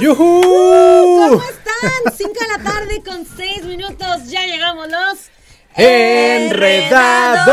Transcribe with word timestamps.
¡Yujú! 0.00 0.40
¿Cómo 0.42 1.42
están? 1.42 2.14
5 2.16 2.32
de 2.32 2.48
la 2.58 2.64
tarde 2.64 3.02
con 3.02 3.26
6 3.36 3.64
minutos. 3.64 4.28
Ya 4.28 4.44
llegamos 4.44 4.88
los 4.88 5.30
¡Enredados! 5.78 7.44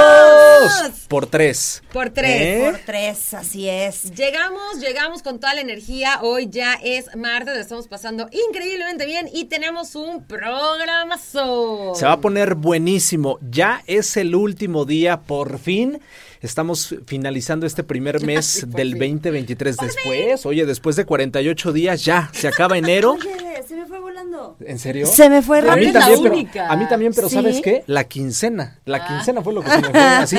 Por 1.09 1.27
tres. 1.27 1.83
Por 1.91 2.09
tres. 2.09 2.41
¿Eh? 2.41 2.61
Por 2.63 2.79
tres, 2.79 3.33
así 3.33 3.67
es. 3.67 4.15
Llegamos, 4.15 4.79
llegamos 4.79 5.21
con 5.21 5.41
toda 5.41 5.53
la 5.55 5.59
energía. 5.59 6.19
Hoy 6.21 6.47
ya 6.49 6.75
es 6.81 7.13
martes, 7.17 7.53
lo 7.53 7.59
estamos 7.59 7.89
pasando 7.89 8.29
increíblemente 8.31 9.05
bien 9.05 9.29
y 9.33 9.43
tenemos 9.45 9.95
un 9.95 10.23
programazo. 10.23 11.95
Se 11.95 12.05
va 12.05 12.13
a 12.13 12.21
poner 12.21 12.55
buenísimo. 12.55 13.39
Ya 13.41 13.83
es 13.87 14.15
el 14.15 14.35
último 14.35 14.85
día, 14.85 15.19
por 15.19 15.59
fin. 15.59 15.99
Estamos 16.43 16.93
finalizando 17.07 17.65
este 17.65 17.83
primer 17.83 18.21
mes 18.25 18.45
Sí, 18.45 18.65
del 18.67 18.91
fin. 18.97 19.15
2023 19.15 19.77
después. 19.77 20.45
Oye, 20.45 20.65
después 20.65 20.95
de 20.95 21.05
48 21.05 21.71
días 21.73 22.03
ya, 22.05 22.29
se 22.33 22.47
acaba 22.47 22.77
enero. 22.77 23.13
Oye, 23.19 23.63
se 23.67 23.75
me 23.75 23.85
fue 23.85 23.99
volando. 23.99 24.57
¿En 24.59 24.77
serio? 24.77 25.07
Se 25.07 25.29
me 25.29 25.41
fue 25.41 25.59
a 25.59 25.75
mí 25.77 25.85
la 25.91 25.99
también, 26.01 26.21
pero, 26.51 26.65
a 26.69 26.75
mí 26.75 26.85
también, 26.89 27.13
pero 27.15 27.29
Sí. 27.29 27.35
¿sabes 27.35 27.61
qué? 27.61 27.83
La 27.87 28.03
quincena. 28.03 28.77
La 28.85 28.97
Ah. 28.97 29.07
quincena 29.07 29.41
fue 29.41 29.53
lo 29.53 29.61
que 29.63 29.69
se 29.71 29.77
me 29.81 29.89
fue 29.89 29.99
así. 30.01 30.37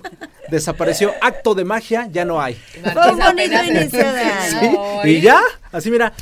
Desapareció. 0.50 1.12
Acto 1.22 1.54
de 1.54 1.64
magia, 1.64 2.06
ya 2.12 2.24
no 2.24 2.40
hay. 2.40 2.54
Fue 2.92 3.12
un 3.12 3.18
bonito 3.18 3.64
inicio 3.64 3.98
de 4.12 4.20
año. 4.20 4.60
Sí, 4.60 4.76
Ay. 5.02 5.10
y 5.16 5.20
ya, 5.22 5.40
así 5.72 5.90
mira, 5.90 6.12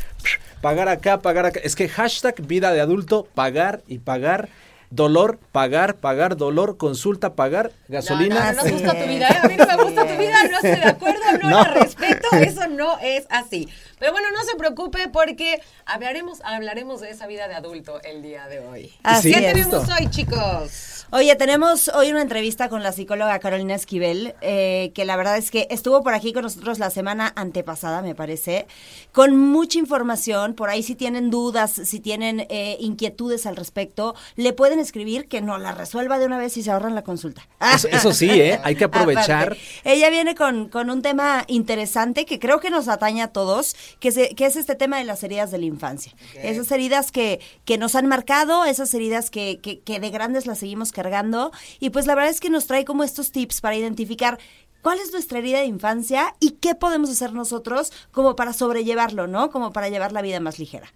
pagar 0.63 0.89
acá, 0.89 1.21
pagar 1.21 1.47
acá. 1.47 1.61
Es 1.63 1.75
que 1.75 1.89
hashtag 1.89 2.41
vida 2.47 2.73
de 2.73 2.81
adulto, 2.81 3.27
pagar 3.35 3.83
y 3.89 3.99
pagar. 3.99 4.49
Dolor, 4.95 5.41
pagar, 5.51 5.97
pagar, 5.97 6.37
dolor, 6.37 6.77
consulta, 6.77 7.35
pagar, 7.35 7.73
gasolina. 7.89 8.53
No, 8.53 8.63
no, 8.63 8.63
no, 8.63 8.69
no 8.69 8.73
gusta 8.75 8.93
tu 9.03 9.09
vida, 9.09 9.29
¿eh? 9.29 9.39
a 9.43 9.49
mí 9.49 9.57
no 9.57 9.67
me 9.67 9.83
gusta 9.83 10.07
tu 10.07 10.17
vida, 10.17 10.37
no 10.49 10.55
estoy 10.55 10.71
de 10.71 10.89
acuerdo, 10.89 11.21
no, 11.43 11.51
No. 11.51 11.63
la 11.65 11.75
respeto, 11.75 12.29
eso 12.37 12.69
no 12.69 12.99
es 13.01 13.27
así. 13.29 13.69
Pero 14.05 14.13
bueno, 14.13 14.29
no 14.33 14.45
se 14.45 14.55
preocupe 14.57 15.09
porque 15.09 15.63
hablaremos, 15.87 16.43
hablaremos 16.45 17.01
de 17.01 17.09
esa 17.09 17.27
vida 17.27 17.49
de 17.49 17.55
adulto 17.55 18.03
el 18.03 18.21
día 18.21 18.49
de 18.49 18.61
hoy. 18.61 18.93
Así 19.03 19.33
¿Qué 19.33 19.39
es. 19.39 19.55
tenemos 19.55 19.89
hoy, 19.99 20.11
chicos? 20.11 21.07
Oye, 21.11 21.37
tenemos 21.37 21.89
hoy 21.89 22.11
una 22.11 22.21
entrevista 22.21 22.69
con 22.69 22.83
la 22.83 22.93
psicóloga 22.93 23.39
Carolina 23.39 23.75
Esquivel, 23.75 24.35
eh, 24.41 24.91
que 24.95 25.05
la 25.05 25.17
verdad 25.17 25.39
es 25.39 25.51
que 25.51 25.69
estuvo 25.71 26.03
por 26.03 26.13
aquí 26.13 26.33
con 26.33 26.43
nosotros 26.43 26.79
la 26.79 26.91
semana 26.91 27.33
antepasada, 27.37 28.03
me 28.03 28.15
parece, 28.15 28.67
con 29.13 29.39
mucha 29.39 29.79
información. 29.79 30.55
Por 30.55 30.69
ahí 30.69 30.83
si 30.83 30.97
tienen 30.97 31.31
dudas, 31.31 31.71
si 31.71 32.01
tienen 32.01 32.41
eh, 32.51 32.77
inquietudes 32.81 33.47
al 33.47 33.57
respecto, 33.57 34.15
le 34.37 34.53
pueden 34.53 34.81
escribir 34.81 35.29
que 35.29 35.41
no 35.41 35.57
la 35.57 35.73
resuelva 35.73 36.19
de 36.19 36.27
una 36.27 36.37
vez 36.37 36.57
y 36.57 36.63
se 36.63 36.71
ahorran 36.71 36.95
la 36.95 37.03
consulta. 37.03 37.47
Eso, 37.75 37.89
eso 37.89 38.13
sí, 38.13 38.29
¿eh? 38.29 38.61
Hay 38.65 38.75
que 38.75 38.85
aprovechar. 38.87 39.53
Aparte, 39.53 39.63
ella 39.85 40.11
viene 40.11 40.35
con, 40.35 40.69
con 40.69 40.91
un 40.91 41.01
tema 41.01 41.45
interesante 41.47 42.27
que 42.27 42.39
creo 42.39 42.61
que 42.61 42.71
nos 42.71 42.89
atañe 42.89 43.23
a 43.23 43.29
todos, 43.29 43.77
que, 44.01 44.13
se- 44.13 44.35
que 44.35 44.47
es 44.47 44.57
este 44.57 44.75
tema 44.75 44.99
de 44.99 45.05
las 45.05 45.23
heridas 45.23 45.51
de 45.51 45.59
la 45.59 45.65
infancia. 45.67 46.13
Esas 46.43 46.71
heridas 46.73 47.11
que, 47.13 47.41
que 47.65 47.79
nos 47.79 47.95
han 47.95 48.07
marcado, 48.07 48.65
esas 48.65 48.93
heridas 48.95 49.31
que, 49.31 49.59
que, 49.61 49.81
que 49.81 50.01
de 50.01 50.11
grandes 50.11 50.47
las 50.47 50.59
seguimos 50.59 50.93
cargando. 50.93 51.53
Y 51.81 51.91
pues 51.91 52.07
la 52.07 52.15
verdad 52.15 52.31
es 52.31 52.41
que 52.41 52.51
nos 52.51 52.67
trae 52.67 52.85
como 52.85 53.05
estos 53.05 53.33
tips 53.33 53.61
para 53.61 53.77
identificar 53.77 54.39
cuál 54.83 54.99
es 55.01 55.13
nuestra 55.13 55.39
herida 55.39 55.61
de 55.61 55.67
infancia 55.67 56.35
y 56.41 56.51
qué 56.53 56.75
podemos 56.75 57.09
hacer 57.11 57.33
nosotros 57.33 57.93
como 58.13 58.37
para 58.37 58.53
sobrellevarlo, 58.53 59.27
¿no? 59.27 59.51
Como 59.51 59.73
para 59.73 59.89
llevar 59.89 60.13
la 60.13 60.21
vida 60.23 60.41
más 60.41 60.59
ligera. 60.59 60.93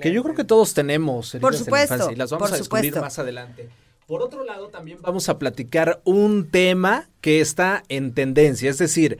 Que 0.00 0.12
yo 0.12 0.22
creo 0.22 0.36
que 0.36 0.44
todos 0.44 0.72
tenemos 0.74 1.34
heridas 1.34 1.42
Por 1.42 1.52
de 1.52 1.58
la 1.58 1.64
supuesto, 1.64 1.94
infancia 1.94 2.12
y 2.12 2.16
las 2.16 2.30
vamos 2.30 2.48
por 2.48 2.54
a 2.54 2.58
descubrir 2.58 2.84
supuesto. 2.92 3.00
más 3.04 3.18
adelante. 3.18 3.68
Por 4.06 4.22
otro 4.22 4.44
lado, 4.44 4.68
también 4.68 4.98
vamos 5.02 5.28
a 5.28 5.38
platicar 5.38 6.00
un 6.04 6.48
tema 6.50 7.08
que 7.20 7.40
está 7.40 7.82
en 7.88 8.14
tendencia, 8.14 8.70
es 8.70 8.78
decir, 8.78 9.18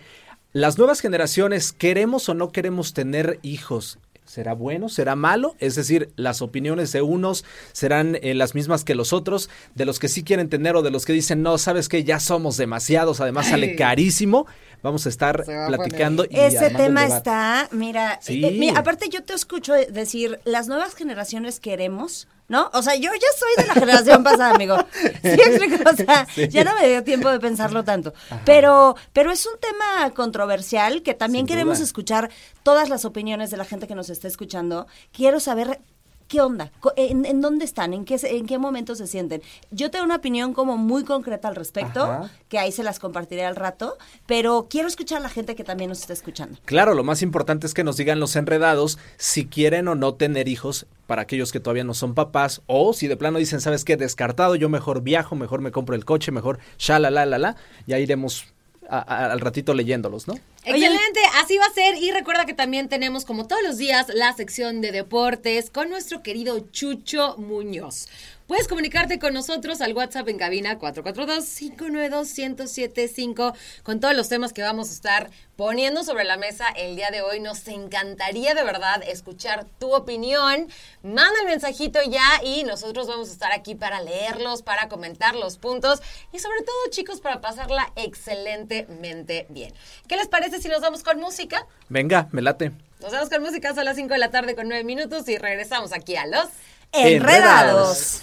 las 0.52 0.78
nuevas 0.78 1.00
generaciones, 1.00 1.72
¿queremos 1.72 2.28
o 2.28 2.34
no 2.34 2.52
queremos 2.52 2.94
tener 2.94 3.38
hijos? 3.42 3.98
¿Será 4.24 4.54
bueno? 4.54 4.88
¿Será 4.88 5.16
malo? 5.16 5.56
Es 5.58 5.74
decir, 5.74 6.10
las 6.16 6.42
opiniones 6.42 6.92
de 6.92 7.02
unos 7.02 7.44
serán 7.72 8.18
eh, 8.22 8.34
las 8.34 8.54
mismas 8.54 8.84
que 8.84 8.94
los 8.94 9.12
otros, 9.12 9.48
de 9.74 9.84
los 9.86 9.98
que 9.98 10.08
sí 10.08 10.22
quieren 10.22 10.48
tener 10.48 10.76
o 10.76 10.82
de 10.82 10.90
los 10.90 11.06
que 11.06 11.14
dicen, 11.14 11.42
no, 11.42 11.56
sabes 11.58 11.88
que 11.88 12.04
ya 12.04 12.20
somos 12.20 12.56
demasiados, 12.56 13.20
además 13.20 13.48
sale 13.48 13.74
carísimo. 13.76 14.46
Vamos 14.82 15.06
a 15.06 15.08
estar 15.08 15.40
a 15.50 15.66
platicando. 15.68 16.24
y 16.28 16.38
Ese 16.38 16.70
tema 16.70 17.04
está, 17.04 17.68
mira, 17.72 18.18
Sí. 18.22 18.44
eh, 18.44 18.50
mira, 18.58 18.78
aparte 18.80 19.08
yo 19.08 19.22
te 19.24 19.34
escucho 19.34 19.72
decir, 19.74 20.40
las 20.44 20.68
nuevas 20.68 20.94
generaciones 20.94 21.60
queremos, 21.60 22.28
¿no? 22.48 22.70
O 22.72 22.82
sea, 22.82 22.94
yo 22.94 23.10
ya 23.12 23.28
soy 23.38 23.64
de 23.64 23.66
la 23.66 23.74
generación 23.74 24.22
pasada, 24.22 24.54
amigo. 24.54 24.76
¿Sí 25.22 25.28
explico? 25.28 25.90
O 25.90 25.94
sea, 25.96 26.26
ya 26.48 26.64
no 26.64 26.74
me 26.76 26.88
dio 26.88 27.02
tiempo 27.04 27.28
de 27.30 27.40
pensarlo 27.40 27.84
tanto. 27.84 28.14
Pero, 28.44 28.96
pero 29.12 29.30
es 29.32 29.44
un 29.46 29.58
tema 29.60 30.10
controversial 30.14 31.02
que 31.02 31.14
también 31.14 31.42
Sin 31.46 31.54
queremos 31.54 31.78
duda. 31.78 31.84
escuchar 31.84 32.30
todas 32.62 32.88
las 32.88 33.04
opiniones 33.04 33.50
de 33.50 33.56
la 33.56 33.64
gente 33.64 33.86
que 33.86 33.94
nos 33.94 34.08
está 34.10 34.28
escuchando. 34.28 34.86
Quiero 35.12 35.40
saber 35.40 35.80
¿Qué 36.28 36.42
onda? 36.42 36.70
¿En, 36.96 37.24
en 37.24 37.40
dónde 37.40 37.64
están? 37.64 37.94
¿En 37.94 38.04
qué, 38.04 38.20
¿En 38.22 38.46
qué 38.46 38.58
momento 38.58 38.94
se 38.94 39.06
sienten? 39.06 39.40
Yo 39.70 39.90
tengo 39.90 40.04
una 40.04 40.16
opinión 40.16 40.52
como 40.52 40.76
muy 40.76 41.02
concreta 41.04 41.48
al 41.48 41.56
respecto, 41.56 42.02
Ajá. 42.02 42.30
que 42.50 42.58
ahí 42.58 42.70
se 42.70 42.82
las 42.82 42.98
compartiré 42.98 43.46
al 43.46 43.56
rato, 43.56 43.96
pero 44.26 44.66
quiero 44.68 44.88
escuchar 44.88 45.18
a 45.18 45.22
la 45.22 45.30
gente 45.30 45.56
que 45.56 45.64
también 45.64 45.88
nos 45.88 46.00
está 46.00 46.12
escuchando. 46.12 46.58
Claro, 46.66 46.92
lo 46.92 47.02
más 47.02 47.22
importante 47.22 47.66
es 47.66 47.72
que 47.72 47.82
nos 47.82 47.96
digan 47.96 48.20
los 48.20 48.36
enredados 48.36 48.98
si 49.16 49.46
quieren 49.46 49.88
o 49.88 49.94
no 49.94 50.14
tener 50.14 50.48
hijos 50.48 50.86
para 51.06 51.22
aquellos 51.22 51.50
que 51.50 51.60
todavía 51.60 51.84
no 51.84 51.94
son 51.94 52.12
papás 52.12 52.60
o 52.66 52.92
si 52.92 53.08
de 53.08 53.16
plano 53.16 53.38
dicen, 53.38 53.62
¿sabes 53.62 53.82
qué? 53.86 53.96
Descartado, 53.96 54.54
yo 54.54 54.68
mejor 54.68 55.00
viajo, 55.00 55.34
mejor 55.34 55.62
me 55.62 55.72
compro 55.72 55.96
el 55.96 56.04
coche, 56.04 56.30
mejor 56.30 56.58
shala 56.76 57.10
la 57.10 57.24
la 57.24 57.38
la, 57.38 57.56
ya 57.86 57.98
iremos 57.98 58.44
a- 58.88 58.98
a- 58.98 59.32
al 59.32 59.40
ratito 59.40 59.74
leyéndolos, 59.74 60.26
¿no? 60.28 60.34
Excelente, 60.64 61.20
así 61.42 61.56
va 61.56 61.64
a 61.66 61.72
ser. 61.72 61.96
Y 61.96 62.10
recuerda 62.10 62.44
que 62.46 62.54
también 62.54 62.88
tenemos, 62.88 63.24
como 63.24 63.46
todos 63.46 63.62
los 63.62 63.78
días, 63.78 64.06
la 64.14 64.32
sección 64.34 64.80
de 64.80 64.92
deportes 64.92 65.70
con 65.70 65.88
nuestro 65.90 66.22
querido 66.22 66.58
Chucho 66.72 67.36
Muñoz. 67.38 68.08
Puedes 68.48 68.66
comunicarte 68.66 69.18
con 69.18 69.34
nosotros 69.34 69.82
al 69.82 69.92
WhatsApp 69.92 70.26
en 70.30 70.38
cabina 70.38 70.78
442-592-1075 70.78 73.54
con 73.82 74.00
todos 74.00 74.16
los 74.16 74.30
temas 74.30 74.54
que 74.54 74.62
vamos 74.62 74.88
a 74.88 74.94
estar 74.94 75.28
poniendo 75.54 76.02
sobre 76.02 76.24
la 76.24 76.38
mesa 76.38 76.64
el 76.74 76.96
día 76.96 77.10
de 77.10 77.20
hoy. 77.20 77.40
Nos 77.40 77.68
encantaría 77.68 78.54
de 78.54 78.64
verdad 78.64 79.02
escuchar 79.06 79.66
tu 79.78 79.94
opinión. 79.94 80.66
Manda 81.02 81.38
el 81.42 81.46
mensajito 81.46 81.98
ya 82.08 82.24
y 82.42 82.64
nosotros 82.64 83.06
vamos 83.06 83.28
a 83.28 83.32
estar 83.32 83.52
aquí 83.52 83.74
para 83.74 84.00
leerlos, 84.00 84.62
para 84.62 84.88
comentar 84.88 85.34
los 85.34 85.58
puntos 85.58 86.00
y 86.32 86.38
sobre 86.38 86.62
todo, 86.62 86.74
chicos, 86.88 87.20
para 87.20 87.42
pasarla 87.42 87.92
excelentemente 87.96 89.44
bien. 89.50 89.74
¿Qué 90.08 90.16
les 90.16 90.28
parece 90.28 90.58
si 90.58 90.68
nos 90.68 90.80
vamos 90.80 91.02
con 91.02 91.20
música? 91.20 91.66
Venga, 91.90 92.30
me 92.32 92.40
late. 92.40 92.72
Nos 93.00 93.12
vamos 93.12 93.28
con 93.28 93.42
música, 93.42 93.74
son 93.74 93.84
las 93.84 93.96
5 93.96 94.14
de 94.14 94.18
la 94.18 94.30
tarde 94.30 94.54
con 94.54 94.68
9 94.68 94.84
minutos 94.84 95.28
y 95.28 95.36
regresamos 95.36 95.92
aquí 95.92 96.16
a 96.16 96.24
los... 96.24 96.48
Enredados. 96.92 98.22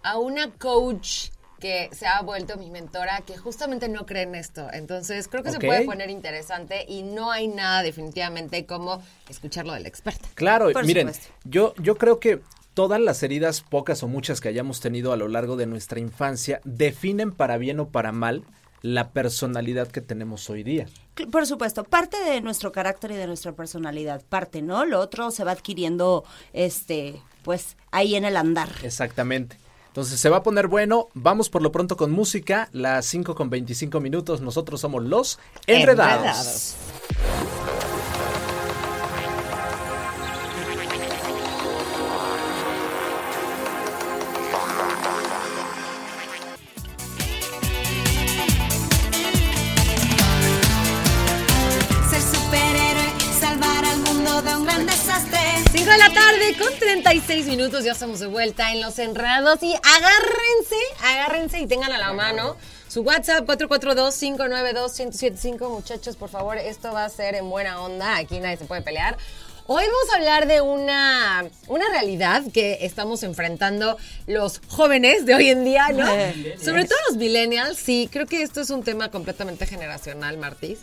a 0.01 0.17
una 0.17 0.49
coach 0.49 1.29
que 1.61 1.89
se 1.93 2.07
ha 2.07 2.21
vuelto 2.21 2.57
mi 2.57 2.69
mentora 2.69 3.21
que 3.21 3.37
justamente 3.37 3.87
no 3.87 4.05
cree 4.05 4.23
en 4.23 4.35
esto. 4.35 4.67
Entonces 4.73 5.29
creo 5.29 5.43
que 5.43 5.51
se 5.51 5.59
puede 5.59 5.85
poner 5.85 6.09
interesante 6.09 6.85
y 6.87 7.03
no 7.03 7.31
hay 7.31 7.47
nada 7.47 7.83
definitivamente 7.83 8.65
como 8.65 9.01
escucharlo 9.29 9.71
del 9.73 9.85
experto. 9.85 10.27
Claro, 10.33 10.71
Por 10.73 10.85
miren, 10.85 11.13
supuesto. 11.13 11.33
yo, 11.45 11.73
yo 11.77 11.95
creo 11.95 12.19
que 12.19 12.41
todas 12.73 12.99
las 12.99 13.21
heridas, 13.23 13.61
pocas 13.61 14.03
o 14.03 14.07
muchas 14.07 14.41
que 14.41 14.49
hayamos 14.49 14.81
tenido 14.81 15.13
a 15.13 15.17
lo 15.17 15.27
largo 15.27 15.55
de 15.55 15.67
nuestra 15.67 15.99
infancia, 15.99 16.59
definen 16.63 17.31
para 17.31 17.57
bien 17.57 17.79
o 17.79 17.89
para 17.89 18.11
mal 18.11 18.43
la 18.81 19.11
personalidad 19.11 19.87
que 19.87 20.01
tenemos 20.01 20.49
hoy 20.49 20.63
día. 20.63 20.87
Por 21.31 21.45
supuesto, 21.45 21.83
parte 21.83 22.17
de 22.23 22.41
nuestro 22.41 22.71
carácter 22.71 23.11
y 23.11 23.15
de 23.15 23.27
nuestra 23.27 23.51
personalidad, 23.51 24.23
parte, 24.27 24.61
¿no? 24.63 24.85
Lo 24.85 24.99
otro 24.99 25.29
se 25.29 25.43
va 25.43 25.51
adquiriendo, 25.51 26.23
este, 26.53 27.21
pues, 27.43 27.77
ahí 27.91 28.15
en 28.15 28.25
el 28.25 28.35
andar. 28.37 28.69
Exactamente. 28.81 29.57
Entonces 29.91 30.21
se 30.21 30.29
va 30.29 30.37
a 30.37 30.43
poner 30.43 30.67
bueno. 30.67 31.09
Vamos 31.13 31.49
por 31.49 31.61
lo 31.61 31.73
pronto 31.73 31.97
con 31.97 32.11
música. 32.11 32.69
Las 32.71 33.05
5 33.07 33.35
con 33.35 33.49
25 33.49 33.99
minutos. 33.99 34.39
Nosotros 34.39 34.79
somos 34.79 35.03
los 35.03 35.37
enredados. 35.67 36.77
Enredados. 36.77 37.80
Minutos, 57.51 57.83
ya 57.83 57.91
estamos 57.91 58.21
de 58.21 58.27
vuelta 58.27 58.71
en 58.71 58.79
Los 58.79 58.97
Enredados 58.97 59.61
y 59.61 59.73
agárrense, 59.73 60.77
agárrense 61.03 61.59
y 61.59 61.67
tengan 61.67 61.91
a 61.91 61.97
la 61.97 62.13
mano 62.13 62.55
su 62.87 63.01
WhatsApp 63.01 63.45
442-592-1075, 63.45 65.69
muchachos, 65.69 66.15
por 66.15 66.29
favor, 66.29 66.57
esto 66.57 66.93
va 66.93 67.03
a 67.03 67.09
ser 67.09 67.35
en 67.35 67.49
buena 67.49 67.81
onda, 67.81 68.15
aquí 68.15 68.39
nadie 68.39 68.55
se 68.55 68.63
puede 68.63 68.83
pelear. 68.83 69.17
Hoy 69.67 69.83
vamos 69.83 70.13
a 70.13 70.15
hablar 70.15 70.47
de 70.47 70.61
una, 70.61 71.43
una 71.67 71.89
realidad 71.89 72.43
que 72.53 72.85
estamos 72.85 73.21
enfrentando 73.23 73.97
los 74.27 74.61
jóvenes 74.69 75.25
de 75.25 75.35
hoy 75.35 75.49
en 75.49 75.65
día, 75.65 75.89
¿no? 75.89 76.07
Sobre 76.57 76.85
todo 76.85 76.97
los 77.09 77.17
millennials, 77.17 77.77
sí, 77.77 78.07
creo 78.09 78.27
que 78.27 78.43
esto 78.43 78.61
es 78.61 78.69
un 78.69 78.81
tema 78.81 79.11
completamente 79.11 79.65
generacional, 79.65 80.37
Martis. 80.37 80.79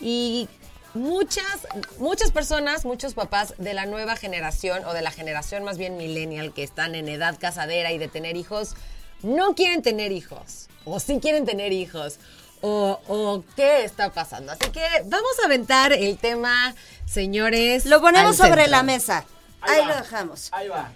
Y 0.00 0.48
muchas, 0.94 1.66
muchas 1.98 2.30
personas, 2.30 2.84
muchos 2.84 3.14
papás 3.14 3.54
de 3.58 3.74
la 3.74 3.86
nueva 3.86 4.16
generación 4.16 4.84
o 4.84 4.92
de 4.92 5.02
la 5.02 5.10
generación 5.10 5.64
más 5.64 5.78
bien 5.78 5.96
millennial 5.96 6.52
que 6.52 6.62
están 6.62 6.94
en 6.94 7.08
edad 7.08 7.38
casadera 7.38 7.92
y 7.92 7.98
de 7.98 8.08
tener 8.08 8.36
hijos, 8.36 8.74
no 9.22 9.54
quieren 9.54 9.82
tener 9.82 10.12
hijos. 10.12 10.68
O 10.84 10.98
sí 11.00 11.18
quieren 11.20 11.44
tener 11.44 11.72
hijos. 11.72 12.18
O, 12.60 13.00
o 13.08 13.44
qué 13.56 13.84
está 13.84 14.12
pasando. 14.12 14.52
Así 14.52 14.70
que 14.70 14.84
vamos 15.06 15.32
a 15.42 15.46
aventar 15.46 15.92
el 15.92 16.16
tema, 16.18 16.74
señores. 17.06 17.86
Lo 17.86 18.00
ponemos 18.00 18.36
sobre 18.36 18.68
la 18.68 18.82
mesa. 18.82 19.24
Ahí, 19.60 19.84
lo 19.84 19.94
dejamos. 19.94 20.48
Ahí 20.52 20.68
va. 20.68 20.92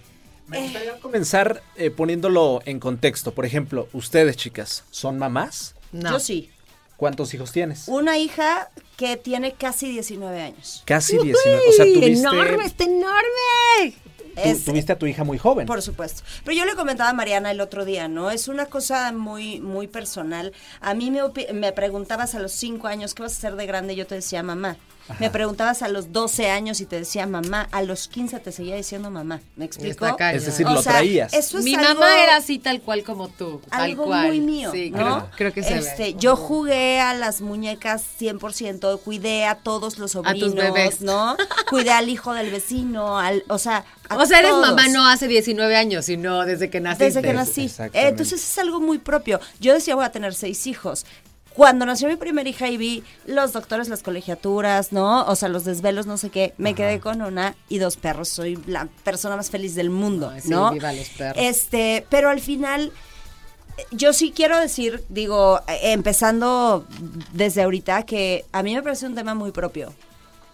Me 0.47 0.61
gustaría 0.61 0.99
comenzar 0.99 1.61
eh, 1.75 1.89
poniéndolo 1.91 2.61
en 2.65 2.79
contexto. 2.79 3.33
Por 3.33 3.45
ejemplo, 3.45 3.89
ustedes, 3.91 4.37
chicas, 4.37 4.85
¿son 4.91 5.17
mamás? 5.17 5.75
No. 5.91 6.11
Yo 6.11 6.19
sí. 6.19 6.51
¿Cuántos 6.97 7.33
hijos 7.33 7.51
tienes? 7.51 7.87
Una 7.87 8.17
hija 8.17 8.69
que 8.97 9.17
tiene 9.17 9.53
casi 9.53 9.87
19 9.89 10.41
años. 10.41 10.81
Casi 10.85 11.13
19. 11.17 11.61
O 11.69 11.71
sea, 11.73 11.85
¡Uy! 11.85 11.93
tuviste, 11.93 12.19
¡Enorme! 12.19 12.65
¡Está 12.65 12.83
enorme! 12.85 13.93
Es- 14.35 14.65
tuviste 14.65 14.91
a 14.93 14.97
tu 14.99 15.05
hija 15.07 15.23
muy 15.23 15.37
joven. 15.37 15.65
Por 15.67 15.81
supuesto. 15.81 16.23
Pero 16.43 16.57
yo 16.57 16.65
le 16.65 16.75
comentaba 16.75 17.09
a 17.09 17.13
Mariana 17.13 17.51
el 17.51 17.61
otro 17.61 17.85
día, 17.85 18.07
¿no? 18.07 18.29
Es 18.31 18.47
una 18.47 18.65
cosa 18.67 19.11
muy, 19.11 19.59
muy 19.59 19.87
personal. 19.87 20.53
A 20.81 20.93
mí 20.93 21.09
me, 21.11 21.21
me 21.53 21.71
preguntabas 21.71 22.35
a 22.35 22.39
los 22.39 22.51
5 22.51 22.87
años, 22.87 23.13
¿qué 23.15 23.23
vas 23.23 23.33
a 23.33 23.37
hacer 23.37 23.55
de 23.55 23.65
grande? 23.65 23.95
Yo 23.95 24.05
te 24.07 24.15
decía 24.15 24.43
mamá. 24.43 24.77
Me 25.19 25.29
preguntabas 25.29 25.81
a 25.81 25.87
los 25.87 26.11
12 26.11 26.49
años 26.49 26.81
y 26.81 26.85
te 26.85 26.97
decía 26.97 27.25
mamá. 27.27 27.67
A 27.71 27.81
los 27.81 28.07
15 28.07 28.39
te 28.39 28.51
seguía 28.51 28.75
diciendo 28.75 29.09
mamá. 29.09 29.39
¿Me 29.55 29.65
explico? 29.65 30.05
Es 30.19 30.45
decir, 30.45 30.65
O 30.67 30.71
lo 30.73 30.81
sea, 30.81 30.93
traías. 30.93 31.33
Eso 31.33 31.57
es 31.59 31.63
Mi 31.63 31.75
algo- 31.75 31.93
mamá 31.95 32.23
era 32.23 32.35
así 32.37 32.59
tal 32.59 32.81
cual 32.81 33.03
como 33.03 33.27
tú. 33.29 33.61
Tal 33.69 33.81
algo 33.81 34.05
cual. 34.05 34.27
muy 34.27 34.39
mío, 34.41 34.71
Sí, 34.71 34.91
¿no? 34.91 34.97
creo, 34.97 35.29
creo 35.37 35.53
que 35.53 35.63
se 35.63 35.77
este, 35.77 36.03
ve. 36.03 36.15
Yo 36.19 36.35
jugué 36.35 36.99
a 36.99 37.13
las 37.13 37.41
muñecas 37.41 38.03
100%, 38.19 38.99
cuidé 38.99 39.45
a 39.45 39.55
todos 39.55 39.97
los 39.97 40.11
sobrinos, 40.11 40.53
bebés. 40.55 41.01
¿no? 41.01 41.35
Cuidé 41.69 41.91
al 41.91 42.09
hijo 42.09 42.33
del 42.33 42.51
vecino, 42.51 43.17
al, 43.19 43.43
o 43.47 43.57
sea, 43.57 43.85
a 44.09 44.17
O 44.17 44.25
sea, 44.25 44.39
eres 44.39 44.51
todos. 44.51 44.67
mamá 44.67 44.87
no 44.89 45.07
hace 45.07 45.27
19 45.27 45.75
años, 45.75 46.05
sino 46.05 46.45
desde 46.45 46.69
que 46.69 46.79
naciste. 46.79 47.05
Desde 47.05 47.21
que 47.21 47.33
nací. 47.33 47.69
Entonces 47.93 48.41
es 48.43 48.57
algo 48.57 48.79
muy 48.79 48.97
propio. 48.99 49.39
Yo 49.59 49.73
decía, 49.73 49.95
voy 49.95 50.05
a 50.05 50.11
tener 50.11 50.33
seis 50.33 50.65
hijos. 50.67 51.05
Cuando 51.57 51.87
nació 51.87 52.07
mi 52.07 52.17
primera 52.17 52.47
hija 52.47 52.69
y 52.69 52.77
vi 52.77 53.03
los 53.25 53.51
doctores, 53.51 53.89
las 53.89 54.03
colegiaturas, 54.03 54.91
¿no? 54.91 55.25
O 55.25 55.35
sea, 55.35 55.49
los 55.49 55.65
desvelos, 55.65 56.05
no 56.05 56.15
sé 56.15 56.29
qué, 56.29 56.53
me 56.59 56.75
quedé 56.75 56.99
con 56.99 57.19
una 57.23 57.55
y 57.67 57.79
dos 57.79 57.97
perros. 57.97 58.29
Soy 58.29 58.59
la 58.67 58.87
persona 59.03 59.35
más 59.35 59.49
feliz 59.49 59.73
del 59.73 59.89
mundo, 59.89 60.29
Ay, 60.31 60.41
sí, 60.41 60.49
¿no? 60.49 60.71
viva 60.71 60.93
los 60.93 61.09
perros. 61.09 61.43
Este, 61.43 62.05
pero 62.11 62.29
al 62.29 62.41
final, 62.41 62.91
eh, 63.75 63.85
yo 63.89 64.13
sí 64.13 64.31
quiero 64.35 64.59
decir, 64.59 65.03
digo, 65.09 65.59
eh, 65.67 65.93
empezando 65.93 66.85
desde 67.33 67.63
ahorita, 67.63 68.03
que 68.03 68.45
a 68.51 68.61
mí 68.61 68.75
me 68.75 68.83
parece 68.83 69.07
un 69.07 69.15
tema 69.15 69.33
muy 69.33 69.51
propio, 69.51 69.95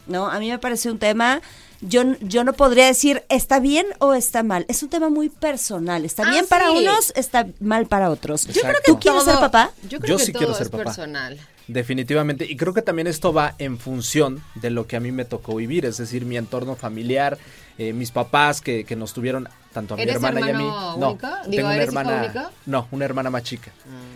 ¿no? 0.08 0.28
A 0.28 0.40
mí 0.40 0.50
me 0.50 0.58
parece 0.58 0.90
un 0.90 1.00
tema, 1.00 1.42
yo, 1.88 2.04
yo 2.22 2.44
no 2.44 2.54
podría 2.54 2.86
decir 2.88 3.24
está 3.30 3.60
bien 3.60 3.86
o 4.00 4.14
está 4.14 4.44
mal. 4.44 4.66
Es 4.68 4.84
un 4.84 4.90
tema 4.90 5.10
muy 5.10 5.30
personal. 5.30 6.06
Está 6.06 6.24
Ah, 6.28 6.32
bien 6.32 6.46
para 6.48 6.68
sí. 6.70 6.78
unos, 6.78 7.12
está 7.16 7.48
mal 7.60 7.86
para 7.88 8.10
otros. 8.10 8.46
Yo 8.48 8.62
creo 8.62 8.76
que 8.86 8.92
¿Tú 8.92 9.00
quieres 9.00 9.24
ser 9.24 9.36
papá? 9.36 9.72
Yo 9.90 10.00
creo 10.00 10.10
Yo 10.16 10.18
que 10.18 10.26
sí 10.26 10.32
todo 10.32 10.40
quiero 10.40 10.54
ser 10.54 10.64
es 10.68 10.70
papá. 10.70 10.84
personal. 10.86 11.40
Definitivamente. 11.68 12.46
Y 12.46 12.58
creo 12.58 12.74
que 12.74 12.82
también 12.82 13.08
esto 13.08 13.32
va 13.34 13.56
en 13.58 13.78
función 13.80 14.44
de 14.56 14.70
lo 14.70 14.86
que 14.88 14.96
a 14.96 15.00
mí 15.00 15.12
me 15.12 15.26
tocó 15.26 15.56
vivir, 15.56 15.86
es 15.86 15.98
decir, 15.98 16.26
mi 16.26 16.38
entorno 16.38 16.76
familiar, 16.76 17.38
eh, 17.78 17.94
mis 17.94 18.12
papás 18.12 18.60
que, 18.62 18.84
que 18.84 18.96
nos 18.96 19.14
tuvieron 19.14 19.48
tanto 19.74 19.94
a 19.94 19.98
mi 19.98 20.04
¿Eres 20.04 20.16
hermana 20.16 20.42
y 20.46 20.50
a 20.52 20.58
mí. 20.58 20.64
No? 20.64 21.18
Digo, 21.18 21.18
tengo 21.50 21.68
una 21.68 21.76
¿eres 21.76 21.90
hijo 21.90 22.00
hermana. 22.00 22.24
único? 22.34 22.52
No, 22.66 22.88
una 22.92 23.06
hermana 23.06 23.30
más 23.30 23.44
chica. 23.44 23.72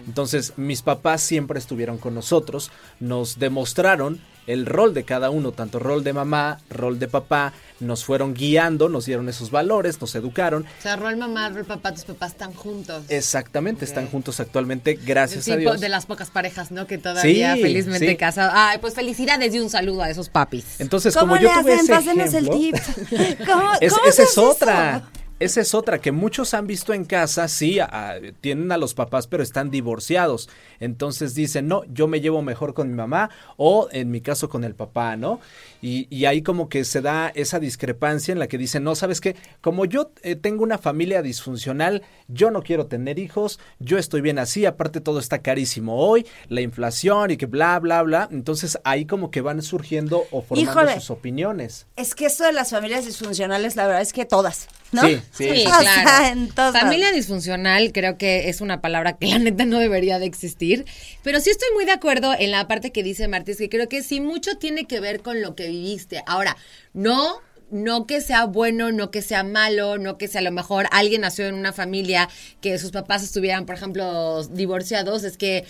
Entonces, 0.05 0.53
mis 0.57 0.81
papás 0.81 1.21
siempre 1.21 1.57
estuvieron 1.57 1.97
con 1.97 2.13
nosotros, 2.13 2.69
nos 2.99 3.39
demostraron 3.39 4.21
el 4.47 4.65
rol 4.65 4.93
de 4.93 5.03
cada 5.03 5.29
uno, 5.29 5.51
tanto 5.51 5.77
rol 5.79 6.03
de 6.03 6.13
mamá, 6.13 6.59
rol 6.69 6.97
de 6.99 7.07
papá, 7.07 7.53
nos 7.79 8.03
fueron 8.05 8.33
guiando, 8.33 8.89
nos 8.89 9.05
dieron 9.05 9.29
esos 9.29 9.51
valores, 9.51 10.01
nos 10.01 10.15
educaron. 10.15 10.63
O 10.79 10.81
sea, 10.81 10.95
rol 10.95 11.15
mamá, 11.17 11.49
rol 11.49 11.65
papá, 11.65 11.91
tus 11.93 12.05
papás 12.05 12.31
están 12.31 12.53
juntos. 12.53 13.03
Exactamente, 13.09 13.85
están 13.85 14.07
juntos 14.07 14.39
actualmente, 14.39 14.95
gracias 14.95 15.43
Sí, 15.45 15.51
a 15.51 15.57
Dios. 15.57 15.79
de 15.79 15.89
las 15.89 16.05
pocas 16.07 16.29
parejas, 16.31 16.71
¿no? 16.71 16.87
Que 16.87 16.97
todavía 16.97 17.55
Sí, 17.55 17.61
felizmente 17.61 18.07
sí. 18.09 18.15
casados. 18.17 18.53
Ay, 18.55 18.79
pues 18.79 18.93
felicidades 18.95 19.53
y 19.53 19.59
un 19.59 19.69
saludo 19.69 20.01
a 20.01 20.09
esos 20.09 20.29
papis. 20.29 20.65
Entonces, 20.79 21.13
¿Cómo 21.13 21.33
como 21.35 21.41
yo 21.41 21.53
le 21.53 21.61
tuve 21.61 21.73
hacen? 21.73 21.85
ese 21.85 21.93
Pásenos 21.93 22.33
el 22.33 22.49
tip. 22.49 22.75
¿Cómo, 23.45 23.71
Es- 23.81 23.93
cómo 23.93 24.05
esa 24.07 24.15
se 24.15 24.23
es 24.23 24.37
otra. 24.37 24.97
eso? 24.97 25.05
Esa 25.39 25.61
es 25.61 25.75
otra 25.75 25.99
que 25.99 26.11
muchos 26.11 26.55
han 26.55 26.65
visto 26.65 26.93
en 26.93 27.05
casa, 27.05 27.47
sí, 27.47 27.79
a- 27.79 28.15
tienen 28.41 28.71
a 28.71 28.77
los 28.77 28.95
papás, 28.95 29.27
pero 29.27 29.43
están 29.43 29.69
divorciados. 29.69 30.49
Entonces 30.79 31.35
dicen, 31.35 31.67
no, 31.67 31.83
yo 31.93 32.07
me 32.07 32.21
llevo 32.21 32.41
mejor 32.41 32.73
con 32.73 32.89
mi 32.89 32.95
mamá 32.95 33.29
o 33.55 33.87
en 33.91 34.09
mi 34.09 34.21
caso 34.21 34.49
con 34.49 34.63
el 34.63 34.73
papá, 34.73 35.15
¿no? 35.15 35.39
Y, 35.81 36.07
y 36.09 36.25
ahí 36.25 36.41
como 36.41 36.69
que 36.69 36.83
se 36.83 37.01
da 37.01 37.31
esa 37.35 37.59
discrepancia 37.59 38.31
en 38.31 38.39
la 38.39 38.47
que 38.47 38.57
dicen, 38.57 38.83
no, 38.83 38.95
¿sabes 38.95 39.21
qué? 39.21 39.35
Como 39.61 39.85
yo 39.85 40.11
eh, 40.23 40.35
tengo 40.35 40.63
una 40.63 40.77
familia 40.77 41.21
disfuncional, 41.21 42.01
yo 42.27 42.51
no 42.51 42.61
quiero 42.63 42.87
tener 42.87 43.19
hijos, 43.19 43.59
yo 43.79 43.97
estoy 43.97 44.21
bien 44.21 44.39
así, 44.39 44.65
aparte 44.65 45.01
todo 45.01 45.19
está 45.19 45.39
carísimo 45.41 45.97
hoy, 45.97 46.25
la 46.49 46.61
inflación 46.61 47.31
y 47.31 47.37
que 47.37 47.45
bla, 47.45 47.79
bla, 47.79 48.01
bla. 48.03 48.27
Entonces 48.31 48.77
ahí 48.83 49.05
como 49.05 49.31
que 49.31 49.41
van 49.41 49.61
surgiendo 49.61 50.25
o 50.31 50.41
formando 50.41 50.71
Híjole. 50.71 50.93
sus 50.95 51.09
opiniones. 51.11 51.85
Es 51.95 52.15
que 52.15 52.25
esto 52.25 52.43
de 52.43 52.53
las 52.53 52.71
familias 52.71 53.05
disfuncionales, 53.05 53.75
la 53.75 53.85
verdad 53.87 54.01
es 54.01 54.13
que 54.13 54.25
todas, 54.25 54.67
¿no? 54.91 55.01
Sí, 55.03 55.21
Sí, 55.31 55.43
Sí, 55.43 55.43
sí, 55.45 55.51
O 55.51 55.55
sí. 55.55 55.63
claro. 55.83 56.09
sea, 56.09 56.31
en 56.31 56.49
todos 56.49 56.73
Familia 56.77 57.11
disfuncional 57.11 57.91
creo 57.93 58.17
que 58.17 58.49
es 58.49 58.61
una 58.61 58.81
palabra 58.81 59.17
que 59.17 59.27
la 59.27 59.39
neta 59.39 59.65
no 59.65 59.79
debería 59.79 60.19
de 60.19 60.25
existir, 60.25 60.85
pero 61.23 61.39
sí 61.39 61.49
estoy 61.49 61.67
muy 61.75 61.85
de 61.85 61.91
acuerdo 61.91 62.33
en 62.37 62.51
la 62.51 62.67
parte 62.67 62.91
que 62.91 63.03
dice 63.03 63.27
Martínez, 63.27 63.57
que 63.59 63.69
creo 63.69 63.87
que 63.89 64.03
sí 64.03 64.21
mucho 64.21 64.57
tiene 64.57 64.85
que 64.85 64.99
ver 64.99 65.21
con 65.21 65.41
lo 65.41 65.55
que 65.55 65.66
viviste. 65.67 66.23
Ahora, 66.25 66.57
no 66.93 67.41
no 67.69 68.07
que 68.07 68.21
sea 68.21 68.45
bueno, 68.45 68.91
no 68.91 69.11
que 69.11 69.21
sea 69.21 69.43
malo, 69.43 69.97
no 69.97 70.17
que 70.17 70.27
sea 70.27 70.39
a 70.39 70.43
lo 70.43 70.51
mejor 70.51 70.87
alguien 70.91 71.21
nació 71.21 71.47
en 71.47 71.55
una 71.55 71.73
familia 71.73 72.29
que 72.61 72.77
sus 72.79 72.91
papás 72.91 73.23
estuvieran, 73.23 73.65
por 73.65 73.75
ejemplo, 73.75 74.43
divorciados, 74.45 75.23
es 75.23 75.37
que 75.37 75.65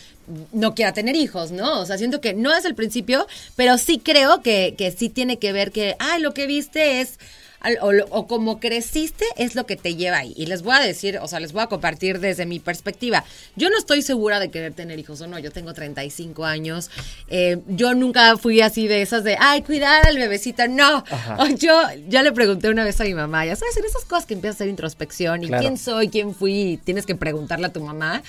no 0.52 0.76
quiera 0.76 0.94
tener 0.94 1.16
hijos, 1.16 1.52
¿no? 1.52 1.80
O 1.80 1.86
sea, 1.86 1.98
siento 1.98 2.22
que 2.22 2.34
no 2.34 2.56
es 2.56 2.66
el 2.66 2.76
principio, 2.76 3.26
pero 3.56 3.78
sí 3.78 4.00
creo 4.00 4.42
que, 4.42 4.76
que 4.78 4.92
sí 4.92 5.10
tiene 5.10 5.40
que 5.40 5.54
ver 5.54 5.72
que, 5.72 5.96
ay, 6.00 6.22
lo 6.22 6.34
que 6.34 6.46
viste 6.46 7.02
es 7.02 7.18
o, 7.82 7.92
o 8.12 8.28
como 8.28 8.60
creciste 8.60 9.26
es 9.38 9.56
lo 9.56 9.66
que 9.66 9.76
te 9.76 9.96
lleva 9.96 10.18
ahí. 10.20 10.34
Y 10.38 10.46
les 10.46 10.62
voy 10.62 10.76
a 10.76 10.80
decir, 10.80 11.20
o 11.22 11.28
sea, 11.28 11.40
les 11.40 11.54
voy 11.54 11.64
a 11.64 11.68
compartir 11.68 12.20
desde 12.20 12.46
mi 12.46 12.60
perspectiva. 12.60 13.24
Yo 13.56 13.70
no 13.70 13.78
estoy 13.78 14.02
segura 14.02 14.40
de 14.40 14.50
querer 14.52 14.74
tener 14.74 15.00
hijos 15.00 15.22
o 15.22 15.28
no. 15.28 15.40
Yo 15.40 15.52
tengo 15.52 15.74
35 15.74 16.46
años. 16.46 16.90
Eh, 17.30 17.58
yo 17.68 17.94
nunca 17.94 18.38
fui 18.38 18.62
así 18.62 18.88
de 18.88 19.02
esas 19.02 19.24
de, 19.24 19.38
ay, 19.40 19.64
cuidar 19.64 20.08
al 20.08 20.18
bebecito. 20.18 20.68
No. 20.68 21.04
O 21.40 21.46
yo 21.58 21.74
ya 22.08 22.24
le 22.24 22.32
pregunté 22.32 22.70
una 22.70 22.84
vez 22.84 23.00
a 23.02 23.04
mi 23.04 23.14
mamá, 23.14 23.46
ya 23.46 23.56
sabes, 23.56 23.76
en 23.78 23.86
esas 23.86 24.06
cosas 24.06 24.26
que 24.26 24.34
empiezas 24.34 24.56
a 24.56 24.58
hacer 24.64 24.70
introspección 24.70 25.44
y 25.44 25.48
Claro. 25.48 25.62
quién 25.62 25.78
soy, 25.78 26.10
quién 26.10 26.34
fui, 26.36 26.80
tienes 26.84 27.06
que 27.06 27.16
preguntarle 27.16 27.68
a 27.68 27.74
tu 27.74 27.82
mamá. 27.82 28.22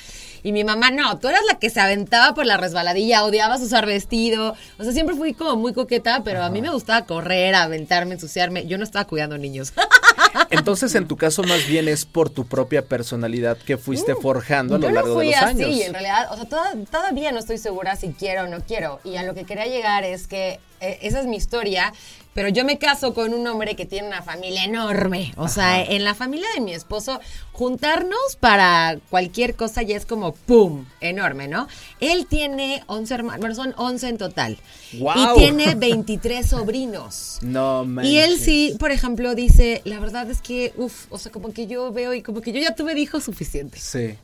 Y 0.43 0.53
mi 0.53 0.65
mamá, 0.65 0.91
no, 0.91 1.19
tú 1.19 1.29
eras 1.29 1.41
la 1.51 1.59
que 1.59 1.71
se 1.71 1.81
aventaba 1.81 2.35
por 2.35 2.47
la 2.47 2.57
resbaladilla, 2.57 3.25
odiabas 3.25 3.61
usar 3.61 3.87
vestido. 3.87 4.55
O 4.79 4.85
sea, 4.85 4.93
siempre 4.93 5.17
fui 5.17 5.35
como 5.35 5.57
muy 5.57 5.73
coqueta, 5.73 6.23
pero 6.25 6.43
a 6.43 6.51
mí 6.51 6.61
me 6.63 6.71
gustaba 6.71 7.05
correr, 7.07 7.55
aventarme, 7.55 8.15
ensuciarme. 8.15 8.67
Yo 8.67 8.79
no 8.79 8.85
estaba 8.85 9.05
cuidando 9.07 9.37
niños. 9.39 9.73
Entonces, 10.51 10.95
en 10.95 11.07
tu 11.09 11.17
caso, 11.17 11.43
más 11.43 11.67
bien 11.67 11.89
es 11.89 12.05
por 12.05 12.31
tu 12.31 12.47
propia 12.47 12.83
personalidad 12.83 13.57
que 13.59 13.77
fuiste 13.77 14.15
forjando 14.15 14.75
a 14.77 14.79
lo 14.79 14.83
Yo 14.85 14.89
no 14.91 14.95
largo 14.95 15.15
fui 15.15 15.27
de 15.27 15.33
los 15.33 15.43
así, 15.43 15.63
años. 15.65 15.81
en 15.87 15.93
realidad, 15.93 16.29
o 16.33 16.37
sea, 16.37 16.45
toda- 16.47 16.73
todavía 16.91 17.33
no 17.33 17.39
estoy 17.39 17.59
segura 17.59 17.97
si 17.97 18.09
quiero 18.13 18.45
o 18.45 18.47
no 18.47 18.61
quiero. 18.61 19.01
Y 19.05 19.17
a 19.17 19.23
lo 19.23 19.35
que 19.35 19.45
quería 19.45 19.67
llegar 19.67 20.05
es 20.05 20.27
que 20.27 20.61
eh, 20.81 20.99
esa 21.03 21.21
es 21.21 21.27
mi 21.27 21.37
historia, 21.37 21.93
pero 22.39 22.51
yo 22.51 22.65
me 22.65 22.79
caso 22.79 23.15
con 23.15 23.35
un 23.35 23.45
hombre 23.49 23.75
que 23.75 23.85
tiene 23.85 24.07
una 24.07 24.23
familia 24.23 24.63
enorme. 24.63 25.33
O 25.37 25.49
sea, 25.49 25.83
en 25.83 26.05
la 26.05 26.15
familia 26.15 26.47
de 26.55 26.61
mi 26.61 26.73
esposo, 26.73 27.19
juntarnos 27.51 28.37
para 28.39 28.97
cualquier 29.11 29.57
cosa 29.57 29.83
ya 29.83 29.97
es 29.97 30.07
como 30.07 30.35
¡pum! 30.35 30.85
enorme, 31.01 31.49
¿no? 31.49 31.67
Él 31.99 32.27
tiene 32.31 32.85
11 32.87 33.13
hermanos, 33.13 33.41
bueno, 33.41 33.55
son 33.57 33.75
11 33.77 34.09
en 34.11 34.19
total. 34.19 34.59
¡Guau! 34.93 35.37
Y 35.37 35.41
tiene 35.41 35.75
23 35.75 36.47
sobrinos. 36.47 37.39
No 37.43 37.85
manches. 37.85 38.13
Y 38.13 38.19
él 38.19 38.39
sí, 38.39 38.77
por 38.79 38.93
ejemplo, 38.93 39.35
dice, 39.35 39.83
la 39.85 39.99
verdad 39.99 40.31
es 40.31 40.41
que, 40.41 40.73
uff, 40.77 41.07
o 41.11 41.19
sea, 41.19 41.33
como 41.33 41.53
que 41.53 41.67
yo 41.67 41.91
veo 41.91 42.15
y 42.15 42.23
como 42.23 42.41
que 42.41 42.53
yo 42.53 42.61
ya 42.61 42.73
tuve 42.73 42.97
hijos 43.01 43.25
suficientes. 43.25 43.83
Sí. 43.83 44.17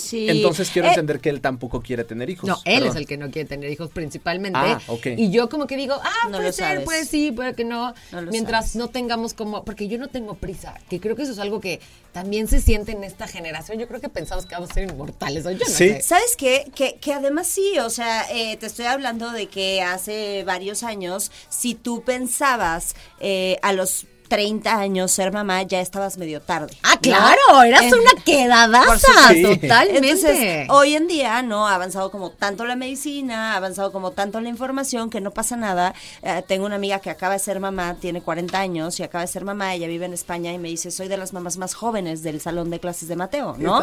Sí. 0.00 0.28
Entonces 0.28 0.70
quiero 0.70 0.88
Eh, 0.88 0.90
entender 0.90 1.20
que 1.20 1.28
él 1.30 1.40
tampoco 1.40 1.80
quiere 1.82 2.04
tener 2.04 2.30
hijos. 2.30 2.48
No, 2.48 2.56
él 2.64 2.80
Perdón. 2.80 2.88
es 2.88 2.96
el 2.96 3.06
que 3.06 3.16
no 3.16 3.30
quiere 3.30 3.48
tener 3.48 3.70
hijos 3.70 3.90
principalmente. 3.90 4.58
Ah, 4.60 4.80
ok. 4.88 5.06
Y 5.16 5.30
yo 5.30 5.48
como 5.48 5.66
que 5.66 5.76
digo, 5.76 5.94
ah, 6.02 6.28
No 6.30 6.38
puede 6.38 6.52
ser, 6.52 6.64
sabes. 6.66 6.84
puede 6.84 7.04
sí, 7.04 7.30
puede 7.32 7.54
que 7.54 7.64
no. 7.64 7.94
Mientras 8.30 8.66
sabes. 8.70 8.76
no 8.76 8.88
tengamos 8.88 9.34
como, 9.34 9.64
porque 9.64 9.88
yo 9.88 9.98
no 9.98 10.08
tengo 10.08 10.34
prisa, 10.34 10.74
que 10.88 11.00
creo 11.00 11.16
que 11.16 11.22
eso 11.22 11.32
es 11.32 11.38
algo 11.38 11.60
que 11.60 11.80
también 12.12 12.48
se 12.48 12.60
siente 12.60 12.92
en 12.92 13.04
esta 13.04 13.26
generación. 13.28 13.78
Yo 13.78 13.86
creo 13.86 14.00
que 14.00 14.08
pensamos 14.08 14.46
que 14.46 14.54
vamos 14.54 14.70
a 14.70 14.74
ser 14.74 14.90
inmortales, 14.90 15.46
o 15.46 15.50
yo 15.50 15.58
no 15.58 15.64
Sí. 15.66 15.72
sé. 15.90 16.02
¿Sabes 16.02 16.34
qué? 16.36 16.70
Que, 16.74 16.96
que 17.00 17.12
además 17.12 17.46
sí, 17.46 17.78
o 17.78 17.90
sea, 17.90 18.24
eh, 18.32 18.56
te 18.56 18.66
estoy 18.66 18.86
hablando 18.86 19.30
de 19.30 19.46
que 19.48 19.82
hace 19.82 20.42
varios 20.44 20.82
años, 20.82 21.30
si 21.48 21.74
tú 21.74 22.02
pensabas 22.02 22.94
eh, 23.20 23.58
a 23.62 23.72
los 23.72 24.06
30 24.30 24.78
años 24.78 25.10
ser 25.10 25.32
mamá, 25.32 25.64
ya 25.64 25.80
estabas 25.80 26.16
medio 26.16 26.40
tarde. 26.40 26.72
Ah, 26.84 26.94
¿no? 26.94 27.00
claro, 27.00 27.62
eras 27.66 27.92
una 27.92 28.22
quedadaza, 28.24 29.28
supuesto. 29.28 29.60
totalmente. 29.60 30.08
Entonces, 30.08 30.66
hoy 30.70 30.94
en 30.94 31.08
día, 31.08 31.42
¿no? 31.42 31.66
Ha 31.66 31.74
avanzado 31.74 32.12
como 32.12 32.30
tanto 32.30 32.64
la 32.64 32.76
medicina, 32.76 33.54
ha 33.54 33.56
avanzado 33.56 33.90
como 33.90 34.12
tanto 34.12 34.40
la 34.40 34.48
información 34.48 35.10
que 35.10 35.20
no 35.20 35.32
pasa 35.32 35.56
nada. 35.56 35.94
Eh, 36.22 36.44
tengo 36.46 36.64
una 36.64 36.76
amiga 36.76 37.00
que 37.00 37.10
acaba 37.10 37.34
de 37.34 37.40
ser 37.40 37.58
mamá, 37.58 37.96
tiene 38.00 38.22
40 38.22 38.56
años 38.56 39.00
y 39.00 39.02
acaba 39.02 39.22
de 39.22 39.28
ser 39.28 39.44
mamá, 39.44 39.74
ella 39.74 39.88
vive 39.88 40.06
en 40.06 40.12
España 40.12 40.52
y 40.52 40.58
me 40.58 40.68
dice, 40.68 40.92
soy 40.92 41.08
de 41.08 41.16
las 41.16 41.32
mamás 41.32 41.58
más 41.58 41.74
jóvenes 41.74 42.22
del 42.22 42.40
salón 42.40 42.70
de 42.70 42.78
clases 42.78 43.08
de 43.08 43.16
Mateo, 43.16 43.56
¿no? 43.58 43.82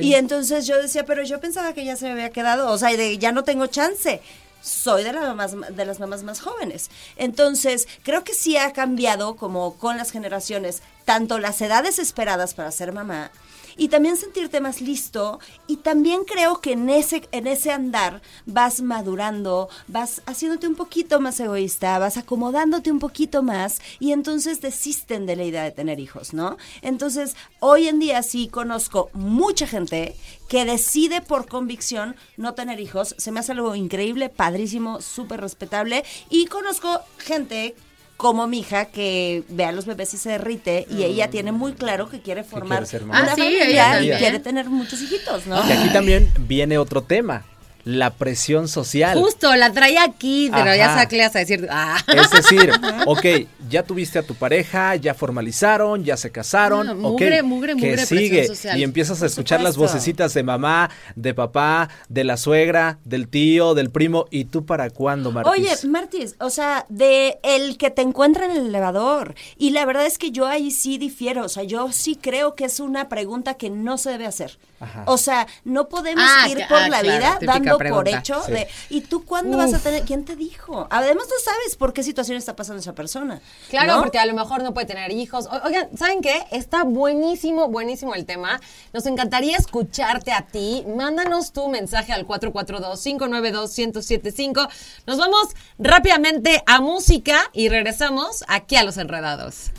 Y 0.00 0.14
entonces 0.14 0.66
yo 0.66 0.76
decía, 0.76 1.06
pero 1.06 1.22
yo 1.22 1.40
pensaba 1.40 1.72
que 1.72 1.86
ya 1.86 1.96
se 1.96 2.04
me 2.04 2.12
había 2.12 2.30
quedado, 2.30 2.70
o 2.70 2.76
sea, 2.76 2.94
de, 2.94 3.16
ya 3.16 3.32
no 3.32 3.44
tengo 3.44 3.66
chance. 3.66 4.20
Soy 4.66 5.04
de 5.04 5.12
las, 5.12 5.22
mamás, 5.22 5.54
de 5.76 5.84
las 5.86 6.00
mamás 6.00 6.24
más 6.24 6.40
jóvenes. 6.40 6.90
Entonces, 7.14 7.86
creo 8.02 8.24
que 8.24 8.34
sí 8.34 8.56
ha 8.56 8.72
cambiado 8.72 9.36
como 9.36 9.76
con 9.78 9.96
las 9.96 10.10
generaciones, 10.10 10.82
tanto 11.04 11.38
las 11.38 11.60
edades 11.60 12.00
esperadas 12.00 12.54
para 12.54 12.72
ser 12.72 12.92
mamá, 12.92 13.30
y 13.76 13.88
también 13.88 14.16
sentirte 14.16 14.60
más 14.60 14.80
listo 14.80 15.40
y 15.66 15.76
también 15.76 16.24
creo 16.24 16.60
que 16.60 16.72
en 16.72 16.88
ese 16.88 17.28
en 17.32 17.46
ese 17.46 17.72
andar 17.72 18.22
vas 18.46 18.80
madurando, 18.80 19.68
vas 19.88 20.22
haciéndote 20.26 20.68
un 20.68 20.74
poquito 20.74 21.20
más 21.20 21.38
egoísta, 21.40 21.98
vas 21.98 22.16
acomodándote 22.16 22.90
un 22.90 22.98
poquito 22.98 23.42
más 23.42 23.80
y 23.98 24.12
entonces 24.12 24.60
desisten 24.60 25.26
de 25.26 25.36
la 25.36 25.44
idea 25.44 25.64
de 25.64 25.70
tener 25.70 26.00
hijos, 26.00 26.34
¿no? 26.34 26.56
Entonces, 26.82 27.36
hoy 27.60 27.88
en 27.88 27.98
día 27.98 28.22
sí 28.22 28.48
conozco 28.48 29.10
mucha 29.12 29.66
gente 29.66 30.16
que 30.48 30.64
decide 30.64 31.20
por 31.20 31.48
convicción 31.48 32.16
no 32.36 32.54
tener 32.54 32.80
hijos, 32.80 33.14
se 33.18 33.32
me 33.32 33.40
hace 33.40 33.52
algo 33.52 33.74
increíble, 33.74 34.28
padrísimo, 34.28 35.00
súper 35.00 35.40
respetable 35.40 36.04
y 36.30 36.46
conozco 36.46 37.00
gente 37.18 37.74
como 38.16 38.46
mi 38.46 38.60
hija 38.60 38.86
que 38.86 39.42
ve 39.48 39.64
a 39.64 39.72
los 39.72 39.84
bebés 39.86 40.14
y 40.14 40.16
se 40.16 40.30
derrite 40.30 40.86
y 40.90 41.02
ella 41.04 41.28
tiene 41.28 41.52
muy 41.52 41.74
claro 41.74 42.08
que 42.08 42.20
quiere 42.20 42.44
formar 42.44 42.86
quiere 42.86 43.04
una 43.04 43.18
Ah, 43.18 43.32
sí, 43.34 43.42
ella 43.42 43.58
familia 43.60 43.88
y 43.88 43.92
también. 43.92 44.18
quiere 44.18 44.38
tener 44.38 44.66
muchos 44.70 45.02
hijitos, 45.02 45.46
¿no? 45.46 45.56
Y 45.68 45.72
aquí 45.72 45.88
también 45.92 46.30
viene 46.40 46.78
otro 46.78 47.02
tema, 47.02 47.44
la 47.84 48.10
presión 48.10 48.68
social. 48.68 49.18
Justo, 49.18 49.54
la 49.54 49.70
traía 49.72 50.02
aquí, 50.04 50.48
pero 50.52 50.74
ya 50.74 50.86
Ajá. 50.86 50.94
le 51.16 51.22
vas 51.24 51.36
a 51.36 51.38
decir, 51.40 51.68
ah. 51.70 51.98
Es 52.08 52.30
decir, 52.30 52.72
ok, 53.06 53.24
ya 53.68 53.82
tuviste 53.82 54.18
a 54.18 54.22
tu 54.22 54.34
pareja, 54.34 54.96
ya 54.96 55.14
formalizaron, 55.14 56.04
ya 56.04 56.16
se 56.16 56.30
casaron, 56.30 56.88
ok, 56.88 56.96
mugre, 56.96 57.42
mugre, 57.42 57.74
¿qué 57.76 57.90
mugre, 57.90 58.06
sigue? 58.06 58.46
social. 58.46 58.78
Y 58.78 58.82
empiezas 58.82 59.22
a 59.22 59.26
escuchar 59.26 59.60
las 59.60 59.76
vocecitas 59.76 60.34
de 60.34 60.42
mamá, 60.42 60.90
de 61.14 61.34
papá, 61.34 61.88
de 62.08 62.24
la 62.24 62.36
suegra, 62.36 62.98
del 63.04 63.28
tío, 63.28 63.74
del 63.74 63.90
primo, 63.90 64.26
¿y 64.30 64.46
tú 64.46 64.64
para 64.66 64.90
cuándo, 64.90 65.32
Martis? 65.32 65.52
Oye, 65.52 65.88
Martis, 65.88 66.36
o 66.40 66.50
sea, 66.50 66.86
de 66.88 67.38
el 67.42 67.76
que 67.78 67.90
te 67.90 68.02
encuentra 68.02 68.46
en 68.46 68.52
el 68.52 68.66
elevador. 68.66 69.34
Y 69.56 69.70
la 69.70 69.84
verdad 69.84 70.06
es 70.06 70.18
que 70.18 70.30
yo 70.30 70.46
ahí 70.46 70.70
sí 70.70 70.98
difiero. 70.98 71.44
O 71.44 71.48
sea, 71.48 71.62
yo 71.62 71.92
sí 71.92 72.16
creo 72.16 72.54
que 72.54 72.64
es 72.64 72.80
una 72.80 73.08
pregunta 73.08 73.54
que 73.54 73.70
no 73.70 73.98
se 73.98 74.10
debe 74.10 74.26
hacer. 74.26 74.58
Ajá. 74.78 75.04
O 75.06 75.16
sea, 75.16 75.46
no 75.64 75.88
podemos 75.88 76.22
Ah, 76.26 76.48
ir 76.48 76.66
por 76.68 76.76
ah, 76.78 76.88
la 76.88 77.00
claro, 77.00 77.18
vida 77.18 77.38
dando 77.40 77.78
por 77.78 78.08
hecho 78.08 78.42
Sí. 78.44 78.52
de, 78.52 78.68
¿y 78.90 79.00
tú 79.02 79.24
cuándo 79.24 79.56
vas 79.56 79.72
a 79.72 79.78
tener? 79.78 80.02
¿Quién 80.04 80.24
te 80.24 80.36
dijo? 80.36 80.86
Además, 80.90 81.26
no 81.30 81.36
sabes 81.42 81.76
por 81.76 81.92
qué 81.94 82.02
situación 82.02 82.36
está 82.36 82.54
pasando 82.56 82.80
esa 82.80 82.94
persona. 82.94 83.40
Claro, 83.70 83.94
¿no? 83.96 84.02
porque 84.02 84.18
a 84.18 84.26
lo 84.26 84.34
mejor 84.34 84.62
no 84.62 84.74
puede 84.74 84.86
tener 84.86 85.10
hijos. 85.12 85.46
O- 85.46 85.60
Oigan, 85.66 85.88
¿saben 85.96 86.20
qué? 86.20 86.44
Está 86.50 86.84
buenísimo, 86.84 87.68
buenísimo 87.68 88.14
el 88.14 88.26
tema. 88.26 88.60
Nos 88.92 89.06
encantaría 89.06 89.56
escucharte 89.56 90.32
a 90.32 90.42
ti. 90.42 90.84
Mándanos 90.94 91.52
tu 91.52 91.68
mensaje 91.68 92.12
al 92.12 92.26
442-592-1075. 92.26 94.68
Nos 95.06 95.18
vamos 95.18 95.48
rápidamente 95.78 96.62
a 96.66 96.80
música 96.80 97.50
y 97.52 97.68
regresamos 97.68 98.44
aquí 98.48 98.76
a 98.76 98.84
Los 98.84 98.96
Enredados. 98.98 99.70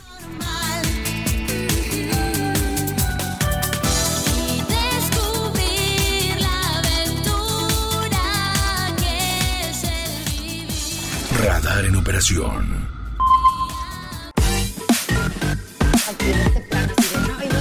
Radar 11.38 11.84
en 11.84 11.96
operación. 11.96 12.88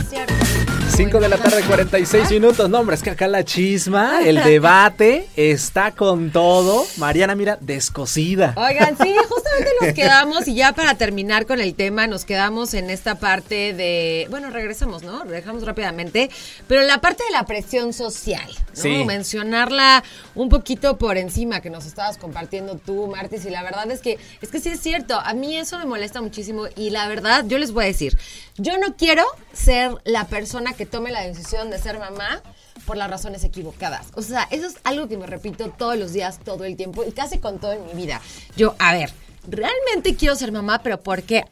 Este. 0.10 0.47
5 0.98 1.20
de 1.20 1.30
la 1.30 1.38
tarde, 1.38 1.62
46 1.62 2.32
minutos. 2.32 2.68
No, 2.72 2.80
hombre, 2.80 2.96
es 2.96 3.04
que 3.04 3.12
acá 3.12 3.28
la 3.28 3.46
chisma, 3.46 4.22
el 4.26 4.44
debate 4.44 5.28
está 5.36 5.92
con 5.92 6.32
todo. 6.32 6.88
Mariana, 6.98 7.36
mira, 7.36 7.60
descosida. 7.62 8.56
Oigan, 8.58 8.98
sí, 8.98 9.14
justamente 9.30 9.72
nos 9.80 9.94
quedamos 9.94 10.48
y 10.48 10.56
ya 10.56 10.74
para 10.74 10.96
terminar 10.96 11.46
con 11.46 11.60
el 11.60 11.76
tema, 11.76 12.08
nos 12.08 12.26
quedamos 12.26 12.74
en 12.74 12.90
esta 12.90 13.14
parte 13.14 13.74
de, 13.74 14.26
bueno, 14.32 14.50
regresamos, 14.50 15.04
¿no? 15.04 15.24
Dejamos 15.26 15.68
rápidamente, 15.68 16.32
pero 16.68 16.82
la 16.82 17.00
parte 17.00 17.24
de 17.26 17.30
la 17.30 17.46
presión 17.46 17.94
social, 17.94 18.50
¿no? 18.50 18.82
Sí. 18.82 19.04
Mencionarla 19.06 20.04
un 20.34 20.50
poquito 20.50 20.98
por 20.98 21.18
encima 21.18 21.62
que 21.62 21.70
nos 21.70 21.86
estabas 21.86 22.18
compartiendo 22.18 22.76
tú, 22.84 23.06
Martis, 23.06 23.46
y 23.46 23.52
la 23.52 23.62
verdad 23.62 23.92
es 23.92 24.02
que 24.02 24.18
es 24.42 24.50
que 24.50 24.60
sí 24.60 24.70
es 24.70 24.80
cierto, 24.80 25.20
a 25.20 25.36
mí 25.36 25.58
eso 25.58 25.78
me 25.78 25.86
molesta 25.86 26.22
muchísimo 26.22 26.64
y 26.76 26.90
la 26.90 27.08
verdad, 27.08 27.46
yo 27.46 27.60
les 27.60 27.72
voy 27.72 27.84
a 27.84 27.88
decir, 27.88 28.18
yo 28.58 28.80
no 28.80 28.96
quiero 28.96 29.24
ser 29.54 29.92
la 30.04 30.26
persona 30.26 30.74
que 30.74 30.87
tome 30.88 31.12
la 31.12 31.22
decisión 31.22 31.70
de 31.70 31.80
ser 31.80 32.00
mamá 32.00 32.42
por 32.86 32.98
las 32.98 33.10
razones 33.10 33.44
equivocadas. 33.44 34.08
O 34.16 34.22
sea, 34.22 34.48
eso 34.52 34.68
es 34.68 34.76
algo 34.84 35.08
que 35.08 35.18
me 35.18 35.28
repito 35.28 35.70
todos 35.78 35.98
los 35.98 36.14
días, 36.14 36.40
todo 36.44 36.64
el 36.64 36.76
tiempo 36.76 37.04
y 37.08 37.12
casi 37.12 37.38
con 37.40 37.60
todo 37.60 37.74
en 37.74 37.86
mi 37.86 37.94
vida. 37.94 38.22
Yo, 38.56 38.76
a 38.80 38.94
ver, 38.94 39.12
realmente 39.48 40.16
quiero 40.16 40.36
ser 40.36 40.52
mamá, 40.52 40.82
pero 40.84 41.00
porque 41.02 41.44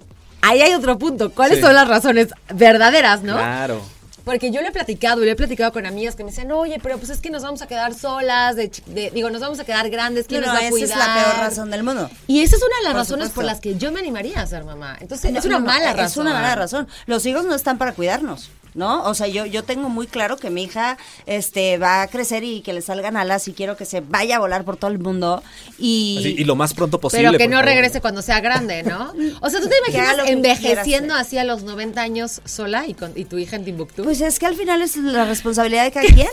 ahí 0.42 0.62
hay 0.62 0.74
otro 0.74 0.98
punto. 0.98 1.32
¿Cuáles 1.32 1.58
Sí. 1.58 1.63
son 1.63 1.74
las 1.75 1.88
razones 1.88 2.30
verdaderas, 2.54 3.24
no? 3.24 3.34
Claro. 3.34 3.82
Porque 4.24 4.50
yo 4.50 4.62
lo 4.63 4.68
he 4.70 4.72
platicado 4.72 5.22
y 5.22 5.25
lo 5.25 5.32
he 5.32 5.36
platicado 5.36 5.72
con 5.72 5.86
amigas 5.86 6.15
que 6.15 6.24
me 6.24 6.32
decían, 6.32 6.51
oye, 6.51 6.80
pero 6.82 6.98
pues 6.98 7.12
es 7.12 7.20
que 7.20 7.30
nos 7.30 7.44
vamos 7.44 7.62
a 7.62 7.68
quedar 7.68 7.94
solas, 7.94 8.56
de, 8.56 8.72
de- 8.88 9.12
digo, 9.12 9.30
nos 9.30 9.39
vamos 9.39 9.60
a 9.60 9.65
quedar 9.65 9.88
grandes, 9.92 10.25
¿quién 10.25 10.42
No, 10.42 10.48
nos 10.48 10.56
va 10.56 10.60
a 10.62 10.62
esa 10.63 10.70
cuidar? 10.72 10.89
es 10.89 10.98
la 10.98 11.13
peor 11.13 11.38
razón 11.38 11.70
del 11.70 11.84
mundo. 11.84 12.10
Y 12.25 12.42
esa 12.42 12.56
es 12.56 12.63
una 12.63 12.75
de 12.77 12.84
las 12.86 12.94
Por 12.94 13.01
razones 13.01 13.25
por 13.27 13.44
supuesto. 13.44 13.51
las 13.51 13.62
que 13.62 13.75
yo 13.77 13.92
me 13.92 14.00
animaría 14.00 14.42
a 14.42 14.48
ser 14.48 14.63
mamá. 14.63 14.98
Entonces, 15.00 15.32
No, 15.32 15.38
es 15.38 15.46
una 15.46 15.60
no, 15.60 15.65
no, 15.65 15.72
mala 15.72 15.94
razón. 15.94 16.06
Es 16.06 16.18
una 16.18 16.34
mala 16.34 16.56
razón. 16.56 16.88
Los 17.06 17.24
hijos 17.27 17.46
no 17.46 17.54
están 17.54 17.77
para 17.77 17.94
cuidarnos. 17.94 18.50
¿No? 18.75 19.03
O 19.05 19.13
sea, 19.13 19.27
yo, 19.27 19.46
yo 19.46 19.63
tengo 19.63 19.88
muy 19.88 20.05
claro 20.05 20.36
que 20.36 20.50
mi 20.50 20.63
hija 20.63 20.98
este, 21.25 21.77
va 21.77 22.01
a 22.01 22.08
crecer 22.08 22.44
y 22.44 22.60
que 22.60 22.74
le 22.74 22.82
salgan 22.82 23.15
alas 23.15 23.48
y 23.48 23.53
quiero 23.53 23.77
que 23.77 23.86
se 23.86 24.01
vaya 24.01 24.36
a 24.36 24.39
volar 24.39 24.65
por 24.65 24.75
todo 24.75 24.91
el 24.91 25.00
mundo. 25.00 25.41
Y, 25.79 26.17
Así, 26.20 26.36
y 26.38 26.44
lo 26.44 26.55
más 26.55 26.74
pronto 26.74 27.00
posible. 27.00 27.29
Pero 27.29 27.38
que 27.38 27.48
no 27.48 27.58
favor. 27.58 27.65
regrese 27.65 28.01
cuando 28.01 28.22
sea 28.22 28.41
grande, 28.41 28.84
¿no? 28.84 29.13
O 29.41 29.50
sea, 29.50 29.62
¿tú 29.62 29.70
te 29.70 29.77
imaginas 29.77 30.17
lo 30.17 30.25
que 30.25 30.32
envejeciendo 30.32 31.15
así 31.15 31.38
a 31.38 31.44
los 31.44 31.63
90 31.63 32.01
años 32.01 32.41
sola 32.46 32.86
y, 32.88 32.94
con, 32.94 33.13
y 33.15 33.25
tu 33.25 33.38
hija 33.38 33.55
en 33.55 33.65
Timbuktu? 33.65 34.03
Pues 34.03 34.22
es 34.22 34.39
que 34.39 34.46
al 34.46 34.55
final 34.55 34.82
es 34.82 34.98
la 34.98 35.25
responsabilidad 35.25 35.86
de 35.86 35.91
cada 35.91 36.08
quien, 36.13 36.27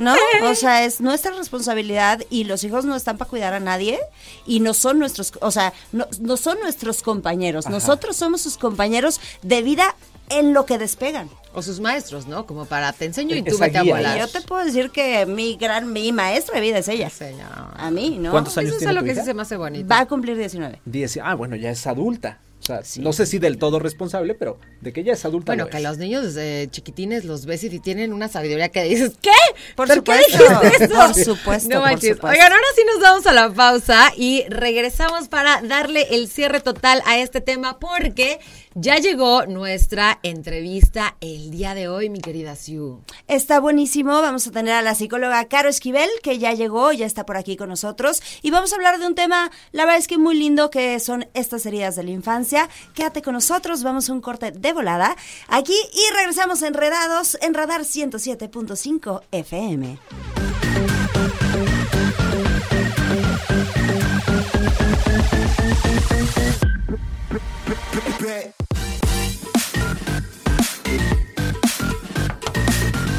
¿no? 0.00 0.14
O 0.42 0.54
sea, 0.54 0.84
es 0.84 1.00
nuestra 1.00 1.32
responsabilidad 1.32 2.20
y 2.28 2.44
los 2.44 2.62
hijos 2.64 2.84
no 2.84 2.94
están 2.94 3.16
para 3.16 3.30
cuidar 3.30 3.54
a 3.54 3.60
nadie 3.60 3.98
y 4.46 4.60
no 4.60 4.74
son 4.74 4.98
nuestros, 4.98 5.32
o 5.40 5.50
sea, 5.50 5.72
no, 5.92 6.06
no 6.20 6.36
son 6.36 6.60
nuestros 6.60 7.02
compañeros. 7.02 7.68
Nosotros 7.68 8.16
somos 8.16 8.42
sus 8.42 8.58
compañeros 8.58 9.20
de 9.42 9.62
vida 9.62 9.94
en 10.30 10.52
lo 10.54 10.66
que 10.66 10.78
despegan. 10.78 11.28
o 11.54 11.62
sus 11.62 11.80
maestros, 11.80 12.26
¿no? 12.26 12.44
Como 12.46 12.66
para 12.66 12.92
te 12.92 13.06
enseño 13.06 13.34
y 13.34 13.42
tú 13.42 13.56
vete 13.58 13.78
a 13.78 13.82
volar. 13.82 14.18
Yo 14.18 14.28
te 14.28 14.42
puedo 14.42 14.62
decir 14.64 14.90
que 14.90 15.24
mi 15.24 15.56
gran, 15.56 15.90
mi 15.92 16.12
maestra 16.12 16.56
de 16.56 16.60
vida 16.60 16.78
es 16.78 16.88
ella. 16.88 17.08
Señor. 17.08 17.48
A 17.76 17.90
mí, 17.90 18.18
¿no? 18.20 18.30
¿Cuántos 18.30 18.58
años 18.58 18.68
Eso 18.68 18.74
es 18.76 18.78
tiene 18.80 18.92
lo 18.92 19.00
tu 19.00 19.06
que 19.06 19.12
hija? 19.12 19.20
sí 19.22 19.26
se 19.26 19.32
me 19.34 19.40
hace 19.42 19.56
bonito. 19.56 19.88
Va 19.88 20.00
a 20.00 20.06
cumplir 20.06 20.36
19. 20.36 20.80
Diez- 20.84 21.18
ah, 21.24 21.34
bueno, 21.34 21.56
ya 21.56 21.70
es 21.70 21.86
adulta. 21.86 22.40
O 22.58 22.62
sea, 22.66 22.80
no 23.00 23.12
sé 23.12 23.26
si 23.26 23.38
del 23.38 23.58
todo 23.58 23.78
responsable, 23.78 24.34
pero 24.34 24.58
de 24.80 24.92
que 24.92 25.04
ya 25.04 25.12
es 25.12 25.24
adulta. 25.24 25.52
Bueno, 25.52 25.64
lo 25.64 25.70
que 25.70 25.76
es. 25.76 25.82
los 25.82 25.98
niños 25.98 26.24
desde 26.24 26.68
chiquitines 26.70 27.24
los 27.24 27.46
ves 27.46 27.62
y 27.64 27.78
tienen 27.78 28.12
una 28.12 28.28
sabiduría 28.28 28.70
que 28.70 28.82
dices, 28.84 29.12
¿qué? 29.22 29.30
Por 29.76 29.86
¿Por 29.86 29.88
qué 29.88 29.94
supuesto, 30.22 30.60
dijiste 30.60 30.84
eso? 30.84 30.94
por 31.06 31.14
supuesto, 31.14 31.68
No 31.68 31.80
por 31.80 31.90
manches. 31.90 32.16
supuesto. 32.16 32.26
Oigan, 32.38 32.52
ahora 32.52 32.64
sí 32.74 32.82
nos 32.92 33.02
vamos 33.02 33.26
a 33.26 33.32
la 33.32 33.50
pausa 33.54 34.12
y 34.16 34.44
regresamos 34.48 35.28
para 35.28 35.62
darle 35.62 36.08
el 36.16 36.28
cierre 36.28 36.60
total 36.60 37.02
a 37.06 37.18
este 37.18 37.40
tema 37.40 37.78
porque 37.78 38.40
ya 38.78 38.98
llegó 38.98 39.46
nuestra 39.46 40.18
entrevista 40.22 41.16
el 41.22 41.50
día 41.50 41.74
de 41.74 41.88
hoy, 41.88 42.10
mi 42.10 42.20
querida 42.20 42.54
Siu. 42.56 43.02
Está 43.26 43.58
buenísimo. 43.58 44.10
Vamos 44.20 44.46
a 44.46 44.50
tener 44.50 44.74
a 44.74 44.82
la 44.82 44.94
psicóloga 44.94 45.42
Caro 45.46 45.70
Esquivel, 45.70 46.10
que 46.22 46.38
ya 46.38 46.52
llegó, 46.52 46.92
ya 46.92 47.06
está 47.06 47.24
por 47.24 47.38
aquí 47.38 47.56
con 47.56 47.70
nosotros. 47.70 48.22
Y 48.42 48.50
vamos 48.50 48.72
a 48.72 48.76
hablar 48.76 48.98
de 48.98 49.06
un 49.06 49.14
tema, 49.14 49.50
la 49.72 49.84
verdad 49.84 49.98
es 49.98 50.06
que 50.06 50.18
muy 50.18 50.36
lindo, 50.36 50.70
que 50.70 51.00
son 51.00 51.26
estas 51.32 51.64
heridas 51.64 51.96
de 51.96 52.02
la 52.02 52.10
infancia. 52.10 52.68
Quédate 52.94 53.22
con 53.22 53.32
nosotros, 53.32 53.82
vamos 53.82 54.10
a 54.10 54.12
un 54.12 54.20
corte 54.20 54.52
de 54.52 54.72
volada 54.74 55.16
aquí 55.48 55.76
y 55.92 56.14
regresamos 56.14 56.60
enredados 56.60 57.38
en 57.40 57.54
Radar 57.54 57.80
107.5 57.80 59.22
FM. 59.32 59.98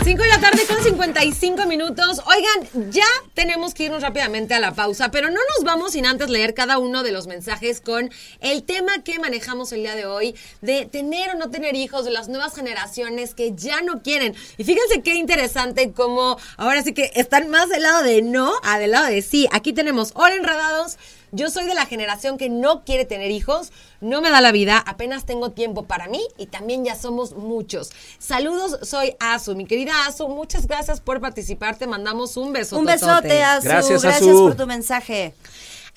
Cinco 0.07 0.23
de 0.23 0.29
la 0.29 0.39
tarde 0.39 0.61
con 0.65 0.81
55 0.81 1.65
minutos. 1.65 2.21
Oigan, 2.25 2.91
ya 2.91 3.03
tenemos 3.33 3.73
que 3.73 3.83
irnos 3.83 4.01
rápidamente 4.01 4.53
a 4.53 4.61
la 4.61 4.73
pausa, 4.73 5.11
pero 5.11 5.27
no 5.27 5.35
nos 5.35 5.65
vamos 5.65 5.91
sin 5.91 6.05
antes 6.05 6.29
leer 6.29 6.53
cada 6.53 6.77
uno 6.77 7.03
de 7.03 7.11
los 7.11 7.27
mensajes 7.27 7.81
con 7.81 8.09
el 8.39 8.63
tema 8.63 9.03
que 9.03 9.19
manejamos 9.19 9.73
el 9.73 9.81
día 9.81 9.97
de 9.97 10.05
hoy, 10.05 10.33
de 10.61 10.85
tener 10.85 11.31
o 11.31 11.37
no 11.37 11.49
tener 11.49 11.75
hijos, 11.75 12.05
de 12.05 12.11
las 12.11 12.29
nuevas 12.29 12.55
generaciones 12.55 13.33
que 13.33 13.53
ya 13.53 13.81
no 13.81 14.01
quieren. 14.01 14.33
Y 14.57 14.63
fíjense 14.63 15.01
qué 15.01 15.15
interesante 15.15 15.91
como 15.91 16.37
ahora 16.55 16.83
sí 16.83 16.93
que 16.93 17.11
están 17.15 17.49
más 17.49 17.67
del 17.67 17.83
lado 17.83 18.01
de 18.03 18.21
no 18.21 18.53
a 18.63 18.79
del 18.79 18.91
lado 18.91 19.07
de 19.07 19.21
sí. 19.21 19.49
Aquí 19.51 19.73
tenemos, 19.73 20.13
hola 20.15 20.35
enredados. 20.35 20.97
Yo 21.31 21.49
soy 21.49 21.65
de 21.65 21.73
la 21.75 21.85
generación 21.85 22.37
que 22.37 22.49
no 22.49 22.83
quiere 22.85 23.03
tener 23.05 23.31
hijos, 23.31 23.71
no 23.99 24.21
me 24.21 24.29
da 24.29 24.39
la 24.39 24.51
vida, 24.51 24.77
apenas 24.77 25.25
tengo 25.25 25.51
tiempo 25.51 25.83
para 25.83 26.07
mí 26.07 26.21
y 26.37 26.45
también 26.47 26.85
ya 26.85 26.95
somos 26.95 27.33
muchos. 27.35 27.91
Saludos, 28.17 28.79
soy 28.83 29.15
Azu, 29.19 29.55
mi 29.55 29.65
querida 29.65 30.05
Azu, 30.07 30.29
muchas 30.29 30.67
gracias 30.67 31.01
por 31.01 31.19
participar, 31.19 31.77
te 31.77 31.85
mandamos 31.87 32.37
un 32.37 32.53
beso. 32.53 32.79
Un 32.79 32.85
besote, 32.85 33.43
Azu. 33.43 33.67
Gracias, 33.67 34.01
Gracias 34.03 34.23
Azu. 34.31 34.43
por 34.47 34.55
tu 34.55 34.67
mensaje. 34.67 35.33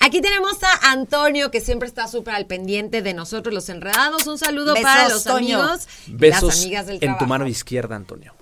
Aquí 0.03 0.19
tenemos 0.19 0.57
a 0.63 0.91
Antonio, 0.91 1.51
que 1.51 1.61
siempre 1.61 1.87
está 1.87 2.07
súper 2.07 2.33
al 2.33 2.47
pendiente 2.47 3.03
de 3.03 3.13
nosotros 3.13 3.53
los 3.53 3.69
enredados. 3.69 4.25
Un 4.25 4.39
saludo 4.39 4.73
Besos, 4.73 4.83
para 4.83 5.09
los 5.09 5.23
Toño. 5.23 5.61
amigos 5.61 5.87
y 6.07 6.13
Besos 6.13 6.43
las 6.43 6.61
amigas 6.63 6.87
del 6.87 6.97
en 7.03 7.17
tu 7.19 7.25
mano 7.25 7.47
izquierda, 7.47 7.95
Antonio. 7.95 8.33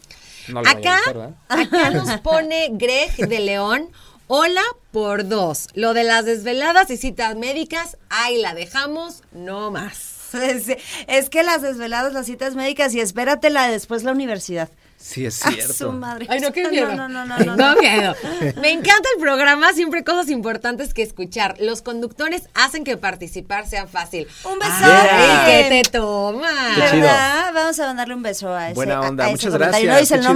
No 0.47 0.61
lo 0.63 0.69
Acá, 0.69 0.79
dejar, 0.79 1.13
¿verdad? 1.13 1.35
acá 1.49 1.89
nos 1.91 2.19
pone 2.21 2.69
Greg 2.71 3.13
de 3.27 3.39
León. 3.41 3.89
Hola 4.31 4.61
por 4.91 5.27
dos. 5.27 5.69
Lo 5.73 5.95
de 5.95 6.03
las 6.03 6.23
desveladas 6.23 6.91
y 6.91 6.97
citas 6.97 7.35
médicas, 7.35 7.97
ahí 8.11 8.39
la 8.39 8.53
dejamos, 8.53 9.23
no 9.31 9.71
más. 9.71 10.17
Es, 10.31 10.67
es 11.07 11.27
que 11.31 11.41
las 11.41 11.63
desveladas, 11.63 12.13
las 12.13 12.27
citas 12.27 12.53
médicas 12.53 12.93
y 12.93 12.99
espératela 12.99 13.67
después 13.67 14.03
la 14.03 14.11
universidad. 14.11 14.69
Sí, 14.99 15.25
es 15.25 15.43
A 15.43 15.49
cierto. 15.51 15.73
su 15.73 15.91
madre. 15.91 16.27
Ay, 16.29 16.39
no, 16.41 16.51
qué 16.53 16.67
miedo. 16.69 16.95
No, 16.95 17.09
no, 17.09 17.25
no, 17.25 17.39
no, 17.39 17.43
no. 17.43 17.55
No, 17.73 17.81
miedo. 17.81 18.13
Me 18.61 18.69
encanta 18.71 19.09
el 19.15 19.19
programa, 19.19 19.73
siempre 19.73 20.03
cosas 20.03 20.29
importantes 20.29 20.93
que 20.93 21.01
escuchar. 21.01 21.55
Los 21.59 21.81
conductores 21.81 22.43
hacen 22.53 22.83
que 22.83 22.95
participar 22.97 23.67
sea 23.67 23.87
fácil. 23.87 24.27
Un 24.45 24.59
besote. 24.59 25.09
Ay, 25.09 25.51
¿qué 25.69 25.81
te 25.83 25.89
toma? 25.97 26.47
Qué 26.75 26.81
chido. 26.91 27.01
¿Verdad? 27.01 27.51
Vamos 27.55 27.79
a 27.79 27.87
mandarle 27.87 28.13
un 28.13 28.21
beso 28.21 28.53
a 28.53 28.67
ese. 28.67 28.75
Buena 28.75 29.01
onda, 29.01 29.23
a- 29.23 29.27
a 29.27 29.29
ese 29.31 29.47
muchas 29.47 29.59
gracias, 29.59 29.83
¿No 29.91 29.99
dice 29.99 30.13
qué 30.13 30.19
el 30.19 30.21
chido. 30.21 30.33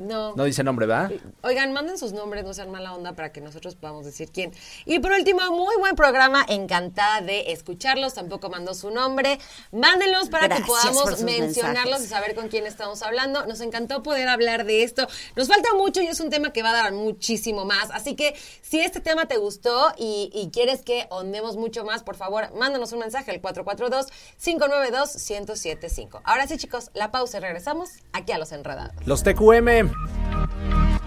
No. 0.00 0.34
No 0.34 0.44
dice 0.44 0.64
nombre, 0.64 0.86
¿va? 0.86 1.10
Oigan, 1.42 1.72
manden 1.72 1.98
sus 1.98 2.12
nombres, 2.12 2.44
no 2.44 2.54
sean 2.54 2.70
mala 2.70 2.94
onda 2.94 3.12
para 3.12 3.32
que 3.32 3.40
nosotros 3.42 3.74
podamos 3.76 4.06
decir 4.06 4.30
quién. 4.32 4.52
Y 4.86 4.98
por 4.98 5.12
último, 5.12 5.42
muy 5.50 5.76
buen 5.78 5.94
programa, 5.94 6.42
encantada 6.48 7.20
de 7.20 7.52
escucharlos, 7.52 8.14
tampoco 8.14 8.48
mandó 8.48 8.72
su 8.72 8.90
nombre. 8.90 9.38
Mándenlos 9.72 10.30
para 10.30 10.46
Gracias 10.48 10.66
que 10.66 10.72
podamos 10.72 11.20
mencionarlos 11.22 12.00
mensajes. 12.00 12.06
y 12.06 12.08
saber 12.08 12.34
con 12.34 12.48
quién 12.48 12.66
estamos 12.66 13.02
hablando. 13.02 13.44
Nos 13.46 13.60
encantó 13.60 14.02
poder 14.02 14.28
hablar 14.28 14.64
de 14.64 14.84
esto. 14.84 15.06
Nos 15.36 15.48
falta 15.48 15.74
mucho 15.74 16.00
y 16.00 16.06
es 16.06 16.18
un 16.20 16.30
tema 16.30 16.50
que 16.52 16.62
va 16.62 16.70
a 16.70 16.74
dar 16.74 16.92
muchísimo 16.92 17.66
más. 17.66 17.90
Así 17.90 18.16
que 18.16 18.34
si 18.62 18.80
este 18.80 19.00
tema 19.00 19.26
te 19.26 19.36
gustó 19.36 19.92
y, 19.98 20.30
y 20.32 20.48
quieres 20.50 20.80
que 20.82 21.08
ondemos 21.10 21.56
mucho 21.58 21.84
más, 21.84 22.02
por 22.02 22.16
favor, 22.16 22.50
mándanos 22.54 22.92
un 22.92 23.00
mensaje 23.00 23.30
al 23.30 23.42
442-592-1075. 23.42 26.20
Ahora 26.24 26.46
sí, 26.46 26.56
chicos, 26.56 26.90
la 26.94 27.10
pausa 27.10 27.38
y 27.38 27.40
regresamos 27.40 27.90
aquí 28.12 28.32
a 28.32 28.38
Los 28.38 28.52
Enredados. 28.52 28.94
Los 29.06 29.22
TQM. 29.22 29.89
Bye. 29.92 31.00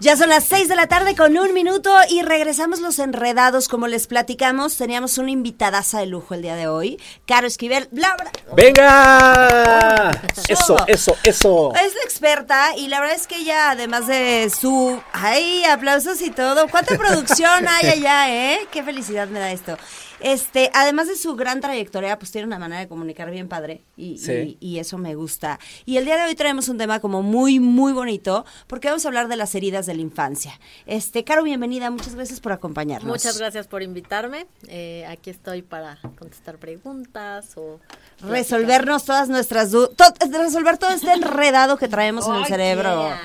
Ya 0.00 0.16
son 0.16 0.30
las 0.30 0.44
6 0.44 0.66
de 0.68 0.76
la 0.76 0.86
tarde 0.86 1.14
con 1.14 1.36
un 1.36 1.52
minuto 1.52 1.94
y 2.08 2.22
regresamos 2.22 2.80
los 2.80 2.98
enredados. 2.98 3.68
Como 3.68 3.86
les 3.86 4.06
platicamos, 4.06 4.78
teníamos 4.78 5.18
una 5.18 5.30
invitadaza 5.30 6.00
de 6.00 6.06
lujo 6.06 6.32
el 6.32 6.40
día 6.40 6.56
de 6.56 6.68
hoy. 6.68 6.98
Caro 7.26 7.46
Esquivel. 7.46 7.86
Bla, 7.90 8.16
bla. 8.16 8.32
¡Venga! 8.56 10.10
Eso, 10.48 10.76
eso, 10.86 11.16
eso. 11.22 11.74
Es 11.74 11.94
la 11.94 12.02
experta 12.02 12.74
y 12.78 12.88
la 12.88 13.00
verdad 13.00 13.14
es 13.14 13.26
que 13.26 13.36
ella, 13.36 13.72
además 13.72 14.06
de 14.06 14.50
su... 14.58 14.98
¡Ay, 15.12 15.64
aplausos 15.64 16.22
y 16.22 16.30
todo! 16.30 16.66
¿Cuánta 16.68 16.96
producción 16.96 17.68
hay 17.68 17.90
allá, 17.90 18.34
eh? 18.34 18.66
¡Qué 18.72 18.82
felicidad 18.82 19.28
me 19.28 19.38
da 19.38 19.52
esto! 19.52 19.76
Este, 20.20 20.70
además 20.74 21.08
de 21.08 21.16
su 21.16 21.34
gran 21.36 21.60
trayectoria, 21.60 22.18
pues 22.18 22.30
tiene 22.30 22.46
una 22.46 22.58
manera 22.58 22.80
de 22.80 22.88
comunicar 22.88 23.30
bien 23.30 23.48
padre 23.48 23.82
y, 23.96 24.18
Sí. 24.18 24.58
y- 24.60 24.66
y 24.74 24.78
eso 24.78 24.98
me 24.98 25.14
gusta. 25.14 25.58
Y 25.86 25.96
el 25.96 26.04
día 26.04 26.16
de 26.16 26.24
hoy 26.24 26.34
traemos 26.34 26.68
un 26.68 26.78
tema 26.78 27.00
como 27.00 27.22
muy, 27.22 27.58
muy 27.60 27.92
bonito 27.92 28.44
porque 28.66 28.88
vamos 28.88 29.04
a 29.04 29.08
hablar 29.08 29.28
de 29.28 29.36
las 29.36 29.54
heridas 29.54 29.86
de 29.86 29.94
la 29.94 30.02
infancia. 30.02 30.58
Este, 30.86 31.24
Caro, 31.24 31.42
bienvenida, 31.42 31.90
muchas 31.90 32.14
gracias 32.14 32.40
por 32.40 32.52
acompañarnos. 32.52 33.08
Muchas 33.10 33.38
gracias 33.38 33.66
por 33.66 33.82
invitarme. 33.82 34.46
Eh, 34.68 35.06
aquí 35.08 35.30
estoy 35.30 35.62
para 35.62 35.98
contestar 36.18 36.58
preguntas 36.58 37.52
o 37.56 37.80
resolvernos 38.20 39.04
todas 39.04 39.28
nuestras 39.28 39.70
dudas, 39.70 39.90
resolver 40.30 40.78
todo 40.78 40.90
este 40.90 41.12
enredado 41.12 41.76
que 41.76 41.88
traemos 41.88 42.26
en 42.28 42.34
el 42.34 42.46
cerebro. 42.46 43.02
yeah. 43.08 43.20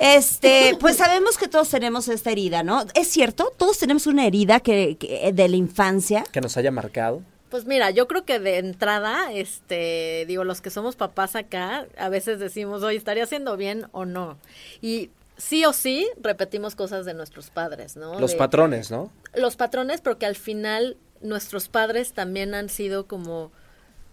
Este, 0.00 0.76
pues 0.80 0.96
sabemos 0.96 1.36
que 1.36 1.46
todos 1.46 1.68
tenemos 1.68 2.08
esta 2.08 2.30
herida, 2.30 2.62
¿no? 2.62 2.84
¿Es 2.94 3.08
cierto? 3.08 3.52
Todos 3.56 3.78
tenemos 3.78 4.06
una 4.06 4.26
herida 4.26 4.60
que, 4.60 4.96
que- 4.96 5.30
de 5.32 5.48
la 5.48 5.56
infancia. 5.56 6.24
Que 6.32 6.40
nos 6.40 6.56
haya 6.56 6.70
marcado. 6.70 7.22
Pues 7.50 7.66
mira, 7.66 7.90
yo 7.90 8.06
creo 8.08 8.24
que 8.24 8.38
de 8.38 8.58
entrada, 8.58 9.32
este, 9.32 10.24
digo, 10.26 10.44
los 10.44 10.60
que 10.60 10.70
somos 10.70 10.96
papás 10.96 11.36
acá, 11.36 11.86
a 11.98 12.08
veces 12.08 12.38
decimos, 12.38 12.82
oye, 12.82 12.96
¿estaría 12.96 13.24
haciendo 13.24 13.56
bien 13.56 13.88
o 13.92 14.04
no? 14.04 14.38
Y 14.80 15.10
sí 15.36 15.64
o 15.64 15.72
sí 15.72 16.08
repetimos 16.22 16.76
cosas 16.76 17.04
de 17.04 17.12
nuestros 17.14 17.50
padres, 17.50 17.96
¿no? 17.96 18.18
Los 18.20 18.32
De- 18.32 18.36
patrones, 18.38 18.90
¿no? 18.90 19.10
Los 19.34 19.56
patrones, 19.56 20.00
porque 20.00 20.26
al 20.26 20.36
final 20.36 20.96
nuestros 21.22 21.68
padres 21.68 22.12
también 22.12 22.54
han 22.54 22.68
sido 22.68 23.06
como 23.06 23.50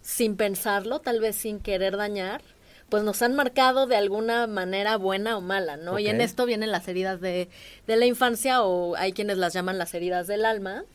sin 0.02 0.36
pensarlo, 0.36 1.00
tal 1.00 1.20
vez 1.22 1.36
sin 1.36 1.60
querer 1.60 1.96
dañar, 1.96 2.42
pues 2.90 3.04
nos 3.04 3.22
han 3.22 3.36
marcado 3.36 3.86
de 3.86 3.96
alguna 3.96 4.48
manera 4.48 4.98
buena 4.98 5.38
o 5.38 5.42
mala, 5.42 5.78
¿no? 5.78 6.00
Y 6.00 6.08
en 6.08 6.22
esto 6.22 6.46
vienen 6.46 6.72
las 6.72 6.88
heridas 6.88 7.20
de, 7.20 7.50
de 7.86 7.96
la 7.98 8.06
infancia 8.06 8.64
o 8.64 8.96
hay 8.96 9.12
quienes 9.12 9.38
las 9.38 9.54
llaman 9.54 9.78
las 9.78 9.94
heridas 9.94 10.28
del 10.28 10.46
alma, 10.46 10.86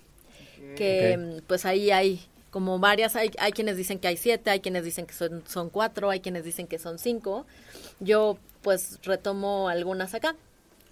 que 0.77 1.43
pues 1.47 1.67
ahí 1.67 1.91
hay 1.91 2.21
como 2.51 2.79
varias, 2.79 3.17
hay, 3.17 3.31
hay 3.39 3.53
quienes 3.53 3.77
dicen 3.77 3.99
que 3.99 4.09
hay 4.09 4.17
siete, 4.17 4.51
hay 4.51 4.61
quienes 4.61 4.85
dicen 4.85 5.07
que 5.07 5.15
son, 5.15 5.43
son 5.47 5.71
cuatro, 5.71 6.11
hay 6.11 6.21
quienes 6.21 6.45
dicen 6.45 6.67
que 6.67 6.79
son 6.79 6.99
cinco. 6.99 7.47
Yo 8.01 8.39
pues 8.63 8.99
retomo 9.03 9.69
algunas 9.69 10.15
acá. 10.15 10.37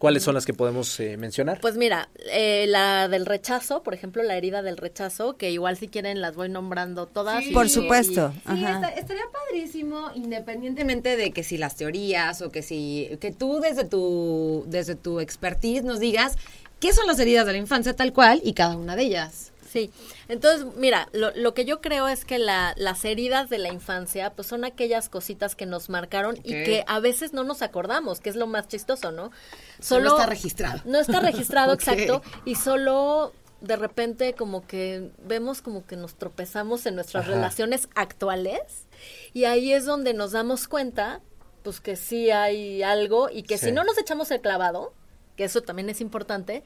¿Cuáles 0.01 0.23
son 0.23 0.35
las 0.35 0.47
que 0.47 0.55
podemos 0.55 0.99
eh, 0.99 1.19
mencionar? 1.19 1.61
Pues 1.61 1.77
mira, 1.77 2.09
eh, 2.33 2.65
la 2.69 3.07
del 3.07 3.27
rechazo, 3.27 3.83
por 3.83 3.93
ejemplo, 3.93 4.23
la 4.23 4.35
herida 4.37 4.63
del 4.63 4.79
rechazo, 4.79 5.37
que 5.37 5.51
igual 5.51 5.77
si 5.77 5.89
quieren 5.89 6.23
las 6.23 6.35
voy 6.35 6.49
nombrando 6.49 7.07
todas. 7.07 7.45
Sí. 7.45 7.51
y- 7.51 7.53
Por 7.53 7.67
y- 7.67 7.69
supuesto. 7.69 8.33
Sí, 8.35 8.41
Ajá. 8.47 8.73
esta- 8.77 8.89
estaría 8.89 9.25
padrísimo, 9.31 10.11
independientemente 10.15 11.17
de 11.19 11.33
que 11.33 11.43
si 11.45 11.59
las 11.59 11.77
teorías 11.77 12.41
o 12.41 12.51
que 12.51 12.63
si 12.63 13.11
que 13.21 13.31
tú 13.31 13.61
desde 13.61 13.85
tu 13.85 14.65
desde 14.69 14.95
tu 14.95 15.21
expertise 15.21 15.85
nos 15.85 16.01
digas 16.01 16.37
qué 16.81 16.95
son 16.95 17.07
las 17.07 17.19
heridas 17.19 17.45
de 17.45 17.53
la 17.53 17.59
infancia 17.59 17.95
tal 17.95 18.15
cual 18.15 18.41
y 18.43 18.55
cada 18.55 18.77
una 18.79 18.97
de 18.97 19.03
ellas. 19.03 19.53
Sí, 19.71 19.93
entonces, 20.29 20.67
mira, 20.77 21.09
lo, 21.13 21.31
lo 21.37 21.55
que 21.55 21.65
yo 21.65 21.81
creo 21.81 22.09
es 22.09 22.25
que 22.25 22.41
la, 22.41 22.75
las 22.77 23.05
heridas 23.05 23.49
de 23.51 23.59
la 23.59 23.69
infancia, 23.73 24.33
pues 24.35 24.49
son 24.49 24.65
aquellas 24.65 25.09
cositas 25.09 25.55
que 25.55 25.65
nos 25.65 25.89
marcaron 25.89 26.37
y 26.43 26.51
que 26.65 26.83
a 26.89 26.99
veces 26.99 27.33
no 27.33 27.45
nos 27.45 27.63
acordamos, 27.63 28.19
que 28.19 28.31
es 28.31 28.37
lo 28.37 28.49
más 28.49 28.67
chistoso, 28.67 29.13
¿no? 29.13 29.31
Solo 29.79 30.09
está 30.11 30.27
registrado. 30.27 30.81
No 30.87 30.99
está 30.99 31.21
registrado, 31.21 31.73
exacto, 31.75 32.21
y 32.45 32.57
solo 32.57 33.33
de 33.61 33.77
repente 33.77 34.33
como 34.35 34.67
que 34.67 35.11
vemos 35.23 35.63
como 35.63 35.87
que 35.87 35.95
nos 35.95 36.15
tropezamos 36.17 36.87
en 36.87 36.95
nuestras 36.97 37.25
Ajá. 37.27 37.35
relaciones 37.35 37.89
actuales 37.95 38.87
y 39.35 39.45
ahí 39.45 39.73
es 39.73 39.85
donde 39.85 40.15
nos 40.15 40.33
damos 40.33 40.67
cuenta, 40.67 41.21
pues 41.63 41.81
que 41.81 41.95
sí 41.95 42.31
hay 42.33 42.83
algo 42.83 43.29
y 43.31 43.43
que 43.45 43.57
Sí. 43.59 43.67
si 43.67 43.73
no 43.73 43.85
nos 43.85 43.99
echamos 43.99 44.31
el 44.31 44.41
clavado, 44.41 44.95
que 45.37 45.45
eso 45.45 45.63
también 45.63 45.89
es 45.91 46.01
importante, 46.01 46.65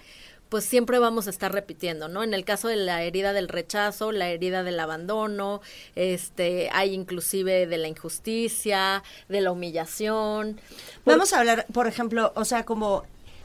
pues 0.55 0.67
siempre 0.67 1.01
vamos 1.01 1.27
a 1.27 1.31
estar 1.31 1.51
repitiendo, 1.53 2.07
¿no? 2.07 2.23
En 2.23 2.33
el 2.33 2.45
caso 2.45 2.69
de 2.69 2.77
la 2.77 3.03
herida 3.03 3.33
del 3.33 3.49
rechazo, 3.49 4.12
la 4.12 4.29
herida 4.29 4.62
del 4.62 4.79
abandono, 4.79 5.61
este, 5.97 6.71
hay 6.73 6.95
inclusive 6.95 7.67
de 7.67 7.77
la 7.77 7.88
injusticia, 7.88 9.03
de 9.29 9.40
la 9.40 9.51
humillación. 9.51 10.61
Vamos 11.05 11.33
a 11.33 11.40
hablar, 11.40 11.67
por 11.73 11.88
ejemplo, 11.88 12.33
o 12.37 12.45
sea, 12.45 12.64
como, 12.64 13.03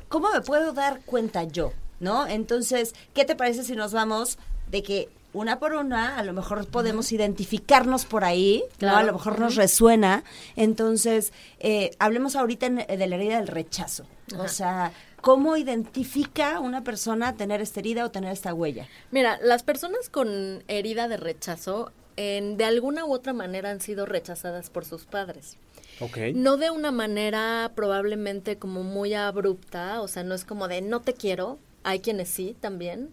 ¿cómo 0.07 0.29
me 0.31 0.41
puedo 0.41 0.71
dar 0.71 1.01
cuenta 1.03 1.45
yo? 1.45 1.73
¿No? 1.99 2.27
Entonces, 2.27 2.93
¿qué 3.15 3.25
te 3.25 3.35
parece 3.35 3.63
si 3.63 3.75
nos 3.75 3.91
vamos 3.91 4.37
de 4.69 4.83
que 4.83 5.09
una 5.33 5.57
por 5.57 5.73
una, 5.73 6.19
a 6.19 6.23
lo 6.23 6.33
mejor 6.33 6.67
podemos 6.67 7.11
identificarnos 7.11 8.05
por 8.05 8.23
ahí, 8.23 8.63
¿no? 8.73 8.77
Claro. 8.77 8.97
A 8.97 9.03
lo 9.03 9.13
mejor 9.13 9.39
nos 9.39 9.55
resuena. 9.55 10.23
Entonces, 10.55 11.33
eh, 11.59 11.89
hablemos 11.97 12.35
ahorita 12.35 12.67
en- 12.67 12.75
de 12.87 13.07
la 13.07 13.15
herida 13.15 13.37
del 13.37 13.47
rechazo. 13.47 14.05
O 14.37 14.47
sea, 14.47 14.91
¿cómo 15.21 15.57
identifica 15.57 16.59
una 16.59 16.83
persona 16.83 17.35
tener 17.35 17.61
esta 17.61 17.79
herida 17.79 18.05
o 18.05 18.11
tener 18.11 18.31
esta 18.31 18.53
huella? 18.53 18.87
Mira, 19.11 19.39
las 19.41 19.63
personas 19.63 20.09
con 20.09 20.63
herida 20.67 21.07
de 21.07 21.17
rechazo, 21.17 21.91
en, 22.15 22.57
de 22.57 22.65
alguna 22.65 23.05
u 23.05 23.13
otra 23.13 23.33
manera 23.33 23.71
han 23.71 23.81
sido 23.81 24.05
rechazadas 24.05 24.69
por 24.69 24.85
sus 24.85 25.05
padres. 25.05 25.57
Ok. 25.99 26.17
No 26.33 26.57
de 26.57 26.69
una 26.69 26.91
manera 26.91 27.71
probablemente 27.75 28.57
como 28.57 28.83
muy 28.83 29.13
abrupta, 29.13 30.01
o 30.01 30.07
sea, 30.07 30.23
no 30.23 30.35
es 30.35 30.45
como 30.45 30.67
de 30.67 30.81
no 30.81 31.01
te 31.01 31.13
quiero, 31.13 31.59
hay 31.83 31.99
quienes 31.99 32.29
sí 32.29 32.55
también. 32.59 33.09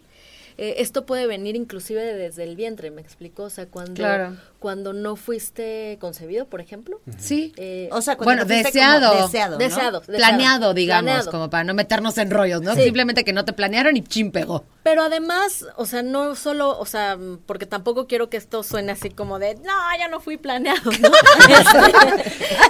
Eh, 0.58 0.76
esto 0.78 1.04
puede 1.04 1.26
venir 1.26 1.54
inclusive 1.54 2.02
desde 2.14 2.44
el 2.44 2.56
vientre, 2.56 2.90
me 2.90 3.02
explico, 3.02 3.42
o 3.44 3.50
sea, 3.50 3.66
cuando, 3.66 3.92
Claro. 3.94 4.36
cuando 4.58 4.92
no 4.94 5.14
fuiste 5.16 5.98
concebido, 6.00 6.46
por 6.46 6.60
ejemplo. 6.62 7.00
Sí. 7.18 7.52
Eh, 7.56 7.88
O 7.92 8.00
sea, 8.00 8.16
cuando 8.16 8.44
Bueno, 8.44 8.46
fuiste 8.46 8.64
deseado. 8.68 9.10
como 9.10 9.22
deseado, 9.26 9.52
¿no? 9.52 9.58
deseado, 9.58 10.00
deseado. 10.00 10.16
Planeado, 10.18 10.74
digamos, 10.74 11.02
Planeado. 11.04 11.30
como 11.30 11.50
para 11.50 11.64
no 11.64 11.74
meternos 11.74 12.16
en 12.18 12.30
rollos, 12.30 12.62
¿no? 12.62 12.74
Sí. 12.74 12.84
Simplemente 12.84 13.22
que 13.24 13.32
no 13.34 13.44
te 13.44 13.52
planearon 13.52 13.96
y 13.98 14.02
chin 14.02 14.32
pegó. 14.32 14.64
Pero 14.86 15.02
además, 15.02 15.66
o 15.74 15.84
sea, 15.84 16.04
no 16.04 16.36
solo, 16.36 16.78
o 16.78 16.86
sea, 16.86 17.16
mm, 17.16 17.38
porque 17.44 17.66
tampoco 17.66 18.06
quiero 18.06 18.30
que 18.30 18.36
esto 18.36 18.62
suene 18.62 18.92
así 18.92 19.10
como 19.10 19.40
de, 19.40 19.56
no, 19.56 19.72
ya 19.98 20.06
no 20.06 20.20
fui 20.20 20.36
planeado. 20.36 20.92
¿no? 21.00 21.10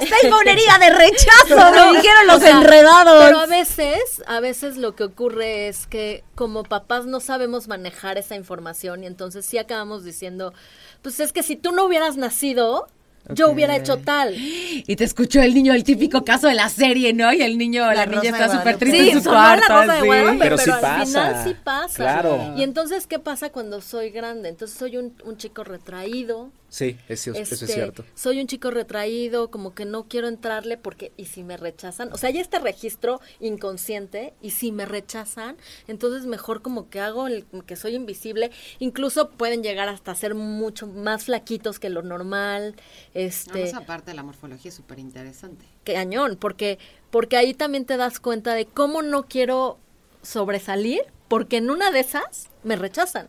Este, 0.01 0.17
Tengo 0.23 0.39
una 0.39 0.53
herida 0.53 0.79
de 0.79 0.91
rechazo, 0.91 1.57
No, 1.57 1.93
me 1.93 1.99
dijeron 1.99 2.27
los 2.27 2.37
o 2.37 2.41
sea, 2.41 2.51
enredados. 2.53 3.23
Pero 3.23 3.39
a 3.39 3.47
veces, 3.47 4.23
a 4.27 4.41
veces 4.41 4.79
lo 4.79 4.95
que 4.95 5.05
ocurre 5.05 5.69
es 5.69 5.87
que 5.87 6.25
como 6.35 6.63
papás 6.63 7.05
no 7.05 7.21
sabemos 7.21 7.69
manejar 7.69 8.17
esa 8.17 8.35
información 8.35 9.05
y 9.05 9.07
entonces 9.07 9.45
sí 9.45 9.59
acabamos 9.59 10.03
diciendo, 10.03 10.55
pues 11.03 11.21
es 11.21 11.35
que 11.35 11.43
si 11.43 11.57
tú 11.57 11.73
no 11.73 11.85
hubieras 11.85 12.17
nacido, 12.17 12.89
yo 13.31 13.51
hubiera 13.51 13.77
hecho 13.77 13.99
tal. 13.99 14.35
Y 14.37 14.97
te 14.97 15.05
escuchó 15.05 15.41
el 15.43 15.55
niño, 15.55 15.73
el 15.75 15.85
típico 15.85 16.25
caso 16.25 16.47
de 16.49 16.55
la 16.55 16.69
serie, 16.69 17.13
¿no? 17.13 17.33
Y 17.33 17.43
el 17.43 17.59
niño, 17.59 17.87
la, 17.87 17.95
La 17.95 18.07
niña 18.07 18.31
está 18.31 18.49
súper 18.57 18.77
triste 18.79 18.99
Sí, 19.05 19.11
en 19.11 19.23
su 19.23 19.31
la 19.31 19.57
cuarto. 19.59 19.73
Rosa 19.81 19.93
de 19.95 20.01
sí. 20.01 20.07
Guadalupe, 20.07 20.37
Pero 20.39 20.57
pero, 20.57 20.59
sí 20.59 20.71
al 20.71 20.81
pasa. 20.81 21.05
final 21.07 21.45
sí 21.45 21.57
pasa. 21.65 21.97
Claro. 21.97 22.55
Y 22.57 22.63
entonces, 22.63 23.07
¿qué 23.07 23.19
pasa 23.19 23.51
cuando 23.51 23.81
soy 23.81 24.11
grande? 24.11 24.49
Entonces 24.49 24.77
soy 24.79 24.97
un, 24.97 25.15
un 25.25 25.37
chico 25.37 25.65
retraído, 25.65 26.51
Sí, 26.69 26.99
eso, 27.09 27.31
eso 27.31 27.41
es 27.41 27.53
este, 27.53 27.67
cierto. 27.67 28.05
Soy 28.15 28.41
un 28.41 28.47
chico 28.47 28.71
retraído, 28.71 29.51
como 29.51 29.75
que 29.75 29.85
no 29.85 30.09
quiero 30.09 30.29
entrarle 30.29 30.77
porque, 30.77 31.13
¿y 31.17 31.27
si 31.27 31.43
me 31.43 31.57
rechazan? 31.57 32.13
O 32.13 32.19
sea, 32.19 32.29
hay 32.29 32.39
este 32.39 32.59
registro 32.59 33.21
inconsciente, 33.41 34.35
y 34.43 34.51
si 34.51 34.73
me 34.73 34.85
rechazan, 34.85 35.57
entonces 35.87 36.27
mejor 36.27 36.63
como 36.63 36.91
que 36.91 37.01
hago 37.01 37.29
el 37.29 37.47
que 37.67 37.77
soy 37.77 37.95
invisible. 37.95 38.51
Incluso 38.79 39.31
pueden 39.31 39.63
llegar 39.63 39.89
hasta 39.89 40.15
ser 40.15 40.35
mucho 40.35 40.87
más 40.87 41.25
flaquitos 41.25 41.79
que 41.79 41.89
lo 41.89 42.03
normal. 42.03 42.75
Este, 43.15 43.63
esa 43.63 43.87
parte 43.87 44.11
de 44.11 44.17
la 44.17 44.23
morfología 44.23 44.69
es 44.69 44.75
súper 44.75 44.99
interesante. 44.99 45.65
cañón, 45.85 46.37
porque, 46.39 46.79
porque 47.11 47.37
ahí 47.37 47.55
también 47.55 47.85
te 47.85 47.97
das 47.97 48.21
cuenta 48.21 48.55
de 48.55 48.67
cómo 48.67 49.03
no 49.03 49.27
quiero 49.27 49.79
sobresalir, 50.23 51.03
porque 51.29 51.59
en 51.59 51.71
una 51.71 51.91
de 51.91 52.01
esas 52.01 52.49
me 52.65 52.77
rechazan. 52.77 53.29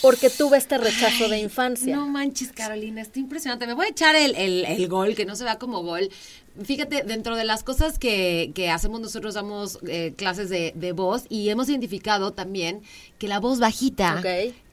Porque 0.00 0.30
tuve 0.30 0.58
este 0.58 0.78
rechazo 0.78 1.28
de 1.28 1.38
infancia. 1.38 1.96
No 1.96 2.06
manches, 2.06 2.52
Carolina, 2.52 3.00
está 3.02 3.18
impresionante. 3.18 3.66
Me 3.66 3.74
voy 3.74 3.86
a 3.86 3.88
echar 3.90 4.14
el, 4.14 4.34
el- 4.36 4.64
el 4.64 4.88
gol, 4.88 5.14
que 5.14 5.24
no 5.24 5.34
se 5.34 5.44
vea 5.44 5.58
como 5.58 5.82
gol. 5.82 6.08
Fíjate, 6.62 7.02
dentro 7.02 7.36
de 7.36 7.44
las 7.44 7.62
cosas 7.64 7.98
que, 7.98 8.52
que 8.54 8.70
hacemos 8.70 9.00
nosotros, 9.00 9.34
damos 9.34 9.78
eh, 9.88 10.14
clases 10.16 10.48
de, 10.50 10.72
de 10.76 10.92
voz 10.92 11.24
y 11.28 11.48
hemos 11.48 11.68
identificado 11.68 12.32
también 12.32 12.82
que 13.18 13.28
la 13.28 13.40
voz 13.40 13.58
bajita 13.60 14.22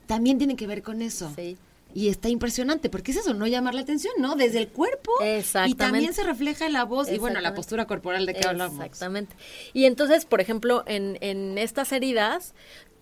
también 0.08 0.38
tiene 0.38 0.56
que 0.56 0.68
ver 0.68 0.84
con 0.84 1.02
eso. 1.02 1.32
Sí. 1.36 1.58
Y 1.94 2.10
está 2.10 2.28
impresionante, 2.28 2.90
porque 2.90 3.12
es 3.12 3.18
eso, 3.18 3.34
no 3.34 3.48
llamar 3.48 3.74
la 3.74 3.82
atención, 3.82 4.14
¿no? 4.20 4.36
Desde 4.36 4.60
el 4.60 4.68
cuerpo. 4.68 5.12
Y 5.22 5.28
Exactamente. 5.28 5.78
también 5.78 6.14
se 6.14 6.24
refleja 6.24 6.66
en 6.68 6.74
la 6.74 6.84
voz 6.84 7.10
y 7.10 7.18
bueno, 7.18 7.40
la 7.40 7.54
postura 7.54 7.86
corporal 7.88 8.26
de 8.26 8.34
que 8.34 8.46
hablamos. 8.46 8.76
Exactamente. 8.84 9.34
Y 9.74 9.86
entonces, 9.86 10.26
por 10.26 10.42
ejemplo, 10.42 10.84
en, 10.88 11.18
en 11.22 11.58
estas 11.58 11.92
heridas, 11.94 12.54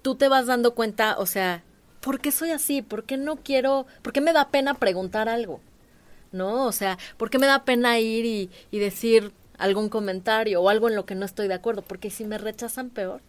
tú 0.03 0.15
te 0.15 0.27
vas 0.27 0.45
dando 0.45 0.75
cuenta, 0.75 1.15
o 1.17 1.25
sea, 1.25 1.63
¿por 2.03 2.19
qué 2.19 2.31
soy 2.31 2.51
así? 2.51 2.81
¿Por 2.81 3.05
qué 3.05 3.17
no 3.17 3.37
quiero, 3.37 3.87
por 4.01 4.13
qué 4.13 4.21
me 4.21 4.33
da 4.33 4.49
pena 4.49 4.75
preguntar 4.75 5.29
algo? 5.29 5.61
¿No? 6.31 6.65
O 6.65 6.71
sea, 6.71 6.97
¿por 7.17 7.29
qué 7.29 7.39
me 7.39 7.47
da 7.47 7.63
pena 7.63 7.99
ir 7.99 8.25
y, 8.25 8.49
y 8.71 8.79
decir 8.79 9.31
algún 9.57 9.89
comentario 9.89 10.61
o 10.61 10.69
algo 10.69 10.89
en 10.89 10.95
lo 10.95 11.05
que 11.05 11.15
no 11.15 11.25
estoy 11.25 11.47
de 11.47 11.53
acuerdo? 11.53 11.81
Porque 11.81 12.09
si 12.09 12.25
me 12.25 12.37
rechazan 12.37 12.89
peor. 12.89 13.21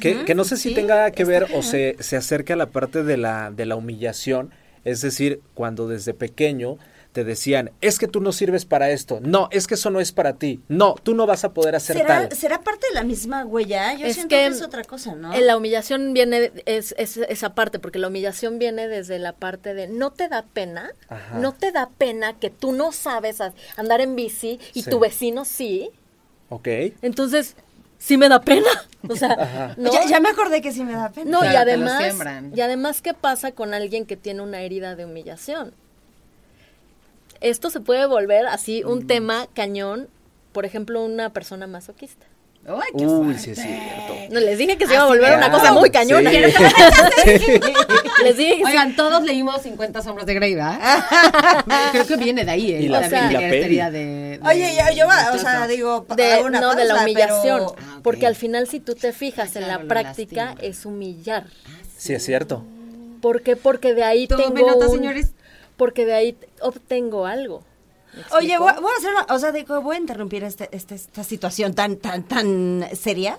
Que, 0.00 0.24
que 0.24 0.34
no 0.34 0.44
sé 0.44 0.56
si 0.56 0.74
tenga 0.74 1.10
que 1.12 1.24
ver 1.24 1.46
o 1.54 1.62
se, 1.62 1.96
se 2.00 2.16
acerca 2.16 2.54
a 2.54 2.56
la 2.56 2.66
parte 2.66 3.04
de 3.04 3.16
la, 3.16 3.52
de 3.52 3.66
la 3.66 3.76
humillación, 3.76 4.50
es 4.84 5.02
decir, 5.02 5.40
cuando 5.54 5.86
desde 5.86 6.14
pequeño 6.14 6.78
te 7.14 7.22
decían, 7.22 7.70
es 7.80 8.00
que 8.00 8.08
tú 8.08 8.20
no 8.20 8.32
sirves 8.32 8.64
para 8.64 8.90
esto, 8.90 9.20
no, 9.22 9.48
es 9.52 9.68
que 9.68 9.74
eso 9.74 9.88
no 9.88 10.00
es 10.00 10.10
para 10.10 10.34
ti, 10.34 10.60
no, 10.66 10.96
tú 11.00 11.14
no 11.14 11.26
vas 11.26 11.44
a 11.44 11.54
poder 11.54 11.76
hacer 11.76 11.96
¿Será, 11.96 12.28
tal. 12.28 12.36
¿Será 12.36 12.60
parte 12.60 12.88
de 12.88 12.94
la 12.94 13.04
misma 13.04 13.44
huella? 13.44 13.94
Yo 13.94 14.04
Es 14.08 14.14
siento 14.14 14.30
que 14.34 14.42
que, 14.42 14.46
es 14.48 14.62
otra 14.62 14.82
cosa, 14.82 15.14
¿no? 15.14 15.32
Eh, 15.32 15.40
La 15.40 15.56
humillación 15.56 16.12
viene, 16.12 16.50
es, 16.66 16.92
es 16.98 17.16
esa 17.16 17.54
parte, 17.54 17.78
porque 17.78 18.00
la 18.00 18.08
humillación 18.08 18.58
viene 18.58 18.88
desde 18.88 19.20
la 19.20 19.32
parte 19.32 19.74
de 19.74 19.86
no 19.86 20.10
te 20.10 20.28
da 20.28 20.42
pena, 20.42 20.90
Ajá. 21.08 21.38
no 21.38 21.54
te 21.54 21.70
da 21.70 21.88
pena 21.96 22.32
que 22.40 22.50
tú 22.50 22.72
no 22.72 22.90
sabes 22.90 23.38
andar 23.76 24.00
en 24.00 24.16
bici 24.16 24.58
y 24.74 24.82
Sí. 24.82 24.90
tu 24.90 24.98
vecino 24.98 25.44
sí. 25.44 25.90
Ok. 26.48 26.66
Entonces, 27.00 27.54
sí 27.96 28.16
me 28.16 28.28
da 28.28 28.40
pena. 28.40 28.66
O 29.08 29.16
sea, 29.16 29.74
ya, 29.76 30.06
ya 30.08 30.18
me 30.18 30.30
acordé 30.30 30.62
que 30.62 30.72
sí 30.72 30.82
me 30.82 30.94
da 30.94 31.10
pena. 31.10 31.30
No, 31.30 31.40
Claro, 31.40 31.52
y 31.54 31.56
además, 31.74 32.14
y 32.56 32.60
además, 32.62 33.02
¿qué 33.02 33.12
pasa 33.12 33.52
con 33.52 33.74
alguien 33.74 34.06
que 34.06 34.16
tiene 34.16 34.40
una 34.40 34.62
herida 34.62 34.96
de 34.96 35.04
humillación? 35.04 35.74
Esto 37.44 37.70
se 37.70 37.80
puede 37.80 38.06
volver 38.06 38.46
así 38.46 38.82
Mm. 38.84 38.88
un 38.90 39.06
tema 39.06 39.46
cañón, 39.54 40.08
por 40.52 40.64
ejemplo, 40.64 41.04
una 41.04 41.30
persona 41.30 41.66
masoquista. 41.66 42.26
¡Ay, 42.66 42.92
qué 42.96 43.04
Uy, 43.06 43.36
sí 43.36 43.50
es 43.50 43.58
cierto. 43.60 44.14
No, 44.30 44.40
les 44.40 44.56
dije 44.56 44.78
que 44.78 44.86
se 44.86 44.94
iba 44.94 45.02
a 45.02 45.06
volver 45.06 45.36
una 45.36 45.50
cosa 45.50 45.72
muy 45.74 45.90
cañona. 45.90 46.30
Sí. 46.30 46.38
les 48.24 48.36
dije 48.38 48.56
que 48.58 48.64
Oigan, 48.64 48.96
todos 48.96 49.22
leímos 49.22 49.60
50 49.62 50.00
sombras 50.02 50.26
de 50.26 50.32
Grey, 50.34 50.54
¿verdad? 50.54 50.78
Creo 51.92 52.06
que 52.06 52.16
viene 52.16 52.44
de 52.44 52.50
ahí, 52.50 52.72
¿eh? 52.72 52.80
Y 52.82 52.88
la- 52.88 53.02
También 53.08 53.30
y 53.30 53.74
la 53.76 53.90
de, 53.90 53.98
de- 53.98 54.40
Oye, 54.48 54.74
yo, 54.78 54.96
yo, 54.96 55.06
o 55.06 55.10
de 55.32 55.38
sea, 55.38 55.52
rechazo. 55.52 55.68
digo, 55.68 56.06
de, 56.16 56.40
una 56.42 56.60
no, 56.60 56.74
de 56.74 56.84
la 56.86 57.02
humillación. 57.02 57.58
pero- 57.66 57.76
Ah. 57.78 58.00
Porque 58.02 58.26
al 58.26 58.34
final, 58.36 58.66
si 58.66 58.80
tú 58.80 58.94
te 58.94 59.12
fijas 59.12 59.56
Ah, 59.56 59.58
en 59.60 59.68
la 59.68 59.78
práctica, 59.80 60.44
lastima. 60.46 60.66
es 60.68 60.86
humillar. 60.86 61.44
Sí, 61.98 62.14
es 62.14 62.24
cierto. 62.24 62.64
¿Por 63.20 63.42
qué? 63.42 63.56
Porque 63.56 63.92
de 63.94 64.04
ahí 64.04 64.26
Tomen 64.26 64.54
tengo 64.54 64.70
nota, 64.70 64.86
un- 64.88 64.96
señores. 64.96 65.32
Porque 65.76 66.06
de 66.06 66.14
ahí 66.14 66.38
obtengo 66.60 67.26
algo. 67.26 67.62
Oye, 68.32 68.56
voy, 68.58 68.72
voy 68.80 68.92
a 68.92 68.98
hacer 68.98 69.10
una, 69.10 69.34
o 69.34 69.38
sea, 69.40 69.50
digo, 69.50 69.80
voy 69.80 69.96
a 69.96 69.98
interrumpir 69.98 70.44
este, 70.44 70.68
este- 70.70 70.94
esta 70.94 71.24
situación 71.24 71.74
tan, 71.74 71.96
tan, 71.96 72.22
tan 72.22 72.86
seria. 72.94 73.38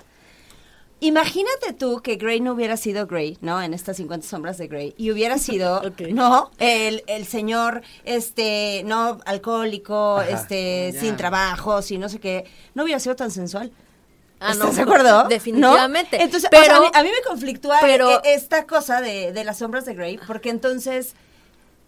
Imagínate 1.01 1.73
tú 1.73 2.01
que 2.01 2.15
Grey 2.15 2.39
no 2.39 2.53
hubiera 2.53 2.77
sido 2.77 3.05
Grey, 3.05 3.37
¿no? 3.41 3.61
En 3.61 3.73
estas 3.73 3.97
50 3.97 4.25
sombras 4.27 4.57
de 4.57 4.67
Grey. 4.67 4.93
Y 4.97 5.11
hubiera 5.11 5.37
sido. 5.37 5.81
¿no? 6.09 6.51
El, 6.57 7.03
el 7.07 7.25
señor, 7.27 7.83
este, 8.05 8.81
no 8.85 9.19
alcohólico, 9.25 10.17
Ajá. 10.19 10.29
este, 10.29 10.91
Ya. 10.93 10.99
sin 11.01 11.17
trabajo, 11.17 11.81
sin 11.81 11.99
no 12.01 12.09
sé 12.09 12.19
qué. 12.19 12.45
No 12.73 12.83
hubiera 12.83 12.99
sido 12.99 13.15
tan 13.15 13.29
sensual. 13.29 13.71
Ah, 14.39 14.51
¿Estás 14.51 14.67
no, 14.69 14.73
de 14.73 14.81
acuerdo? 14.81 15.23
¿No? 15.23 15.29
definitivamente. 15.29 16.21
Entonces, 16.21 16.45
o 16.47 16.49
pero 16.49 16.63
sea, 16.65 16.77
a, 16.77 16.81
mí, 16.81 16.87
a 16.93 17.03
mí 17.03 17.09
me 17.09 17.21
conflictúa 17.29 17.77
pero- 17.81 18.09
eh, 18.23 18.33
esta 18.33 18.65
cosa 18.65 18.99
de, 19.01 19.31
de 19.31 19.43
las 19.43 19.59
sombras 19.59 19.85
de 19.85 19.93
Grey, 19.95 20.19
porque 20.27 20.49
entonces, 20.49 21.13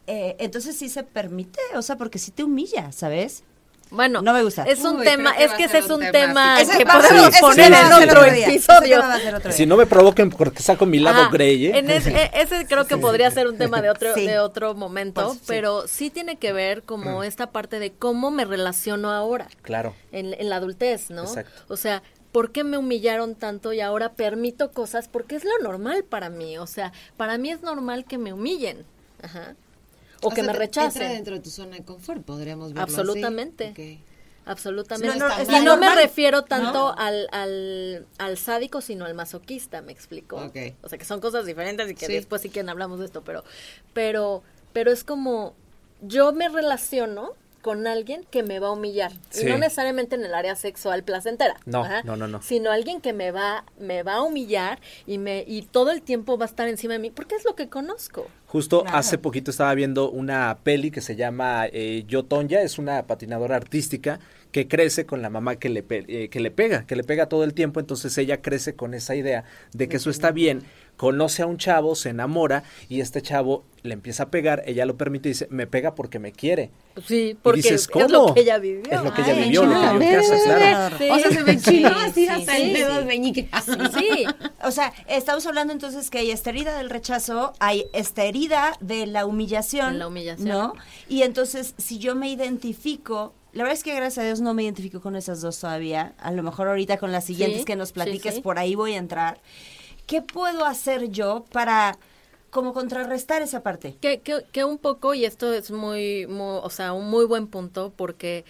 eh, 0.08 0.36
entonces 0.40 0.78
sí 0.78 0.90
se 0.90 1.04
permite, 1.04 1.60
o 1.76 1.82
sea, 1.82 1.96
porque 1.98 2.18
sí 2.20 2.32
te 2.32 2.44
humilla, 2.44 2.92
¿sabes? 2.92 3.44
bueno, 3.90 4.22
no 4.22 4.34
me 4.34 4.44
gusta. 4.44 4.64
Es 4.64 4.84
un 4.84 4.98
Uy, 4.98 5.06
tema, 5.06 5.34
que 5.34 5.46
es 5.46 5.54
que 5.54 5.64
ese 5.64 5.78
es 5.78 5.90
un 5.90 6.02
tema, 6.02 6.12
tema 6.12 6.58
sí. 6.58 6.64
Ese 6.64 6.78
que 6.80 6.86
podemos 6.86 7.38
poner 7.40 7.72
en 7.72 7.94
otro 7.94 8.26
episodio. 8.26 9.02
otro 9.38 9.52
Si 9.54 9.66
no 9.66 9.78
me 9.78 9.86
provoquen 9.86 10.30
porque 10.30 10.62
saco 10.62 10.86
mi 10.86 11.00
lado 11.00 11.22
Ajá. 11.22 11.30
Grey, 11.32 11.68
¿eh? 11.68 11.78
En 11.78 11.90
es- 11.90 12.06
e- 12.06 12.32
ese 12.34 12.66
creo 12.68 12.86
que 12.86 12.98
podría 12.98 13.32
ser 13.32 13.48
un 13.48 13.58
tema 13.58 13.82
de 13.82 13.90
otro, 13.90 14.14
Sí. 14.14 14.28
de 14.28 14.40
otro 14.40 14.76
momento, 14.76 15.28
Pues, 15.28 15.40
pero 15.48 15.88
sí 15.88 16.10
tiene 16.10 16.36
que 16.36 16.52
ver 16.52 16.84
como 16.84 17.24
esta 17.24 17.52
parte 17.52 17.80
de 17.80 17.94
cómo 17.94 18.30
me 18.30 18.44
relaciono 18.44 19.10
ahora 19.12 19.48
Claro. 19.62 19.94
en, 20.12 20.34
en 20.34 20.50
la 20.50 20.58
adultez, 20.58 21.10
¿no? 21.10 21.22
Exacto. 21.24 21.52
O 21.70 21.78
sea, 21.78 22.04
¿por 22.34 22.52
qué 22.52 22.66
me 22.66 22.78
humillaron 22.78 23.36
tanto 23.36 23.72
y 23.72 23.80
ahora 23.80 24.12
permito 24.16 24.70
cosas? 24.74 25.08
Porque 25.08 25.38
es 25.38 25.46
lo 25.46 25.60
normal 25.64 26.04
para 26.04 26.30
mí, 26.30 26.58
o 26.58 26.68
sea, 26.68 26.92
para 27.16 27.38
mí 27.38 27.52
es 27.52 27.62
normal 27.62 28.04
que 28.04 28.18
me 28.18 28.34
humillen, 28.34 28.84
ajá, 29.24 29.56
o, 30.22 30.30
que 30.30 30.36
sea, 30.38 30.46
me 30.46 30.54
rechacen. 30.54 31.02
Entra 31.02 31.14
dentro 31.16 31.34
de 31.36 31.42
tu 31.42 31.50
zona 31.50 31.76
de 31.78 31.84
confort, 31.84 32.24
podríamos 32.24 32.74
verlo 32.74 32.84
así. 32.84 33.00
Absolutamente. 33.00 34.02
Absolutamente. 34.46 35.18
No, 35.20 35.28
no, 35.28 35.58
y 35.58 35.66
no 35.66 35.76
me 35.78 35.94
refiero 35.94 36.44
tanto 36.44 36.72
¿no? 36.74 36.96
al, 36.98 37.28
al, 37.32 38.08
al 38.18 38.38
sádico, 38.38 38.80
sino 38.80 39.04
al 39.06 39.14
masoquista, 39.14 39.82
¿me 39.82 39.92
explico? 39.92 40.38
O 40.82 40.90
sea, 40.90 40.98
que 40.98 41.04
son 41.06 41.20
cosas 41.20 41.46
diferentes 41.46 41.90
y 41.92 41.96
que 41.96 42.06
Sí. 42.06 42.14
después 42.14 42.42
sí 42.42 42.50
que 42.50 42.62
hablamos 42.62 43.00
de 43.00 43.06
esto, 43.08 43.24
pero, 43.24 43.44
pero, 43.94 44.44
pero 44.72 44.92
es 44.92 45.04
como, 45.04 45.54
yo 46.02 46.32
me 46.32 46.48
relaciono 46.48 47.34
con 47.68 47.86
alguien 47.86 48.24
que 48.32 48.44
me 48.44 48.60
va 48.60 48.68
a 48.70 48.72
humillar. 48.72 49.12
Sí. 49.30 49.42
Y 49.46 49.50
no 49.50 49.58
necesariamente 49.58 50.16
en 50.16 50.24
el 50.24 50.34
área 50.34 50.56
sexual 50.56 51.04
placentera. 51.04 51.58
No, 51.66 51.84
no, 52.06 52.16
no, 52.16 52.26
no. 52.26 52.42
Sino 52.42 52.72
alguien 52.72 53.02
que 53.02 53.12
me 53.12 53.32
va, 53.32 53.66
me 53.78 54.04
va 54.04 54.14
a 54.14 54.22
humillar 54.22 54.80
y 55.06 55.18
me, 55.18 55.44
y 55.46 55.64
todo 55.64 55.92
el 55.92 56.02
tiempo 56.02 56.38
va 56.38 56.46
a 56.46 56.48
estar 56.48 56.70
encima 56.70 56.94
de 56.94 57.00
mí, 57.00 57.12
porque 57.12 57.36
es 57.36 57.44
lo 57.44 57.56
que 57.56 57.68
conozco. 57.68 58.28
Justo 58.46 58.84
Claro. 58.84 58.98
hace 59.00 59.18
poquito 59.18 59.52
estaba 59.52 59.74
viendo 59.76 60.10
una 60.10 60.60
peli 60.64 60.92
que 60.92 61.02
se 61.02 61.18
llama 61.18 61.66
eh, 61.74 62.06
Yo 62.08 62.24
Tonya, 62.24 62.62
es 62.62 62.78
una 62.78 63.06
patinadora 63.06 63.58
artística 63.58 64.22
que 64.54 64.70
crece 64.70 65.06
con 65.06 65.22
la 65.22 65.30
mamá 65.30 65.58
que 65.58 65.68
le, 65.68 65.84
pe- 65.84 66.06
eh, 66.08 66.30
que 66.30 66.40
le 66.40 66.52
pega, 66.52 66.88
que 66.88 66.96
le 66.96 67.04
pega 67.04 67.28
todo 67.28 67.44
el 67.44 67.54
tiempo, 67.54 67.82
entonces 67.82 68.18
ella 68.18 68.42
crece 68.42 68.76
con 68.76 68.94
esa 68.94 69.14
idea 69.14 69.44
de 69.74 69.90
que 69.90 69.98
eso 69.98 70.10
está 70.10 70.32
bien, 70.32 70.64
conoce 70.96 71.42
a 71.44 71.48
un 71.48 71.58
chavo, 71.58 71.96
se 71.96 72.10
enamora 72.10 72.64
y 72.88 73.02
este 73.02 73.22
chavo 73.22 73.66
le 73.88 73.94
empieza 73.94 74.24
a 74.24 74.30
pegar, 74.30 74.64
ella 74.68 74.86
lo 74.86 74.98
permite 74.98 75.30
y 75.30 75.32
dice, 75.32 75.48
me 75.50 75.66
pega 75.68 75.96
porque 75.96 76.20
me 76.20 76.32
quiere. 76.32 76.70
Sí, 77.06 77.30
Y 77.30 77.34
porque 77.36 77.62
dices, 77.62 77.90
es 77.96 78.12
lo 78.12 78.34
que 78.34 78.42
ella 78.42 78.58
vivió. 78.60 78.84
Es 78.92 79.04
lo 79.04 79.14
que 79.14 79.22
ella 79.22 79.34
vivió, 79.34 79.64
lo 79.66 79.70
que 79.72 79.76
enchilada. 79.76 79.98
vio 79.98 80.10
en 80.10 80.16
casa, 80.22 80.36
claro. 80.46 80.98
Sí. 80.98 81.10
O 81.10 81.20
sea, 81.20 81.32
se 81.32 81.44
me 81.44 81.60
Sí, 81.60 81.70
enchiló 81.70 81.90
así 81.98 82.24
sí, 82.26 82.28
hasta 82.30 82.56
sí, 82.56 82.62
el 82.62 82.74
dedo 82.74 83.00
sí. 83.00 83.06
meñique. 83.06 83.50
Sí, 83.98 84.26
O 84.64 84.72
sea, 84.72 84.94
estamos 85.08 85.46
hablando 85.48 85.74
entonces 85.74 86.10
que 86.10 86.20
hay 86.20 86.32
esta 86.32 86.50
herida 86.52 86.78
del 86.78 86.90
rechazo, 86.90 87.54
hay 87.60 87.86
esta 87.94 88.24
herida 88.24 88.74
de 88.80 89.08
la 89.08 89.26
humillación. 89.26 89.94
De 89.94 90.00
la 90.00 90.08
humillación. 90.08 90.48
¿No? 90.48 90.74
Y 91.10 91.24
entonces, 91.24 91.74
si 91.78 91.98
yo 92.00 92.16
me 92.16 92.30
identifico, 92.30 93.34
la 93.54 93.64
verdad 93.64 93.78
es 93.78 93.84
que 93.84 93.96
gracias 93.96 94.18
a 94.24 94.26
Dios 94.28 94.42
no 94.42 94.54
me 94.54 94.64
identifico 94.64 95.02
con 95.02 95.16
esas 95.16 95.42
dos 95.42 95.60
todavía. 95.60 96.14
A 96.20 96.32
lo 96.32 96.44
mejor 96.44 96.68
ahorita 96.68 96.98
con 96.98 97.12
las 97.12 97.24
siguientes 97.26 97.60
Sí, 97.60 97.66
que 97.66 97.76
nos 97.76 97.90
sí, 97.90 97.94
platiques, 97.96 98.36
sí. 98.36 98.42
por 98.42 98.60
ahí 98.60 98.76
voy 98.76 98.94
a 98.94 98.98
entrar. 98.98 99.40
¿Qué 100.06 100.22
puedo 100.22 100.66
hacer 100.66 101.10
yo 101.10 101.44
para 101.52 101.98
como 102.50 102.74
contrarrestar 102.74 103.42
esa 103.42 103.62
parte? 103.62 103.96
Que, 104.02 104.20
que, 104.20 104.46
que 104.52 104.64
un 104.64 104.78
poco, 104.78 105.14
y 105.14 105.26
esto 105.26 105.54
es 105.54 105.72
muy, 105.72 106.28
muy, 106.28 106.60
o 106.62 106.70
sea, 106.70 106.94
un 106.94 107.10
muy 107.10 107.26
buen 107.26 107.48
punto, 107.48 107.94
porque 107.96 108.46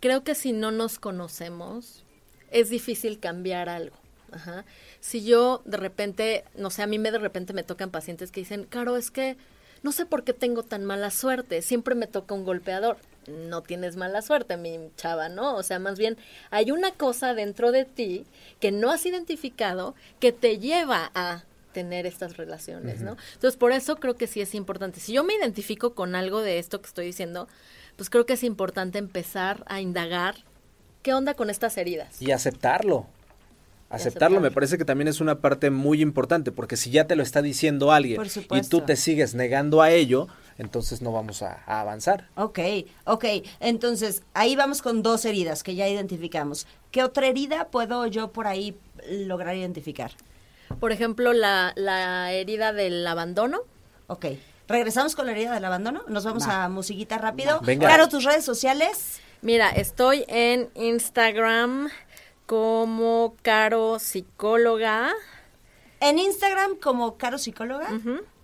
creo 0.00 0.24
que 0.24 0.34
si 0.34 0.52
no 0.52 0.70
nos 0.70 0.98
conocemos, 0.98 2.04
es 2.50 2.70
difícil 2.70 3.18
cambiar 3.18 3.68
algo. 3.68 3.96
Ajá. 4.32 4.64
Si 5.00 5.24
yo 5.24 5.62
de 5.64 5.76
repente, 5.76 6.44
no 6.56 6.70
sé, 6.70 6.82
a 6.82 6.86
mí 6.86 6.98
me 6.98 7.10
de 7.10 7.18
repente 7.18 7.52
me 7.52 7.62
tocan 7.62 7.90
pacientes 7.90 8.30
que 8.30 8.40
dicen, 8.40 8.64
Caro, 8.64 8.96
es 8.96 9.10
que 9.10 9.36
no 9.82 9.92
sé 9.92 10.04
por 10.04 10.24
qué 10.24 10.32
tengo 10.32 10.62
tan 10.62 10.84
mala 10.84 11.10
suerte, 11.10 11.62
siempre 11.62 11.94
me 11.94 12.06
toca 12.06 12.34
un 12.34 12.44
golpeador. 12.44 12.96
No 13.28 13.62
tienes 13.62 13.96
mala 13.96 14.22
suerte, 14.22 14.56
mi 14.56 14.78
chava, 14.96 15.28
¿no? 15.28 15.56
O 15.56 15.62
sea, 15.62 15.78
más 15.78 15.98
bien 15.98 16.16
hay 16.50 16.70
una 16.70 16.92
cosa 16.92 17.34
dentro 17.34 17.72
de 17.72 17.84
ti 17.84 18.24
que 18.60 18.70
no 18.70 18.90
has 18.90 19.04
identificado 19.04 19.94
que 20.20 20.32
te 20.32 20.58
lleva 20.58 21.10
a 21.14 21.44
tener 21.76 22.06
estas 22.06 22.38
relaciones, 22.38 23.02
¿no? 23.02 23.18
Entonces, 23.34 23.58
por 23.58 23.70
eso 23.70 23.96
creo 23.96 24.16
que 24.16 24.26
sí 24.26 24.40
es 24.40 24.54
importante. 24.54 24.98
Si 24.98 25.12
yo 25.12 25.24
me 25.24 25.34
identifico 25.34 25.92
con 25.92 26.14
algo 26.14 26.40
de 26.40 26.58
esto 26.58 26.80
que 26.80 26.86
estoy 26.86 27.04
diciendo, 27.04 27.48
pues 27.96 28.08
creo 28.08 28.24
que 28.24 28.32
es 28.32 28.42
importante 28.44 28.96
empezar 28.96 29.62
a 29.66 29.82
indagar 29.82 30.36
qué 31.02 31.12
onda 31.12 31.34
con 31.34 31.50
estas 31.50 31.76
heridas. 31.76 32.22
Y 32.22 32.30
aceptarlo. 32.30 33.08
Aceptarlo 33.90 34.38
aceptarlo. 34.38 34.40
me 34.40 34.50
parece 34.50 34.78
que 34.78 34.86
también 34.86 35.08
es 35.08 35.20
una 35.20 35.42
parte 35.42 35.68
muy 35.68 36.00
importante, 36.00 36.50
porque 36.50 36.78
si 36.78 36.90
ya 36.90 37.06
te 37.06 37.14
lo 37.14 37.22
está 37.22 37.42
diciendo 37.42 37.92
alguien 37.92 38.22
y 38.52 38.62
tú 38.62 38.80
te 38.80 38.96
sigues 38.96 39.34
negando 39.34 39.82
a 39.82 39.90
ello, 39.90 40.28
entonces 40.56 41.02
no 41.02 41.12
vamos 41.12 41.42
a, 41.42 41.62
a 41.66 41.82
avanzar. 41.82 42.30
Ok, 42.36 42.58
ok. 43.04 43.24
Entonces, 43.60 44.22
ahí 44.32 44.56
vamos 44.56 44.80
con 44.80 45.02
dos 45.02 45.26
heridas 45.26 45.62
que 45.62 45.74
ya 45.74 45.86
identificamos. 45.86 46.66
¿Qué 46.90 47.04
otra 47.04 47.26
herida 47.26 47.68
puedo 47.68 48.06
yo 48.06 48.32
por 48.32 48.46
ahí 48.46 48.74
lograr 49.10 49.54
identificar? 49.54 50.12
Por 50.80 50.92
ejemplo, 50.92 51.32
la, 51.32 51.72
la 51.76 52.32
herida 52.32 52.72
del 52.72 53.06
abandono. 53.06 53.60
Ok. 54.06 54.26
Regresamos 54.68 55.14
con 55.14 55.26
la 55.26 55.32
herida 55.32 55.54
del 55.54 55.64
abandono. 55.64 56.02
Nos 56.08 56.24
vamos 56.24 56.46
a 56.46 56.68
musiquita 56.68 57.18
rápido. 57.18 57.60
Venga. 57.60 57.86
Claro, 57.86 58.08
tus 58.08 58.24
redes 58.24 58.44
sociales. 58.44 59.20
Mira, 59.42 59.70
estoy 59.70 60.24
en 60.28 60.70
Instagram 60.74 61.88
como 62.46 63.36
Caro 63.42 63.98
Psicóloga. 63.98 65.12
En 66.00 66.18
Instagram 66.18 66.76
como 66.76 67.16
Caro 67.16 67.38
Psicóloga. 67.38 67.88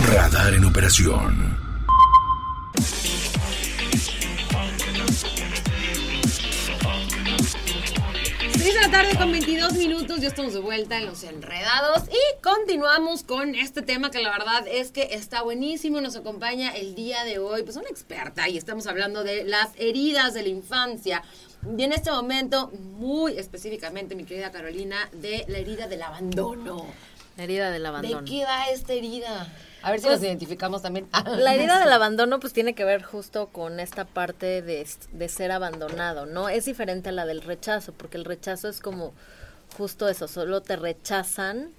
Radar 0.00 0.54
en 0.54 0.64
operación. 0.64 1.63
Seis 8.64 8.76
de 8.76 8.80
la 8.80 8.90
tarde 8.90 9.14
con 9.18 9.30
22 9.30 9.74
minutos, 9.74 10.22
ya 10.22 10.28
estamos 10.28 10.54
de 10.54 10.60
vuelta 10.60 10.96
en 10.96 11.04
Los 11.04 11.22
Enredados 11.22 12.04
y 12.08 12.42
continuamos 12.42 13.22
con 13.22 13.54
este 13.54 13.82
tema 13.82 14.10
que 14.10 14.22
la 14.22 14.30
verdad 14.30 14.66
es 14.66 14.90
que 14.90 15.02
está 15.12 15.42
buenísimo. 15.42 16.00
Nos 16.00 16.16
acompaña 16.16 16.70
el 16.70 16.94
día 16.94 17.24
de 17.24 17.38
hoy, 17.38 17.62
pues 17.62 17.76
una 17.76 17.90
experta 17.90 18.48
y 18.48 18.56
estamos 18.56 18.86
hablando 18.86 19.22
de 19.22 19.44
las 19.44 19.68
heridas 19.76 20.32
de 20.32 20.44
la 20.44 20.48
infancia. 20.48 21.22
Y 21.76 21.82
en 21.82 21.92
este 21.92 22.10
momento, 22.10 22.70
muy 22.70 23.36
específicamente, 23.36 24.14
mi 24.14 24.24
querida 24.24 24.50
Carolina, 24.50 24.96
de 25.12 25.44
la 25.46 25.58
herida 25.58 25.86
del 25.86 26.00
abandono. 26.00 26.86
La 27.36 27.44
herida 27.44 27.70
del 27.70 27.82
¿De 27.82 27.88
abandono. 27.88 28.24
qué 28.24 28.44
va 28.46 28.70
esta 28.70 28.94
herida? 28.94 29.46
A 29.84 29.90
ver 29.90 30.00
si 30.00 30.06
Pues, 30.06 30.18
nos 30.20 30.24
identificamos 30.26 30.82
también. 30.82 31.08
La 31.36 31.54
herida 31.54 31.78
del 31.78 31.92
abandono 31.92 32.40
pues 32.40 32.52
tiene 32.52 32.74
que 32.74 32.84
ver 32.84 33.02
justo 33.02 33.48
con 33.48 33.80
esta 33.80 34.04
parte 34.04 34.62
de, 34.62 34.86
de 35.12 35.28
ser 35.28 35.52
abandonado, 35.52 36.26
¿no? 36.26 36.48
Es 36.48 36.64
diferente 36.64 37.10
a 37.10 37.12
la 37.12 37.26
del 37.26 37.42
rechazo, 37.42 37.92
porque 37.92 38.16
el 38.16 38.24
rechazo 38.24 38.68
es 38.68 38.80
como 38.80 39.12
justo 39.76 40.08
eso, 40.08 40.26
solo 40.28 40.62
te 40.62 40.76
rechazan 40.76 41.70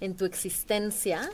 en 0.00 0.16
tu 0.16 0.24
existencia, 0.26 1.30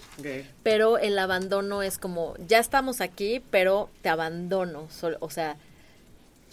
pero 0.62 0.98
el 0.98 1.18
abandono 1.18 1.82
es 1.82 1.98
como, 1.98 2.34
ya 2.46 2.58
estamos 2.58 3.00
aquí, 3.00 3.42
pero 3.50 3.88
te 4.02 4.08
abandono, 4.08 4.88
sol- 4.90 5.16
o 5.20 5.30
sea, 5.30 5.56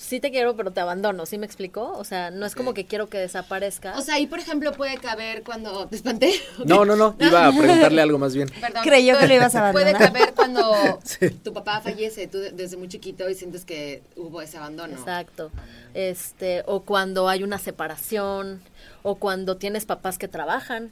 sí 0.01 0.21
te 0.21 0.31
quiero, 0.31 0.55
pero 0.55 0.71
te 0.71 0.79
abandono, 0.79 1.25
¿sí 1.25 1.37
me 1.37 1.45
explicó? 1.45 1.91
O 1.97 2.05
sea, 2.05 2.31
no 2.31 2.45
es 2.45 2.55
como 2.55 2.73
que 2.73 2.85
quiero 2.85 3.09
que 3.09 3.17
desaparezcas. 3.17 3.99
O 3.99 4.01
sea, 4.01 4.15
ahí 4.15 4.27
por 4.27 4.39
ejemplo 4.39 4.71
puede 4.71 4.97
caber 4.97 5.43
cuando 5.43 5.87
te 5.87 5.97
espanté. 5.97 6.31
No, 6.65 6.85
no, 6.85 6.95
no, 6.95 7.15
iba 7.19 7.47
a 7.47 7.51
preguntarle 7.51 8.01
algo 8.01 8.17
más 8.17 8.33
bien. 8.33 8.47
Perdón. 8.61 8.81
Creyó 8.83 9.17
que 9.19 9.27
lo 9.27 9.33
ibas 9.33 9.53
a 9.55 9.71
Puede 9.73 9.89
abandonar. 9.89 10.13
caber 10.13 10.33
cuando 10.33 10.99
Sí. 11.03 11.29
tu 11.31 11.51
papá 11.51 11.81
fallece, 11.81 12.27
tú 12.27 12.37
de- 12.37 12.51
desde 12.51 12.77
muy 12.77 12.87
chiquito 12.87 13.29
y 13.29 13.35
sientes 13.35 13.65
que 13.65 14.01
hubo 14.15 14.41
ese 14.41 14.57
abandono. 14.57 14.93
Exacto. 14.93 15.51
Este, 15.93 16.63
o 16.65 16.81
cuando 16.83 17.27
hay 17.27 17.43
una 17.43 17.57
separación, 17.57 18.61
o 19.03 19.15
cuando 19.15 19.57
tienes 19.57 19.85
papás 19.85 20.17
que 20.17 20.27
trabajan 20.27 20.91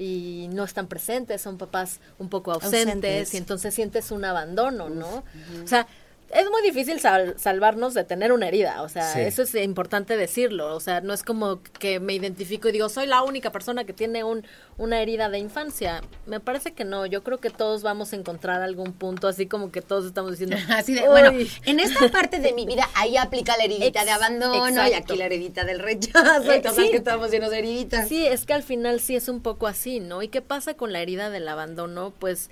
y 0.00 0.48
no 0.52 0.64
están 0.64 0.86
presentes, 0.86 1.42
son 1.42 1.58
papás 1.58 2.00
un 2.18 2.28
poco 2.28 2.52
ausentes, 2.52 2.86
Ausentes. 2.86 3.34
y 3.34 3.36
entonces 3.36 3.74
sientes 3.74 4.10
un 4.12 4.24
abandono, 4.24 4.88
¿no? 4.88 5.24
O 5.64 5.66
sea, 5.66 5.86
es 6.30 6.50
muy 6.50 6.60
difícil 6.62 7.00
sal- 7.00 7.34
salvarnos 7.38 7.94
de 7.94 8.04
tener 8.04 8.32
una 8.32 8.48
herida, 8.48 8.82
o 8.82 8.88
sea, 8.88 9.12
Sí. 9.12 9.20
eso 9.20 9.42
es 9.42 9.54
importante 9.54 10.16
decirlo, 10.16 10.74
o 10.74 10.80
sea, 10.80 11.00
no 11.00 11.12
es 11.14 11.22
como 11.22 11.60
que 11.78 12.00
me 12.00 12.12
identifico 12.14 12.68
y 12.68 12.72
digo, 12.72 12.88
soy 12.88 13.06
la 13.06 13.22
única 13.22 13.50
persona 13.50 13.84
que 13.84 13.92
tiene 13.92 14.24
un, 14.24 14.44
una 14.76 15.00
herida 15.00 15.28
de 15.30 15.38
infancia. 15.38 16.02
Me 16.26 16.38
parece 16.40 16.72
que 16.72 16.84
no, 16.84 17.06
yo 17.06 17.22
creo 17.24 17.38
que 17.38 17.50
todos 17.50 17.82
vamos 17.82 18.12
a 18.12 18.16
encontrar 18.16 18.60
algún 18.62 18.92
punto, 18.92 19.26
así 19.28 19.46
como 19.46 19.72
que 19.72 19.80
todos 19.82 20.04
estamos 20.04 20.32
diciendo, 20.38 20.56
Así 20.76 20.94
de, 20.94 21.08
bueno, 21.08 21.32
en 21.64 21.80
esta 21.80 22.08
parte 22.10 22.38
de 22.40 22.52
mi 22.52 22.66
vida 22.66 22.88
ahí 22.94 23.16
aplica 23.16 23.56
la 23.56 23.64
heridita 23.64 24.00
Ex- 24.00 24.04
de 24.04 24.10
abandono 24.10 24.66
y 24.66 24.70
exacto. 24.88 25.12
aquí 25.12 25.16
la 25.18 25.26
heridita 25.26 25.64
del 25.64 25.78
rechazo. 25.78 26.52
Eh, 26.52 26.58
y 26.58 26.62
total 26.62 26.84
sí. 26.84 26.90
que 26.90 26.96
estamos 26.98 27.30
llenos 27.30 27.50
de 27.50 27.58
heriditas. 27.58 28.08
Sí, 28.08 28.26
es 28.26 28.44
que 28.44 28.52
al 28.52 28.62
final 28.62 29.00
sí 29.00 29.16
es 29.16 29.28
un 29.28 29.40
poco 29.40 29.66
así, 29.66 29.98
¿no? 30.00 30.22
¿Y 30.22 30.28
qué 30.28 30.42
pasa 30.42 30.74
con 30.74 30.92
la 30.92 31.00
herida 31.00 31.30
del 31.30 31.48
abandono? 31.48 32.12
Pues 32.18 32.50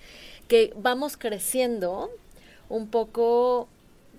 que 0.48 0.72
vamos 0.76 1.16
creciendo 1.16 2.10
un 2.68 2.88
poco 2.88 3.68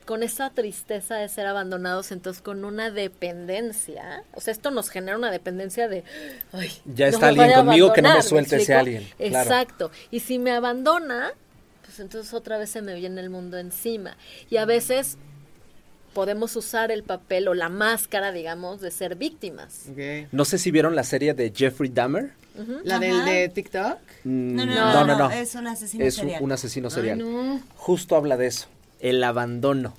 con 0.06 0.24
esa 0.24 0.50
tristeza 0.50 1.16
de 1.16 1.28
ser 1.28 1.46
abandonados, 1.48 2.12
entonces 2.12 2.42
con 2.42 2.64
una 2.64 2.90
dependencia, 2.90 4.24
o 4.34 4.42
sea, 4.42 4.54
esto 4.54 4.72
nos 4.72 4.90
genera 4.90 5.18
una 5.18 5.30
dependencia 5.30 5.90
de, 5.90 6.06
ay, 6.54 6.72
Ya 6.86 7.08
está 7.08 7.28
alguien 7.28 7.52
conmigo 7.54 7.92
que 7.92 8.02
no 8.02 8.16
me 8.16 8.22
suelte 8.22 8.56
ese 8.56 8.74
alguien, 8.74 9.06
claro. 9.18 9.50
Exacto. 9.50 9.92
Y 10.10 10.22
si 10.22 10.40
me 10.40 10.52
abandona, 10.52 11.34
pues 11.86 12.00
entonces 12.00 12.34
otra 12.34 12.58
vez 12.58 12.70
se 12.70 12.82
me 12.82 12.96
viene 12.96 13.20
el 13.20 13.30
mundo 13.30 13.58
encima. 13.58 14.16
Y 14.50 14.58
a 14.58 14.66
veces 14.66 15.18
podemos 16.14 16.56
usar 16.56 16.90
el 16.90 17.04
papel 17.04 17.48
o 17.48 17.54
la 17.54 17.70
máscara, 17.70 18.32
digamos, 18.32 18.82
de 18.82 18.92
ser 18.92 19.16
víctimas. 19.16 19.86
No 20.32 20.46
sé 20.46 20.58
si 20.58 20.72
vieron 20.72 20.96
la 20.96 21.04
serie 21.04 21.34
de 21.34 21.52
Jeffrey 21.56 21.90
Dahmer. 21.90 22.32
La 22.84 23.00
del 23.00 23.26
de 23.26 23.50
TikTok. 23.50 23.98
Mm, 24.24 24.56
No, 24.56 24.66
no, 24.66 24.76
no, 24.76 25.06
no, 25.06 25.18
no. 25.18 25.32
Es 25.32 25.56
un 25.56 25.68
asesino 25.68 26.04
Es 26.06 26.18
un, 26.18 26.22
serial. 26.24 26.44
un 26.44 26.52
asesino 26.52 26.90
serial. 26.90 27.20
no. 27.20 27.62
Justo 27.76 28.16
habla 28.16 28.38
de 28.38 28.48
eso, 28.48 28.68
el 29.00 29.24
abandono. 29.24 29.94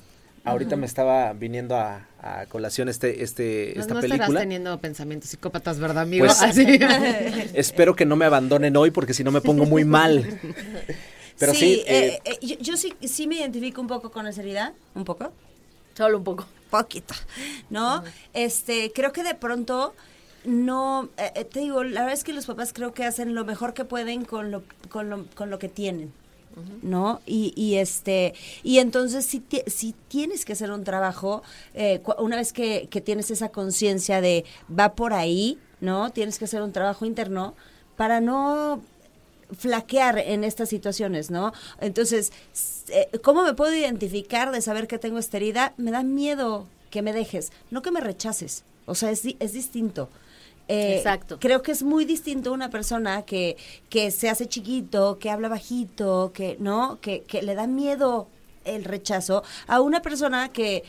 Ahorita 0.44 0.76
me 0.76 0.86
estaba 0.86 1.34
viniendo 1.34 1.76
a, 1.76 2.06
a 2.22 2.46
colación 2.46 2.88
este, 2.88 3.22
este, 3.22 3.72
No, 3.76 3.82
esta 3.82 3.94
no 3.94 4.00
película. 4.00 4.40
teniendo 4.40 4.80
pensamientos 4.80 5.28
psicópatas, 5.28 5.78
¿verdad, 5.78 6.04
amigo? 6.04 6.24
Pues- 6.24 6.40
Así. 6.40 6.64
Espero 7.54 7.94
que 7.94 8.06
no 8.06 8.16
me 8.16 8.24
abandonen 8.24 8.74
hoy 8.76 8.90
porque 8.90 9.12
si 9.12 9.22
no 9.24 9.30
me 9.30 9.42
pongo 9.42 9.66
muy 9.66 9.84
mal. 9.84 10.38
Pero 11.38 11.52
sí, 11.54 11.82
eh, 11.86 12.18
eh, 12.24 12.32
eh, 12.40 12.46
yo, 12.46 12.56
yo 12.60 12.76
sí, 12.78 12.94
sí 13.06 13.26
me 13.26 13.36
identifico 13.36 13.80
un 13.80 13.86
poco 13.88 14.10
con 14.10 14.26
esa 14.26 14.40
herida, 14.40 14.72
un 14.94 15.04
poco, 15.04 15.32
Solo 15.94 16.16
un 16.18 16.24
poco. 16.24 16.46
poquito, 16.70 17.14
¿no? 17.70 18.02
Este, 18.32 18.90
creo 18.94 19.12
que 19.12 19.22
de 19.22 19.34
pronto 19.34 19.94
no, 20.44 21.08
eh, 21.16 21.32
eh, 21.34 21.44
te 21.44 21.60
digo, 21.60 21.84
la 21.84 22.00
verdad 22.00 22.14
es 22.14 22.24
que 22.24 22.32
los 22.32 22.46
papás 22.46 22.72
creo 22.72 22.94
que 22.94 23.04
hacen 23.04 23.34
lo 23.34 23.44
mejor 23.44 23.74
que 23.74 23.84
pueden 23.84 24.24
con 24.24 24.50
lo, 24.50 24.62
con 24.88 25.10
lo, 25.10 25.26
con 25.34 25.50
lo 25.50 25.58
que 25.58 25.68
tienen. 25.68 26.12
¿No? 26.82 27.20
Y, 27.24 27.52
y 27.54 27.76
este, 27.76 28.34
y 28.64 28.78
entonces 28.78 29.24
si, 29.24 29.44
si 29.68 29.94
tienes 30.08 30.44
que 30.44 30.54
hacer 30.54 30.72
un 30.72 30.82
trabajo, 30.82 31.44
eh, 31.74 32.02
una 32.18 32.34
vez 32.34 32.52
que, 32.52 32.88
que 32.90 33.00
tienes 33.00 33.30
esa 33.30 33.50
conciencia 33.50 34.20
de 34.20 34.44
va 34.68 34.96
por 34.96 35.12
ahí, 35.12 35.56
¿no? 35.80 36.10
Tienes 36.10 36.36
que 36.36 36.46
hacer 36.46 36.62
un 36.62 36.72
trabajo 36.72 37.06
interno 37.06 37.54
para 37.96 38.20
no 38.20 38.82
flaquear 39.56 40.18
en 40.18 40.42
estas 40.44 40.68
situaciones, 40.68 41.30
¿no? 41.30 41.52
Entonces, 41.80 42.32
eh, 42.88 43.08
¿cómo 43.22 43.44
me 43.44 43.54
puedo 43.54 43.74
identificar 43.74 44.50
de 44.50 44.60
saber 44.60 44.88
que 44.88 44.98
tengo 44.98 45.18
esta 45.18 45.36
herida? 45.36 45.74
Me 45.76 45.90
da 45.90 46.02
miedo 46.02 46.66
que 46.90 47.02
me 47.02 47.12
dejes, 47.12 47.52
no 47.70 47.82
que 47.82 47.92
me 47.92 48.00
rechaces. 48.00 48.64
O 48.86 48.94
sea, 48.94 49.10
es, 49.10 49.22
es 49.38 49.52
distinto. 49.52 50.08
Eh, 50.68 50.96
Exacto. 50.98 51.38
Creo 51.40 51.62
que 51.62 51.72
es 51.72 51.82
muy 51.82 52.04
distinto 52.04 52.52
una 52.52 52.70
persona 52.70 53.22
que, 53.22 53.56
que 53.88 54.10
se 54.10 54.28
hace 54.28 54.46
chiquito, 54.46 55.18
que 55.18 55.30
habla 55.30 55.48
bajito, 55.48 56.30
que, 56.34 56.56
¿no? 56.60 57.00
Que, 57.00 57.22
que 57.22 57.42
le 57.42 57.54
da 57.54 57.66
miedo 57.66 58.28
el 58.64 58.84
rechazo, 58.84 59.42
a 59.66 59.80
una 59.80 60.02
persona 60.02 60.50
que, 60.50 60.84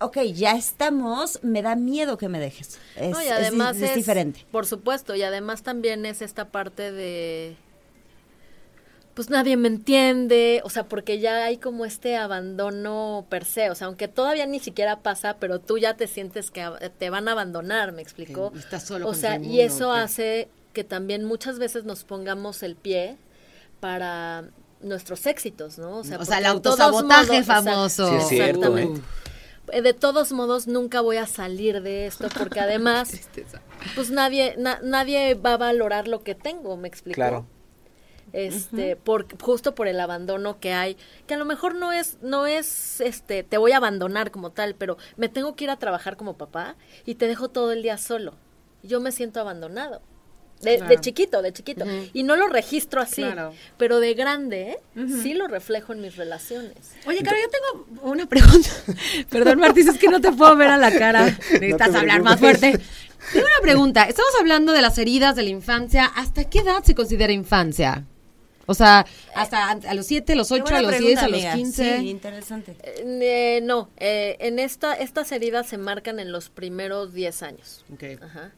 ok, 0.00 0.18
ya 0.34 0.52
estamos, 0.52 1.38
me 1.42 1.62
da 1.62 1.76
miedo 1.76 2.18
que 2.18 2.28
me 2.28 2.40
dejes. 2.40 2.78
Es, 2.96 3.10
No, 3.10 3.22
y 3.22 3.26
es 3.26 3.32
además 3.32 3.76
es 3.76 3.90
es, 3.90 3.94
diferente. 3.94 4.44
Por 4.50 4.66
supuesto, 4.66 5.14
y 5.14 5.22
además 5.22 5.62
también 5.62 6.04
es 6.04 6.20
esta 6.20 6.48
parte 6.48 6.90
de 6.90 7.56
pues 9.20 9.28
nadie 9.28 9.58
me 9.58 9.68
entiende, 9.68 10.62
o 10.64 10.70
sea, 10.70 10.84
porque 10.84 11.18
ya 11.18 11.44
hay 11.44 11.58
como 11.58 11.84
este 11.84 12.16
abandono 12.16 13.26
per 13.28 13.44
se, 13.44 13.68
o 13.68 13.74
sea, 13.74 13.88
aunque 13.88 14.08
todavía 14.08 14.46
ni 14.46 14.60
siquiera 14.60 15.00
pasa, 15.00 15.36
pero 15.38 15.58
tú 15.60 15.76
ya 15.76 15.92
te 15.94 16.06
sientes 16.06 16.50
que 16.50 16.66
te 16.98 17.10
van 17.10 17.28
a 17.28 17.32
abandonar, 17.32 17.92
¿me 17.92 18.00
explicó? 18.00 18.50
Estás 18.56 18.84
solo 18.86 19.06
O 19.06 19.12
sea, 19.12 19.34
el 19.34 19.44
y 19.44 19.60
eso 19.60 19.92
hace 19.92 20.48
que 20.72 20.84
también 20.84 21.26
muchas 21.26 21.58
veces 21.58 21.84
nos 21.84 22.04
pongamos 22.04 22.62
el 22.62 22.76
pie 22.76 23.18
para 23.80 24.44
nuestros 24.80 25.26
éxitos, 25.26 25.76
¿no? 25.76 25.98
O 25.98 26.04
sea, 26.04 26.16
el 26.38 26.46
autosabotaje 26.46 27.42
modos- 27.42 27.46
famoso. 27.46 28.08
Sí, 28.08 28.14
es 28.16 28.28
cierto, 28.28 28.78
¿eh? 28.78 28.82
Exactamente. 28.84 29.00
Eh, 29.72 29.82
De 29.82 29.92
todos 29.92 30.32
modos, 30.32 30.66
nunca 30.66 31.02
voy 31.02 31.18
a 31.18 31.26
salir 31.26 31.82
de 31.82 32.06
esto 32.06 32.26
porque 32.38 32.60
además, 32.60 33.10
pues 33.94 34.10
nadie, 34.10 34.54
na- 34.56 34.80
nadie 34.82 35.34
va 35.34 35.52
a 35.52 35.56
valorar 35.58 36.08
lo 36.08 36.22
que 36.24 36.34
tengo, 36.34 36.78
¿me 36.78 36.88
explico? 36.88 37.16
Claro. 37.16 37.46
Este, 38.32 38.96
por, 38.96 39.26
justo 39.40 39.74
por 39.74 39.88
el 39.88 39.98
abandono 40.00 40.60
que 40.60 40.72
hay, 40.72 40.96
que 41.26 41.34
a 41.34 41.38
lo 41.38 41.44
mejor 41.44 41.74
no 41.74 41.92
es, 41.92 42.18
no 42.22 42.46
es, 42.46 43.00
este, 43.00 43.42
te 43.42 43.58
voy 43.58 43.72
a 43.72 43.78
abandonar 43.78 44.30
como 44.30 44.50
tal, 44.50 44.74
pero 44.74 44.96
me 45.16 45.28
tengo 45.28 45.56
que 45.56 45.64
ir 45.64 45.70
a 45.70 45.78
trabajar 45.78 46.16
como 46.16 46.36
papá 46.36 46.76
y 47.06 47.16
te 47.16 47.26
dejo 47.26 47.48
todo 47.48 47.72
el 47.72 47.82
día 47.82 47.98
solo. 47.98 48.34
Yo 48.82 49.00
me 49.00 49.12
siento 49.12 49.40
abandonado. 49.40 50.02
De, 50.60 50.98
chiquito, 51.00 51.40
de 51.40 51.54
chiquito. 51.54 51.86
Y 52.12 52.22
no 52.22 52.36
lo 52.36 52.46
registro 52.46 53.00
así, 53.00 53.22
Claro. 53.22 53.54
pero 53.78 53.98
de 53.98 54.12
grande 54.12 54.78
sí 55.22 55.32
lo 55.32 55.48
reflejo 55.48 55.94
en 55.94 56.02
mis 56.02 56.16
relaciones. 56.16 56.92
Oye, 57.06 57.22
Caro, 57.22 57.36
yo 57.40 57.48
tengo 57.48 58.02
una 58.10 58.26
pregunta. 58.26 58.68
Perdón, 59.30 59.58
Martis, 59.58 59.88
es 59.88 59.98
que 59.98 60.08
no 60.08 60.20
te 60.20 60.32
puedo 60.32 60.54
ver 60.56 60.68
a 60.68 60.76
la 60.76 60.92
cara. 60.92 61.24
Necesitas 61.52 61.94
hablar 61.94 62.22
más 62.22 62.38
fuerte. 62.38 62.78
Tengo 63.32 63.46
una 63.46 63.62
pregunta. 63.62 64.04
Estamos 64.04 64.32
hablando 64.38 64.72
de 64.72 64.82
las 64.82 64.98
heridas 64.98 65.34
de 65.34 65.44
la 65.44 65.48
infancia. 65.50 66.04
¿Hasta 66.04 66.44
qué 66.44 66.58
edad 66.58 66.82
se 66.84 66.94
considera 66.94 67.32
infancia? 67.32 68.04
O 68.66 68.74
sea, 68.74 69.04
hasta 69.34 69.70
a 69.70 69.94
los 69.94 70.06
7, 70.06 70.32
a 70.32 70.36
los 70.36 70.48
Qué 70.48 70.54
8, 70.62 70.76
a 70.76 70.82
los 70.82 70.90
pregunta, 70.92 71.08
10, 71.08 71.18
a 71.22 71.28
los 71.28 71.38
amiga. 71.38 71.54
15. 71.54 71.98
Sí, 71.98 72.08
interesante. 72.08 72.76
Eh, 72.82 73.60
no, 73.62 73.88
eh, 73.96 74.36
en 74.40 74.58
esta, 74.58 74.94
estas 74.94 75.32
heridas 75.32 75.66
se 75.66 75.78
marcan 75.78 76.20
en 76.20 76.30
los 76.30 76.50
primeros 76.50 77.12
10 77.12 77.42
años. 77.42 77.84
Ok. 77.92 78.04
Ajá. 78.22 78.52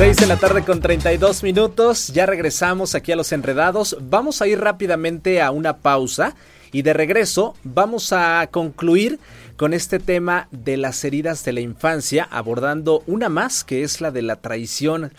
Seis 0.00 0.16
de 0.16 0.26
la 0.26 0.38
tarde 0.38 0.64
con 0.64 0.80
32 0.80 1.42
minutos, 1.42 2.08
ya 2.08 2.24
regresamos 2.24 2.94
aquí 2.94 3.12
a 3.12 3.16
Los 3.16 3.32
Enredados. 3.32 3.98
Vamos 4.00 4.40
a 4.40 4.46
ir 4.46 4.58
rápidamente 4.58 5.42
a 5.42 5.50
una 5.50 5.76
pausa 5.76 6.34
y 6.72 6.80
de 6.80 6.94
regreso 6.94 7.54
vamos 7.64 8.14
a 8.14 8.48
concluir 8.50 9.18
con 9.58 9.74
este 9.74 9.98
tema 9.98 10.48
de 10.52 10.78
las 10.78 11.04
heridas 11.04 11.44
de 11.44 11.52
la 11.52 11.60
infancia, 11.60 12.26
abordando 12.30 13.02
una 13.06 13.28
más 13.28 13.62
que 13.62 13.82
es 13.82 14.00
la 14.00 14.10
de 14.10 14.22
la 14.22 14.36
traición. 14.36 15.12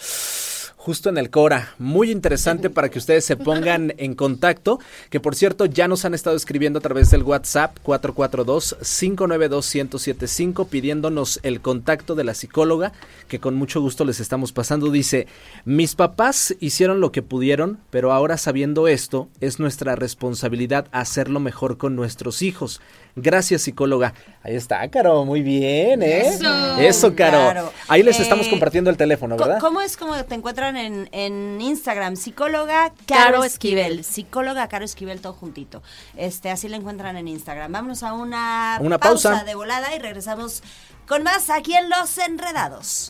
Justo 0.84 1.10
en 1.10 1.20
el 1.20 1.30
Cora. 1.30 1.76
Muy 1.78 2.10
interesante 2.10 2.70
para 2.72 2.90
que 2.90 2.98
ustedes 2.98 3.24
se 3.24 3.38
pongan 3.38 3.94
en 3.98 4.16
contacto. 4.16 4.80
Que 5.12 5.20
por 5.20 5.36
cierto, 5.36 5.68
ya 5.68 5.88
nos 5.88 6.06
han 6.06 6.16
estado 6.16 6.36
escribiendo 6.36 6.80
a 6.80 6.82
través 6.82 7.12
del 7.12 7.22
WhatsApp 7.22 7.78
442-592-1075 7.86 10.68
pidiéndonos 10.68 11.40
el 11.44 11.62
contacto 11.62 12.16
de 12.16 12.24
la 12.24 12.34
psicóloga 12.34 12.94
que 13.28 13.40
con 13.40 13.54
mucho 13.56 13.80
gusto 13.80 14.06
les 14.06 14.20
estamos 14.20 14.54
pasando. 14.54 14.90
Dice, 14.90 15.28
mis 15.66 15.94
papás 15.94 16.56
hicieron 16.60 17.00
lo 17.00 17.12
que 17.12 17.22
pudieron, 17.22 17.78
pero 17.92 18.12
ahora 18.12 18.38
sabiendo 18.38 18.88
esto, 18.88 19.30
es 19.40 19.60
nuestra 19.60 19.96
responsabilidad 19.96 20.88
hacerlo 20.92 21.40
mejor 21.40 21.78
con 21.78 21.96
nuestros 21.96 22.42
hijos. 22.42 22.82
Gracias, 23.16 23.62
psicóloga. 23.62 24.14
Ahí 24.44 24.56
está, 24.56 24.88
Caro, 24.90 25.26
muy 25.26 25.42
bien, 25.42 26.02
¿eh? 26.02 26.28
Eso. 26.28 26.80
Eso, 26.80 27.16
Caro. 27.16 27.38
Claro. 27.38 27.72
Ahí 27.88 28.04
les 28.04 28.20
Eh, 28.20 28.24
estamos 28.24 28.48
compartiendo 28.48 28.90
el 28.90 28.98
teléfono, 28.98 29.38
¿verdad? 29.38 29.60
¿Cómo 29.60 29.82
es 29.82 29.96
como 29.96 30.22
te 30.26 30.36
encuentran 30.36 30.71
en, 30.78 31.10
en 31.12 31.60
Instagram? 31.62 32.16
Psicóloga 32.16 32.94
Caro 33.06 33.24
Caro 33.32 33.44
Esquivel. 33.44 33.80
Esquivel. 34.00 34.04
Psicóloga 34.06 34.68
Caro 34.68 34.86
Esquivel, 34.86 35.22
todo 35.22 35.34
juntito. 35.34 35.82
Este, 36.16 36.50
así 36.50 36.68
la 36.70 36.78
encuentran 36.78 37.18
en 37.18 37.28
Instagram. 37.28 37.72
Vámonos 37.72 38.04
a 38.04 38.14
una, 38.14 38.78
Una 38.82 38.98
pausa. 38.98 39.44
de 39.44 39.56
volada 39.56 39.96
y 39.96 40.00
regresamos 40.00 40.64
con 41.08 41.24
más 41.24 41.50
aquí 41.50 41.74
en 41.74 41.90
Los 41.90 42.18
Enredados. 42.18 43.10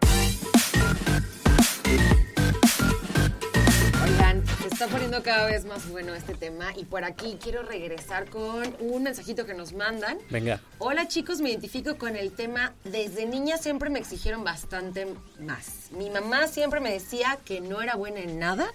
Está 4.82 4.94
poniendo 4.94 5.22
cada 5.22 5.46
vez 5.46 5.64
más 5.66 5.88
bueno 5.92 6.16
este 6.16 6.34
tema 6.34 6.74
y 6.76 6.86
por 6.86 7.04
aquí 7.04 7.38
quiero 7.40 7.62
regresar 7.62 8.28
con 8.32 8.76
un 8.80 9.04
mensajito 9.04 9.46
que 9.46 9.54
nos 9.54 9.74
mandan. 9.74 10.18
Venga. 10.32 10.60
Hola 10.80 11.08
chicos, 11.08 11.40
me 11.40 11.52
identifico 11.52 12.00
con 12.00 12.16
el 12.16 12.32
tema. 12.32 12.74
Desde 12.84 13.28
niña 13.28 13.60
siempre 13.60 13.92
me 13.92 14.00
exigieron 14.00 14.44
bastante 14.44 15.06
más. 15.40 15.92
Mi 15.92 16.10
mamá 16.10 16.48
siempre 16.48 16.80
me 16.80 16.92
decía 16.92 17.38
que 17.46 17.62
no 17.62 17.84
era 17.84 17.96
buena 17.96 18.22
en 18.22 18.40
nada 18.40 18.70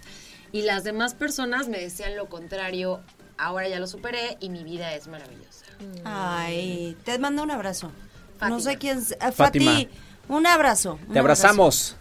y 0.53 0.61
las 0.61 0.85
demás 0.85 1.13
personas 1.13 1.67
me 1.67 1.77
decían 1.77 2.15
lo 2.15 2.29
contrario. 2.29 3.01
Ahora 3.37 3.67
ya 3.67 3.77
lo 3.77 3.85
superé 3.85 4.37
y 4.39 4.47
mi 4.47 4.63
vida 4.63 4.93
es 4.95 5.09
maravillosa. 5.09 5.65
Ay, 6.05 6.95
te 7.03 7.19
mando 7.19 7.43
un 7.43 7.51
abrazo. 7.51 7.91
No 8.39 8.61
sé 8.61 8.77
quién. 8.77 8.99
es- 8.99 9.17
Fátima. 9.35 9.73
Fati, 9.73 9.89
un 10.29 10.47
abrazo. 10.47 10.99
un 11.05 11.11
Te 11.13 11.19
abrazamos. 11.19 11.97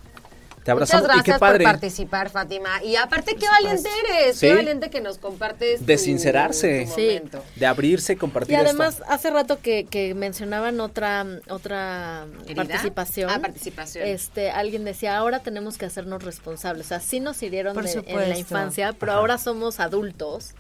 Te 0.67 0.73
abrazamos 0.73 1.05
Muchas 1.05 1.17
y 1.17 1.23
qué 1.23 1.31
gracias 1.31 1.39
por 1.39 1.49
padre. 1.49 1.65
participar, 1.65 2.29
Fátima. 2.29 2.83
Y 2.85 2.97
aparte, 2.97 3.37
qué 3.37 3.47
valiente 3.49 3.89
eres. 4.11 4.37
Sí. 4.37 4.49
Qué 4.49 4.55
valiente 4.55 4.91
que 4.91 5.01
nos 5.01 5.17
compartes. 5.19 5.87
De 5.87 5.97
tu- 5.97 6.03
sincerarse. 6.03 6.87
tu 6.89 6.95
Sí. 6.97 7.01
momento. 7.07 7.43
De 7.55 7.67
abrirse 7.67 8.13
y 8.13 8.17
Y 8.17 8.19
compartir 8.19 8.57
además, 8.57 8.95
esto. 8.95 9.05
hace 9.09 9.31
rato 9.31 9.61
que, 9.63 9.85
que 9.87 10.13
mencionaban 10.15 10.81
otra 10.81 11.25
otra 11.49 12.27
¿Herida? 12.47 12.65
participación. 12.65 13.31
Ah, 13.31 13.39
participación. 13.41 14.07
Este, 14.09 14.51
alguien 14.51 14.85
decía, 14.85 15.17
ahora 15.17 15.39
tenemos 15.39 15.79
que 15.79 15.87
hacernos 15.87 16.25
responsables. 16.25 16.87
O 16.87 16.89
sea, 16.89 17.01
sí 17.01 17.21
nos 17.21 17.41
hirieron 17.43 17.77
de- 17.81 18.05
en 18.05 18.29
la 18.29 18.37
infancia, 18.37 18.93
pero 18.99 19.13
Ajá. 19.13 19.21
ahora 19.21 19.39
somos 19.39 19.79
adultos 19.79 20.55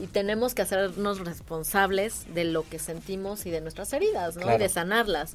y 0.00 0.06
tenemos 0.06 0.54
que 0.54 0.62
hacernos 0.62 1.18
responsables 1.18 2.32
de 2.32 2.44
lo 2.44 2.62
que 2.68 2.78
sentimos 2.78 3.44
y 3.46 3.50
de 3.50 3.60
nuestras 3.60 3.92
heridas, 3.92 4.36
¿no? 4.36 4.42
Claro. 4.42 4.56
Y 4.56 4.60
de 4.62 4.68
sanarlas. 4.68 5.34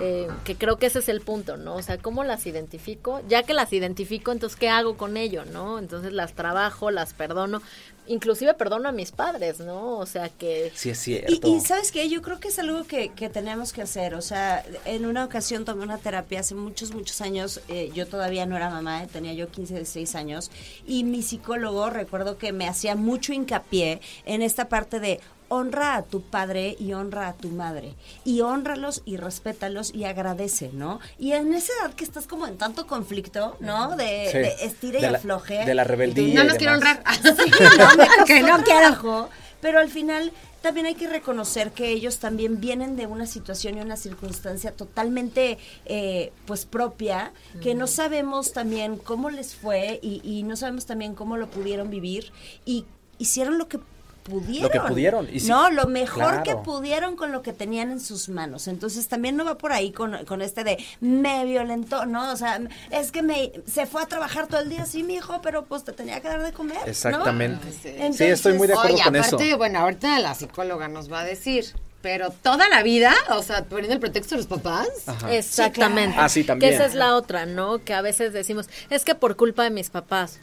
Eh, 0.00 0.40
que 0.44 0.56
creo 0.56 0.76
que 0.78 0.86
ese 0.86 0.98
es 0.98 1.08
el 1.08 1.20
punto, 1.20 1.56
¿no? 1.56 1.76
O 1.76 1.82
sea, 1.82 1.98
¿cómo 1.98 2.24
las 2.24 2.46
identifico? 2.46 3.22
Ya 3.28 3.44
que 3.44 3.54
las 3.54 3.72
identifico, 3.72 4.32
entonces, 4.32 4.58
¿qué 4.58 4.68
hago 4.68 4.96
con 4.96 5.16
ello, 5.16 5.44
no? 5.44 5.78
Entonces 5.78 6.12
las 6.12 6.34
trabajo, 6.34 6.90
las 6.90 7.14
perdono. 7.14 7.62
Inclusive 8.06 8.52
perdono 8.54 8.88
a 8.88 8.92
mis 8.92 9.12
padres, 9.12 9.60
¿no? 9.60 9.98
O 9.98 10.04
sea, 10.04 10.28
que... 10.28 10.72
Sí, 10.74 10.90
es 10.90 10.98
Y, 11.26 11.40
cierto. 11.40 11.48
y 11.48 11.60
sabes 11.60 11.90
qué, 11.90 12.06
yo 12.10 12.20
creo 12.20 12.38
que 12.38 12.48
es 12.48 12.58
algo 12.58 12.84
que, 12.84 13.10
que 13.14 13.30
tenemos 13.30 13.72
que 13.72 13.80
hacer. 13.82 14.14
O 14.14 14.20
sea, 14.20 14.62
en 14.84 15.06
una 15.06 15.24
ocasión 15.24 15.64
tomé 15.64 15.84
una 15.84 15.96
terapia 15.98 16.40
hace 16.40 16.54
muchos, 16.54 16.92
muchos 16.92 17.20
años. 17.22 17.62
eh, 17.68 17.90
yo 17.94 18.06
todavía 18.06 18.44
no 18.46 18.56
era 18.56 18.68
mamá, 18.68 19.02
eh, 19.04 19.08
tenía 19.10 19.32
yo 19.32 19.48
15, 19.48 19.74
16 19.76 20.14
años. 20.16 20.50
Y 20.86 21.04
mi 21.04 21.22
psicólogo, 21.22 21.88
recuerdo 21.88 22.36
que 22.36 22.52
me 22.52 22.68
hacía 22.68 22.94
mucho 22.94 23.32
hincapié 23.32 24.00
en 24.26 24.42
esta 24.42 24.68
parte 24.68 25.00
de 25.00 25.20
honra 25.48 25.96
a 25.96 26.02
tu 26.02 26.22
padre 26.22 26.76
y 26.78 26.92
honra 26.94 27.28
a 27.28 27.32
tu 27.34 27.48
madre. 27.48 27.94
Y 28.24 28.40
honralos 28.40 29.02
y 29.04 29.16
respétalos 29.16 29.94
y 29.94 30.04
agradece, 30.04 30.70
¿no? 30.72 31.00
Y 31.18 31.32
en 31.32 31.52
esa 31.54 31.72
edad 31.80 31.94
que 31.94 32.04
estás 32.04 32.26
como 32.26 32.46
en 32.46 32.56
tanto 32.58 32.86
conflicto, 32.86 33.56
¿no? 33.60 33.96
De, 33.96 34.28
Sí. 34.32 34.38
de 34.38 34.54
estira 34.64 34.98
y 34.98 35.02
la- 35.02 35.18
afloje. 35.18 35.64
de 35.64 35.74
la 35.74 35.84
rebeldía. 35.84 36.34
No 36.34 36.44
nos 36.44 36.58
quiero 36.58 36.74
honrar. 36.74 37.02
Sí, 37.22 37.50
no, 37.78 37.96
me 37.96 38.06
costó 38.06 38.24
Que 38.26 38.42
no 38.42 38.62
quiero. 38.62 39.28
Pero 39.60 39.78
al 39.78 39.88
final 39.88 40.30
también 40.60 40.86
hay 40.86 40.94
que 40.94 41.08
reconocer 41.08 41.72
que 41.72 41.88
ellos 41.90 42.18
también 42.18 42.60
vienen 42.60 42.96
de 42.96 43.06
una 43.06 43.26
situación 43.26 43.76
y 43.78 43.80
una 43.80 43.96
circunstancia 43.96 44.72
totalmente 44.72 45.58
eh, 45.84 46.32
pues 46.46 46.64
propia, 46.66 47.32
que 47.62 47.74
no 47.74 47.86
sabemos 47.86 48.52
también 48.52 48.96
cómo 48.96 49.28
les 49.30 49.54
fue 49.54 50.00
y, 50.02 50.20
y 50.24 50.42
no 50.42 50.56
sabemos 50.56 50.86
también 50.86 51.14
cómo 51.14 51.36
lo 51.36 51.48
pudieron 51.48 51.90
vivir 51.90 52.32
y 52.64 52.84
hicieron 53.18 53.58
lo 53.58 53.68
que 53.68 53.78
pudieron. 54.24 54.62
Lo 54.62 54.70
que 54.70 54.80
pudieron, 54.80 55.28
y 55.32 55.40
sí, 55.40 55.48
no, 55.48 55.70
lo 55.70 55.86
mejor 55.86 56.42
que 56.42 56.56
pudieron 56.56 57.14
con 57.14 57.30
lo 57.30 57.42
que 57.42 57.52
tenían 57.52 57.92
en 57.92 58.00
sus 58.00 58.28
manos. 58.28 58.66
Entonces 58.66 59.06
también 59.06 59.36
no 59.36 59.44
va 59.44 59.56
por 59.56 59.72
ahí 59.72 59.92
con, 59.92 60.24
con 60.24 60.42
este 60.42 60.64
de 60.64 60.84
me 61.00 61.44
violentó, 61.44 62.06
¿no? 62.06 62.32
O 62.32 62.36
sea, 62.36 62.60
es 62.90 63.12
que 63.12 63.22
me 63.22 63.52
se 63.66 63.86
fue 63.86 64.02
a 64.02 64.06
trabajar 64.06 64.48
todo 64.48 64.60
el 64.60 64.70
día, 64.70 64.86
sí, 64.86 65.02
mi 65.02 65.14
hijo, 65.14 65.40
pero 65.42 65.66
pues 65.66 65.84
te 65.84 65.92
tenía 65.92 66.20
que 66.20 66.28
dar 66.28 66.42
de 66.42 66.52
comer. 66.52 66.78
¿no? 66.78 66.86
Exactamente. 66.86 67.68
Entonces- 67.84 68.16
sí, 68.16 68.24
estoy 68.24 68.54
muy 68.54 68.66
de 68.66 68.72
acuerdo 68.72 68.94
Oye, 68.94 69.04
con 69.04 69.16
aparte, 69.16 69.48
eso. 69.48 69.58
bueno, 69.58 69.78
ahorita 69.78 70.18
la 70.18 70.34
psicóloga 70.34 70.88
nos 70.88 71.12
va 71.12 71.20
a 71.20 71.24
decir, 71.24 71.66
pero 72.00 72.30
toda 72.30 72.68
la 72.68 72.82
vida, 72.82 73.14
o 73.30 73.42
sea, 73.42 73.64
poniendo 73.64 73.94
el 73.94 74.00
pretexto 74.00 74.34
de 74.34 74.42
los 74.42 74.46
papás. 74.46 74.88
Ajá. 75.06 75.34
Exactamente. 75.34 76.08
Sí, 76.08 76.12
claro. 76.12 76.26
Ah, 76.26 76.28
sí, 76.28 76.44
también. 76.44 76.70
Que 76.70 76.76
esa 76.76 76.86
es 76.86 76.94
la 76.94 77.14
otra, 77.14 77.46
¿no? 77.46 77.82
Que 77.82 77.94
a 77.94 78.02
veces 78.02 78.32
decimos, 78.32 78.68
es 78.90 79.04
que 79.04 79.14
por 79.14 79.36
culpa 79.36 79.62
de 79.64 79.70
mis 79.70 79.90
papás. 79.90 80.38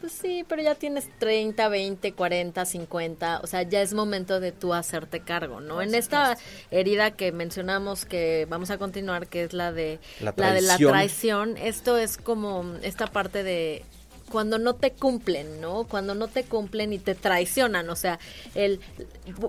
Pues 0.00 0.14
sí, 0.14 0.46
pero 0.48 0.62
ya 0.62 0.74
tienes 0.74 1.10
30, 1.18 1.68
20, 1.68 2.12
40, 2.14 2.64
50, 2.64 3.40
o 3.42 3.46
sea, 3.46 3.62
ya 3.62 3.82
es 3.82 3.92
momento 3.92 4.40
de 4.40 4.50
tú 4.50 4.72
hacerte 4.72 5.20
cargo, 5.20 5.60
¿no? 5.60 5.82
En 5.82 5.94
esta 5.94 6.38
herida 6.70 7.10
que 7.10 7.32
mencionamos 7.32 8.06
que 8.06 8.46
vamos 8.48 8.70
a 8.70 8.78
continuar, 8.78 9.26
que 9.26 9.44
es 9.44 9.52
la 9.52 9.72
de 9.72 9.98
La 10.20 10.32
la, 10.34 10.54
de 10.54 10.62
la 10.62 10.78
traición, 10.78 11.58
esto 11.58 11.98
es 11.98 12.16
como 12.16 12.64
esta 12.82 13.08
parte 13.08 13.42
de 13.42 13.84
cuando 14.30 14.58
no 14.58 14.74
te 14.74 14.92
cumplen, 14.92 15.60
¿no? 15.60 15.84
Cuando 15.84 16.14
no 16.14 16.28
te 16.28 16.44
cumplen 16.44 16.92
y 16.94 16.98
te 16.98 17.14
traicionan, 17.14 17.90
o 17.90 17.96
sea, 17.96 18.18
el 18.54 18.80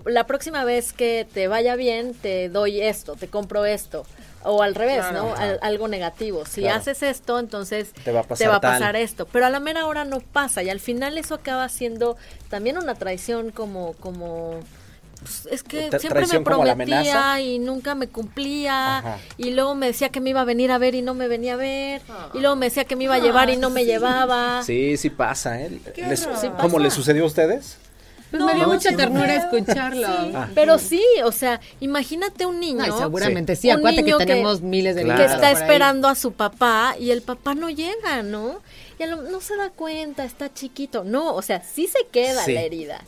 la 0.05 0.25
próxima 0.27 0.63
vez 0.65 0.91
que 0.91 1.25
te 1.34 1.47
vaya 1.47 1.75
bien 1.75 2.13
te 2.13 2.49
doy 2.49 2.82
esto, 2.82 3.15
te 3.15 3.27
compro 3.27 3.65
esto 3.65 4.05
o 4.43 4.63
al 4.63 4.73
revés, 4.75 4.97
Claro. 4.97 5.23
¿no? 5.29 5.36
Al- 5.36 5.59
algo 5.61 5.88
negativo. 5.88 6.45
Si 6.47 6.61
Claro. 6.61 6.79
haces 6.79 7.03
esto, 7.03 7.38
entonces 7.39 7.93
Te 8.03 8.11
va 8.11 8.21
a 8.21 8.23
pasar 8.23 8.49
tal. 8.59 8.61
pasar 8.73 8.95
esto, 8.95 9.27
pero 9.32 9.45
a 9.45 9.49
la 9.51 9.59
mera 9.59 9.86
hora 9.86 10.03
no 10.03 10.19
pasa 10.19 10.63
y 10.63 10.69
al 10.69 10.79
final 10.79 11.17
eso 11.19 11.36
acaba 11.36 11.69
siendo 11.69 12.17
también 12.49 12.77
una 12.77 12.95
traición 12.95 13.51
como 13.51 13.93
como 13.99 14.59
pues, 15.22 15.47
es 15.51 15.63
que 15.63 15.89
Tra- 15.89 15.99
siempre 15.99 16.26
me 16.28 16.41
prometía 16.41 17.39
y 17.41 17.59
nunca 17.59 17.95
me 17.95 18.07
cumplía 18.07 18.97
Ajá. 18.99 19.17
y 19.38 19.51
luego 19.51 19.76
me 19.76 19.88
decía 19.88 20.09
que 20.09 20.19
me 20.19 20.32
iba 20.32 20.41
a 20.41 20.45
venir 20.45 20.72
a 20.72 20.78
ver 20.78 20.95
y 20.95 21.01
no 21.01 21.13
me 21.13 21.28
venía 21.28 21.53
a 21.53 21.57
ver 21.57 22.01
y 22.34 22.39
luego 22.39 22.55
me 22.55 22.67
decía 22.67 22.86
que 22.86 22.95
me 22.95 23.03
iba 23.05 23.15
a 23.15 23.19
llevar 23.19 23.49
y 23.49 23.57
no 23.57 23.69
me 23.69 23.86
llevaba. 23.86 24.63
Sí, 24.63 24.97
sí 24.97 25.09
pasa, 25.09 25.61
¿eh? 25.61 25.80
Les- 25.97 26.26
horror. 26.26 26.38
Sí 26.39 26.47
¿Cómo 26.59 26.80
les 26.80 26.93
sucedió 26.93 27.24
a 27.24 27.28
ustedes? 27.28 27.78
Pues 28.32 28.43
me 28.45 28.53
dio 28.53 28.63
No, 28.65 28.74
mucha 28.74 28.91
sí, 28.91 28.95
ternura 28.95 29.28
no. 29.28 29.34
escucharlo. 29.34 30.07
Ah. 30.34 30.47
Pero 30.55 30.78
sí, 30.80 31.03
o 31.26 31.34
sea, 31.34 31.59
imagínate 31.82 32.45
un 32.45 32.61
niño 32.61 32.82
Ay, 32.82 32.91
seguramente 32.97 33.57
sí. 33.57 33.69
Acuérdate 33.69 33.97
que 33.97 34.03
niño 34.03 34.17
que- 34.19 34.26
tenemos 34.26 34.61
miles 34.61 34.95
de 34.95 35.03
Claro. 35.03 35.19
que 35.19 35.26
está 35.34 35.47
ahí. 35.49 35.53
esperando 35.55 36.07
a 36.07 36.15
su 36.15 36.32
papá 36.32 36.95
y 36.97 37.11
el 37.11 37.22
papá 37.24 37.55
no 37.55 37.69
llega, 37.69 38.24
¿no? 38.24 38.61
Y 38.97 39.03
a 39.03 39.07
lo- 39.07 39.24
no 39.24 39.41
se 39.41 39.57
da 39.57 39.69
cuenta, 39.69 40.24
está 40.24 40.53
chiquito. 40.53 41.03
No, 41.03 41.36
o 41.36 41.41
sea, 41.41 41.61
sí 41.61 41.88
se 41.88 42.07
queda 42.09 42.45
Sí. 42.45 42.53
la 42.53 42.61
herida. 42.61 43.01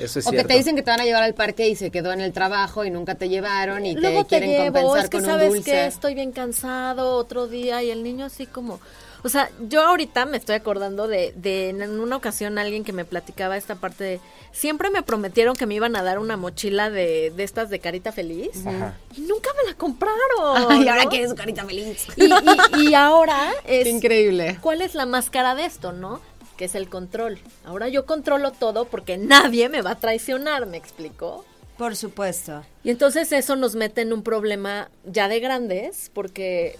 Eso 0.00 0.18
es 0.18 0.26
O 0.26 0.30
que 0.30 0.44
te 0.44 0.54
dicen 0.54 0.74
que 0.76 0.82
te 0.82 0.90
van 0.90 1.00
a 1.00 1.04
llevar 1.04 1.22
al 1.22 1.34
parque 1.34 1.68
y 1.68 1.76
se 1.76 1.90
quedó 1.90 2.12
en 2.12 2.20
el 2.20 2.32
trabajo 2.32 2.84
y 2.84 2.90
nunca 2.90 3.14
te 3.14 3.28
llevaron 3.28 3.84
y 3.86 3.94
Luego 3.94 4.24
te 4.24 4.24
te, 4.24 4.28
quieren 4.28 4.50
llevo, 4.50 4.64
compensar 4.64 5.04
es 5.04 5.10
que 5.10 5.16
con 5.18 5.20
un 5.24 5.30
sabes 5.30 5.48
dulce. 5.54 5.70
que 5.70 5.86
estoy 5.86 6.14
bien 6.14 6.32
cansado 6.32 7.14
otro 7.16 7.46
día 7.46 7.82
y 7.82 7.90
el 7.90 8.02
niño 8.02 8.24
así 8.24 8.46
como... 8.46 8.80
O 9.22 9.28
sea, 9.28 9.50
yo 9.68 9.82
ahorita 9.86 10.24
me 10.24 10.38
estoy 10.38 10.54
acordando 10.54 11.06
de, 11.06 11.34
de 11.36 11.68
en 11.68 12.00
una 12.00 12.16
ocasión 12.16 12.56
alguien 12.56 12.84
que 12.84 12.94
me 12.94 13.04
platicaba 13.04 13.58
esta 13.58 13.74
parte 13.74 14.02
de... 14.02 14.20
Siempre 14.50 14.88
me 14.88 15.02
prometieron 15.02 15.54
que 15.56 15.66
me 15.66 15.74
iban 15.74 15.94
a 15.94 16.02
dar 16.02 16.18
una 16.18 16.38
mochila 16.38 16.88
de, 16.88 17.30
de 17.36 17.42
estas 17.44 17.68
de 17.68 17.80
carita 17.80 18.12
feliz 18.12 18.66
Ajá. 18.66 18.94
y 19.14 19.20
nunca 19.20 19.50
me 19.62 19.70
la 19.70 19.76
compraron. 19.76 20.16
Ay, 20.70 20.88
ahora 20.88 21.04
¿no? 21.04 21.10
quieres 21.10 21.28
su 21.28 21.36
carita 21.36 21.66
feliz. 21.66 22.06
Y, 22.16 22.24
y- 22.24 22.88
y 22.90 22.94
ahora 22.94 23.52
es... 23.66 23.86
Increíble. 23.86 24.56
¿Cuál 24.62 24.80
es 24.80 24.94
la 24.94 25.04
máscara 25.04 25.54
de 25.54 25.66
esto, 25.66 25.92
no? 25.92 26.22
Que 26.60 26.66
es 26.66 26.74
el 26.74 26.90
control. 26.90 27.38
Ahora 27.64 27.88
yo 27.88 28.04
controlo 28.04 28.50
todo 28.52 28.84
porque 28.84 29.16
nadie 29.16 29.70
me 29.70 29.80
va 29.80 29.92
a 29.92 29.98
traicionar, 29.98 30.66
¿me 30.66 30.76
explicó? 30.76 31.46
Por 31.78 31.96
supuesto. 31.96 32.62
Y 32.84 32.90
entonces 32.90 33.32
eso 33.32 33.56
nos 33.56 33.76
mete 33.76 34.02
en 34.02 34.12
un 34.12 34.22
problema 34.22 34.90
ya 35.06 35.28
de 35.28 35.40
grandes 35.40 36.10
porque 36.12 36.78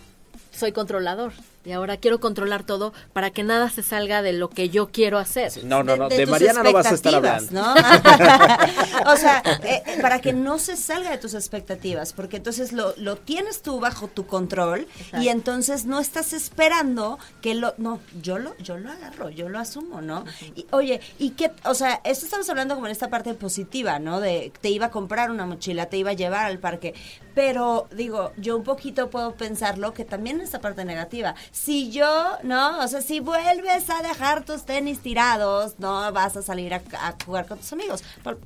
soy 0.51 0.72
controlador. 0.72 1.33
Y 1.64 1.72
ahora 1.72 1.98
quiero 1.98 2.20
controlar 2.20 2.64
todo 2.64 2.94
para 3.12 3.30
que 3.30 3.42
nada 3.42 3.68
se 3.68 3.82
salga 3.82 4.22
de 4.22 4.32
lo 4.32 4.48
que 4.48 4.70
yo 4.70 4.88
quiero 4.88 5.18
hacer. 5.18 5.52
No, 5.64 5.82
no, 5.82 5.96
no. 5.96 6.08
De, 6.08 6.24
Mariana 6.26 6.62
no 6.62 6.72
vas 6.72 6.86
a 6.86 6.94
estar 6.94 7.14
hablando. 7.14 7.52
¿no? 7.52 7.74
o 9.06 9.16
sea, 9.16 9.42
eh, 9.62 9.82
para 10.00 10.20
que 10.20 10.32
no 10.32 10.58
se 10.58 10.76
salga 10.76 11.11
de 11.11 11.18
tus 11.18 11.34
expectativas, 11.34 12.12
porque 12.14 12.38
entonces 12.38 12.72
lo, 12.72 12.94
lo 12.96 13.16
tienes 13.16 13.62
tú 13.62 13.78
bajo 13.78 14.08
tu 14.08 14.26
control 14.26 14.86
Exacto. 14.96 15.22
y 15.22 15.28
entonces 15.28 15.84
no 15.84 16.00
estás 16.00 16.32
esperando 16.32 17.18
que 17.42 17.54
lo, 17.54 17.74
no, 17.76 18.00
yo 18.22 18.38
lo, 18.38 18.56
yo 18.58 18.78
lo 18.78 18.90
agarro, 18.90 19.28
yo 19.28 19.48
lo 19.48 19.58
asumo, 19.58 20.00
¿no? 20.00 20.24
Y, 20.54 20.66
oye, 20.70 21.00
y 21.18 21.30
qué, 21.30 21.52
o 21.64 21.74
sea, 21.74 22.00
esto 22.04 22.24
estamos 22.24 22.48
hablando 22.48 22.74
como 22.74 22.86
en 22.86 22.92
esta 22.92 23.11
parte 23.11 23.34
positiva, 23.34 23.98
¿no? 23.98 24.20
De 24.20 24.52
te 24.61 24.70
iba 24.70 24.86
a 24.86 24.90
comprar 24.90 25.30
una 25.30 25.46
mochila, 25.46 25.86
te 25.86 25.98
iba 25.98 26.11
a 26.11 26.14
llevar 26.14 26.46
al 26.46 26.58
parque, 26.58 26.94
pero 27.34 27.86
digo, 27.92 28.32
yo 28.36 28.56
un 28.56 28.64
poquito 28.64 29.11
puedo 29.11 29.34
pensarlo 29.34 29.92
que 29.92 30.04
también 30.04 30.36
en 30.36 30.42
esta 30.42 30.61
parte 30.61 30.84
negativa, 30.84 31.34
si 31.53 31.90
yo, 31.90 32.38
¿no? 32.44 32.78
O 32.80 32.86
sea, 32.88 33.01
si 33.03 33.18
vuelves 33.20 33.90
a 33.90 34.03
dejar 34.03 34.44
tus 34.44 34.64
tenis 34.64 35.01
tirados, 35.01 35.74
no 35.78 36.11
vas 36.12 36.36
a 36.36 36.42
salir 36.42 36.72
a, 36.74 36.80
a 37.01 37.14
jugar 37.24 37.46
con 37.46 37.59
tus 37.59 37.72
amigos. 37.72 38.03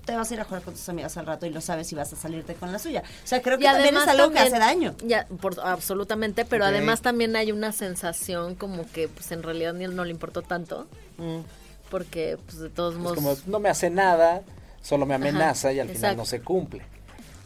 Te 0.07 0.17
vas 0.17 0.31
a 0.31 0.35
ir 0.35 0.41
a 0.41 0.45
jugar 0.45 0.63
con 0.63 0.75
tus 0.75 0.89
amigos 0.89 1.17
al 1.17 1.27
rato 1.27 1.45
y 1.47 1.51
lo 1.51 1.61
sabes 1.61 1.87
si 1.87 1.95
vas 1.95 2.13
a 2.13 2.17
salirte 2.17 2.55
con 2.55 2.73
la 2.73 2.79
suya. 2.79 3.03
O 3.23 3.27
sea, 3.27 3.43
creo 3.43 3.59
que 3.59 3.65
Y 3.65 3.67
también 3.67 3.95
es 3.95 4.03
además 4.03 4.09
algo 4.09 4.29
que 4.33 4.35
también- 4.37 4.55
hace 4.55 4.59
daño. 4.59 4.95
Ya, 5.05 5.27
por, 5.41 5.61
absolutamente, 5.61 6.45
pero 6.45 6.65
además 6.65 7.03
también 7.03 7.37
hay 7.37 7.53
una 7.53 7.73
sensación 7.73 8.55
como 8.55 8.87
que 8.91 9.09
pues 9.09 9.31
en 9.33 9.43
realidad 9.43 9.75
ni- 9.75 9.87
no 9.87 10.05
le 10.05 10.11
importó 10.11 10.41
tanto, 10.43 10.87
porque 11.91 12.39
pues 12.47 12.59
de 12.59 12.71
todos 12.71 12.95
Es 12.95 13.01
modos... 13.01 13.17
como, 13.17 13.37
no 13.47 13.59
me 13.61 13.69
hace 13.69 13.91
nada, 13.91 14.43
solo 14.83 15.07
me 15.07 15.15
amenaza 15.15 15.73
y 15.73 15.81
al 15.81 15.89
final 15.89 16.17
no 16.17 16.25
se 16.25 16.41
cumple. 16.41 16.83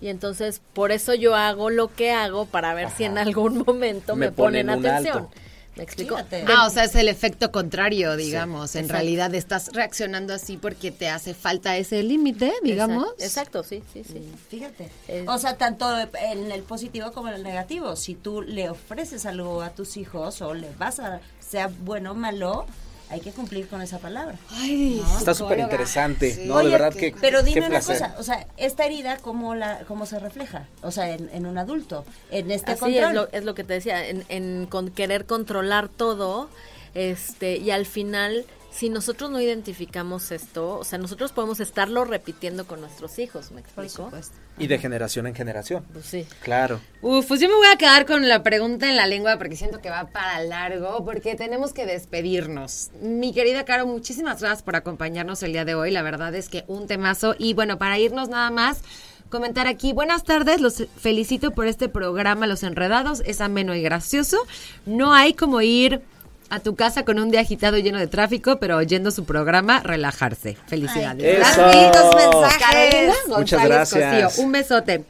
Y 0.00 0.08
entonces 0.08 0.60
por 0.74 0.92
eso 0.92 1.14
yo 1.14 1.34
hago 1.34 1.70
lo 1.70 1.92
que 1.92 2.12
hago 2.12 2.46
para 2.46 2.72
ver 2.74 2.88
si 2.90 3.02
en 3.04 3.18
algún 3.18 3.64
momento 3.66 4.14
Me 4.14 4.26
me, 4.26 4.32
ponen, 4.32 4.70
atención. 4.70 5.18
alto. 5.18 5.30
¿Me 5.78 5.84
explico? 5.84 6.16
Fíjate. 6.16 6.44
De- 6.44 6.52
Ah, 6.52 6.66
o 6.66 6.70
sea, 6.70 6.84
es 6.84 6.94
el 6.94 7.08
efecto 7.08 7.50
contrario, 7.50 8.16
digamos. 8.16 8.74
en 8.74 8.82
exacto. 8.84 8.92
realidad 9.00 9.34
estás 9.34 9.72
reaccionando 9.72 10.34
así 10.34 10.56
porque 10.56 10.90
te 10.90 11.08
hace 11.08 11.32
falta 11.34 11.76
ese 11.76 12.02
límite, 12.02 12.52
digamos. 12.62 13.04
Exacto, 13.18 13.24
exacto, 13.24 13.62
sí, 13.64 13.82
sí, 13.92 14.04
sí. 14.04 14.32
Fíjate. 14.48 14.90
Es- 15.08 15.28
O 15.28 15.38
sea, 15.38 15.56
tanto 15.56 15.86
en 15.98 16.52
el 16.52 16.62
positivo 16.62 17.12
como 17.12 17.28
en 17.28 17.34
el 17.36 17.42
negativo. 17.42 17.96
Si 17.96 18.14
tú 18.14 18.42
le 18.42 18.68
ofreces 18.70 19.24
algo 19.26 19.62
a 19.62 19.70
tus 19.70 19.96
hijos 19.96 20.42
o 20.42 20.52
le 20.54 20.68
vas 20.78 20.98
a, 21.00 21.20
sea 21.40 21.70
bueno 21.84 22.12
o 22.12 22.14
malo, 22.14 22.66
hay 23.10 23.20
que 23.20 23.32
cumplir 23.32 23.68
con 23.68 23.80
esa 23.82 23.98
palabra. 23.98 24.36
Ay, 24.50 25.02
Está 25.18 25.34
súper 25.34 25.58
interesante, 25.58 26.32
Sí. 26.34 26.44
¿no? 26.46 26.56
Oye, 26.56 26.66
de 26.66 26.72
verdad 26.72 26.94
que 26.94 27.14
Pero 27.20 27.38
qué 27.40 27.44
dime 27.46 27.60
una 27.60 27.68
placer. 27.68 27.98
cosa, 27.98 28.14
o 28.18 28.22
sea, 28.22 28.46
esta 28.56 28.84
herida, 28.84 29.16
¿cómo, 29.18 29.54
la, 29.54 29.80
cómo 29.88 30.04
se 30.06 30.18
refleja? 30.18 30.66
O 30.82 30.90
sea, 30.90 31.10
en, 31.10 31.30
en 31.32 31.46
un 31.46 31.58
adulto, 31.58 32.04
en 32.30 32.50
este 32.50 32.72
Así 32.72 32.80
control. 32.80 33.04
es 33.08 33.14
lo, 33.14 33.28
es 33.32 33.44
lo 33.44 33.54
que 33.54 33.64
te 33.64 33.74
decía, 33.74 34.06
en, 34.06 34.24
en 34.28 34.66
con 34.66 34.90
querer 34.90 35.24
controlar 35.26 35.88
todo, 35.88 36.48
este, 36.94 37.56
y 37.58 37.70
al 37.70 37.86
final, 37.86 38.44
si 38.70 38.90
nosotros 38.90 39.30
no 39.30 39.40
identificamos 39.40 40.30
esto, 40.30 40.78
o 40.78 40.84
sea, 40.84 40.98
nosotros 40.98 41.32
podemos 41.32 41.58
estarlo 41.60 42.04
repitiendo 42.04 42.66
con 42.66 42.80
nuestros 42.80 43.18
hijos, 43.18 43.50
¿me 43.50 43.62
Por 43.62 43.84
explico? 43.84 44.04
supuesto. 44.06 44.36
Y 44.58 44.66
de 44.66 44.78
generación 44.78 45.26
en 45.26 45.34
generación. 45.34 45.84
Pues 45.92 46.04
sí. 46.06 46.26
Claro. 46.42 46.80
Uf, 47.00 47.26
pues 47.26 47.40
yo 47.40 47.48
me 47.48 47.54
voy 47.54 47.68
a 47.68 47.76
quedar 47.76 48.06
con 48.06 48.28
la 48.28 48.42
pregunta 48.42 48.88
en 48.88 48.96
la 48.96 49.06
lengua 49.06 49.38
porque 49.38 49.56
siento 49.56 49.80
que 49.80 49.88
va 49.90 50.08
para 50.08 50.40
largo, 50.42 51.04
porque 51.04 51.34
tenemos 51.34 51.72
que 51.72 51.86
despedirnos. 51.86 52.90
Mi 53.00 53.32
querida 53.32 53.64
Caro, 53.64 53.86
muchísimas 53.86 54.40
gracias 54.40 54.62
por 54.62 54.76
acompañarnos 54.76 55.42
el 55.42 55.52
día 55.52 55.64
de 55.64 55.74
hoy. 55.74 55.90
La 55.90 56.02
verdad 56.02 56.34
es 56.34 56.48
que 56.48 56.64
un 56.66 56.86
temazo. 56.86 57.34
Y 57.38 57.54
bueno, 57.54 57.78
para 57.78 57.98
irnos 57.98 58.28
nada 58.28 58.50
más, 58.50 58.82
comentar 59.30 59.66
aquí. 59.66 59.92
Buenas 59.92 60.24
tardes, 60.24 60.60
los 60.60 60.84
felicito 60.96 61.52
por 61.52 61.66
este 61.66 61.88
programa 61.88 62.46
Los 62.46 62.62
Enredados. 62.64 63.22
Es 63.26 63.40
ameno 63.40 63.74
y 63.74 63.82
gracioso. 63.82 64.38
No 64.86 65.14
hay 65.14 65.34
como 65.34 65.60
ir 65.60 66.02
a 66.50 66.60
tu 66.60 66.74
casa 66.74 67.04
con 67.04 67.18
un 67.18 67.30
día 67.30 67.40
agitado 67.40 67.76
y 67.76 67.82
lleno 67.82 67.98
de 67.98 68.06
tráfico, 68.06 68.58
pero 68.58 68.76
oyendo 68.76 69.10
su 69.10 69.24
programa, 69.24 69.80
relajarse. 69.80 70.56
Felicidades. 70.66 71.44
Ay. 71.44 71.90
Eso. 71.90 72.14
Mensajes. 72.14 72.58
Carolina 72.58 73.14
Muchas 73.26 73.60
González 73.60 73.68
gracias. 73.68 74.24
Cosío, 74.24 74.44
un 74.44 74.52
besote. 74.52 75.04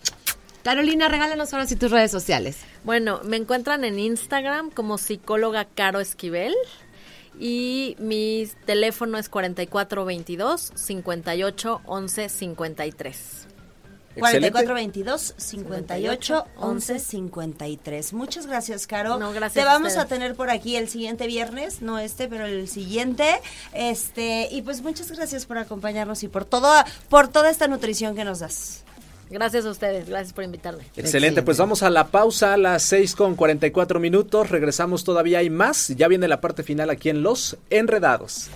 Carolina, 0.62 1.08
regálanos 1.08 1.52
ahora 1.52 1.66
sí 1.66 1.76
tus 1.76 1.90
redes 1.90 2.10
sociales. 2.10 2.58
Bueno, 2.84 3.20
me 3.24 3.36
encuentran 3.36 3.84
en 3.84 3.98
Instagram 3.98 4.70
como 4.70 4.98
psicóloga 4.98 5.64
Caro 5.64 6.00
Esquivel 6.00 6.54
y 7.38 7.96
mi 7.98 8.48
teléfono 8.66 9.18
es 9.18 9.28
4422 9.28 10.72
58 10.74 11.80
11 11.86 12.28
53. 12.28 13.47
44 14.18 14.74
22 14.74 15.34
58 15.36 16.46
11 16.56 16.98
53. 16.98 18.12
Muchas 18.12 18.46
gracias, 18.46 18.86
Caro. 18.86 19.18
No, 19.18 19.32
gracias 19.32 19.64
Te 19.64 19.68
vamos 19.68 19.96
a 19.96 20.06
tener 20.06 20.34
por 20.34 20.50
aquí 20.50 20.76
el 20.76 20.88
siguiente 20.88 21.26
viernes, 21.26 21.82
no 21.82 21.98
este, 21.98 22.28
pero 22.28 22.46
el 22.46 22.68
siguiente. 22.68 23.40
Este, 23.72 24.48
y 24.50 24.62
pues 24.62 24.82
muchas 24.82 25.10
gracias 25.10 25.46
por 25.46 25.58
acompañarnos 25.58 26.22
y 26.22 26.28
por 26.28 26.44
todo 26.44 26.68
por 27.08 27.28
toda 27.28 27.50
esta 27.50 27.68
nutrición 27.68 28.14
que 28.14 28.24
nos 28.24 28.40
das. 28.40 28.84
Gracias 29.30 29.66
a 29.66 29.70
ustedes, 29.70 30.08
gracias 30.08 30.32
por 30.32 30.44
invitarme. 30.44 30.84
Excelente, 30.96 31.42
pues 31.42 31.58
vamos 31.58 31.82
a 31.82 31.90
la 31.90 32.06
pausa 32.06 32.54
a 32.54 32.56
las 32.56 32.82
6 32.84 33.14
con 33.14 33.34
44 33.34 34.00
minutos. 34.00 34.48
Regresamos 34.48 35.04
todavía 35.04 35.40
hay 35.40 35.50
más. 35.50 35.88
Ya 35.88 36.08
viene 36.08 36.28
la 36.28 36.40
parte 36.40 36.62
final 36.62 36.88
aquí 36.88 37.10
en 37.10 37.22
Los 37.22 37.58
Enredados. 37.68 38.48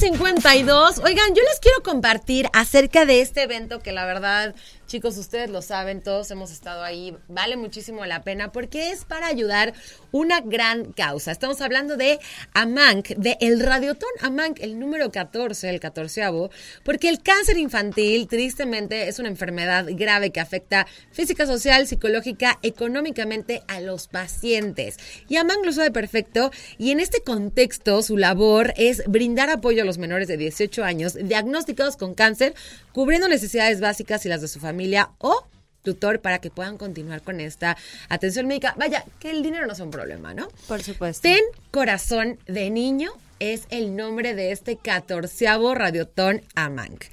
52. 0.00 0.98
Oigan, 1.04 1.34
yo 1.34 1.42
les 1.42 1.60
quiero 1.60 1.82
compartir 1.82 2.48
acerca 2.54 3.04
de 3.04 3.20
este 3.20 3.42
evento 3.42 3.80
que 3.80 3.92
la 3.92 4.06
verdad, 4.06 4.54
chicos, 4.90 5.16
ustedes 5.18 5.50
lo 5.50 5.62
saben, 5.62 6.02
todos 6.02 6.32
hemos 6.32 6.50
estado 6.50 6.82
ahí, 6.82 7.16
vale 7.28 7.56
muchísimo 7.56 8.04
la 8.06 8.22
pena 8.22 8.50
porque 8.50 8.90
es 8.90 9.04
para 9.04 9.28
ayudar 9.28 9.72
una 10.10 10.40
gran 10.40 10.92
causa. 10.92 11.30
Estamos 11.30 11.60
hablando 11.60 11.96
de 11.96 12.18
AMANC, 12.54 13.10
de 13.10 13.36
el 13.40 13.60
Radiotón 13.60 14.10
AMANC, 14.20 14.58
el 14.60 14.80
número 14.80 15.12
14, 15.12 15.70
el 15.70 15.78
catorceavo, 15.78 16.50
porque 16.82 17.08
el 17.08 17.22
cáncer 17.22 17.56
infantil 17.56 18.26
tristemente 18.26 19.06
es 19.06 19.20
una 19.20 19.28
enfermedad 19.28 19.86
grave 19.90 20.30
que 20.30 20.40
afecta 20.40 20.88
física, 21.12 21.46
social, 21.46 21.86
psicológica, 21.86 22.58
económicamente 22.62 23.62
a 23.68 23.78
los 23.78 24.08
pacientes. 24.08 24.96
Y 25.28 25.36
AMANC 25.36 25.66
lo 25.66 25.72
sabe 25.72 25.92
perfecto 25.92 26.50
y 26.78 26.90
en 26.90 26.98
este 26.98 27.22
contexto 27.22 28.02
su 28.02 28.16
labor 28.16 28.74
es 28.76 29.04
brindar 29.06 29.50
apoyo 29.50 29.82
a 29.82 29.86
los 29.86 29.98
menores 29.98 30.26
de 30.26 30.36
18 30.36 30.82
años 30.82 31.14
diagnosticados 31.14 31.96
con 31.96 32.14
cáncer, 32.14 32.56
cubriendo 32.92 33.28
necesidades 33.28 33.80
básicas 33.80 34.24
y 34.26 34.28
las 34.28 34.40
de 34.40 34.48
su 34.48 34.60
familia 34.60 35.10
o 35.18 35.46
tutor 35.82 36.20
para 36.20 36.40
que 36.40 36.50
puedan 36.50 36.76
continuar 36.76 37.22
con 37.22 37.40
esta 37.40 37.76
atención 38.10 38.46
médica. 38.46 38.74
Vaya, 38.76 39.04
que 39.18 39.30
el 39.30 39.42
dinero 39.42 39.66
no 39.66 39.74
sea 39.74 39.86
un 39.86 39.90
problema, 39.90 40.34
¿no? 40.34 40.48
Por 40.68 40.82
supuesto. 40.82 41.22
Ten 41.22 41.40
corazón 41.70 42.38
de 42.46 42.68
niño 42.70 43.12
es 43.38 43.62
el 43.70 43.96
nombre 43.96 44.34
de 44.34 44.52
este 44.52 44.76
catorceavo 44.76 45.74
Radiotón 45.74 46.42
Amanc. 46.54 47.04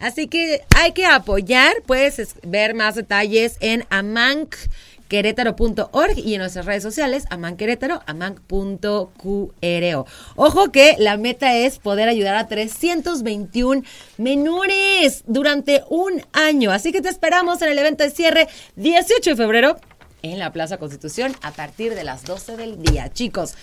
Así 0.00 0.28
que 0.28 0.62
hay 0.74 0.92
que 0.92 1.04
apoyar, 1.04 1.74
puedes 1.86 2.18
es- 2.18 2.36
ver 2.42 2.72
más 2.72 2.94
detalles 2.94 3.58
en 3.60 3.84
amancquerétaro.org 5.14 6.18
y 6.18 6.34
en 6.34 6.40
nuestras 6.40 6.66
redes 6.66 6.82
sociales, 6.82 7.24
amanquerétaro, 7.30 8.02
amanc.qro. 8.06 10.06
Ojo 10.36 10.72
que 10.72 10.96
la 10.98 11.16
meta 11.16 11.54
es 11.54 11.78
poder 11.78 12.08
ayudar 12.08 12.36
a 12.36 12.48
321 12.48 13.82
menores 14.18 15.22
durante 15.26 15.84
un 15.88 16.22
año. 16.32 16.70
Así 16.70 16.92
que 16.92 17.00
te 17.00 17.08
esperamos 17.08 17.62
en 17.62 17.70
el 17.70 17.78
evento 17.78 18.04
de 18.04 18.10
cierre 18.10 18.48
18 18.76 19.30
de 19.30 19.36
febrero 19.36 19.76
en 20.22 20.38
la 20.38 20.52
Plaza 20.52 20.78
Constitución 20.78 21.36
a 21.42 21.52
partir 21.52 21.94
de 21.94 22.02
las 22.02 22.24
12 22.24 22.56
del 22.56 22.82
día. 22.82 23.12
Chicos, 23.12 23.54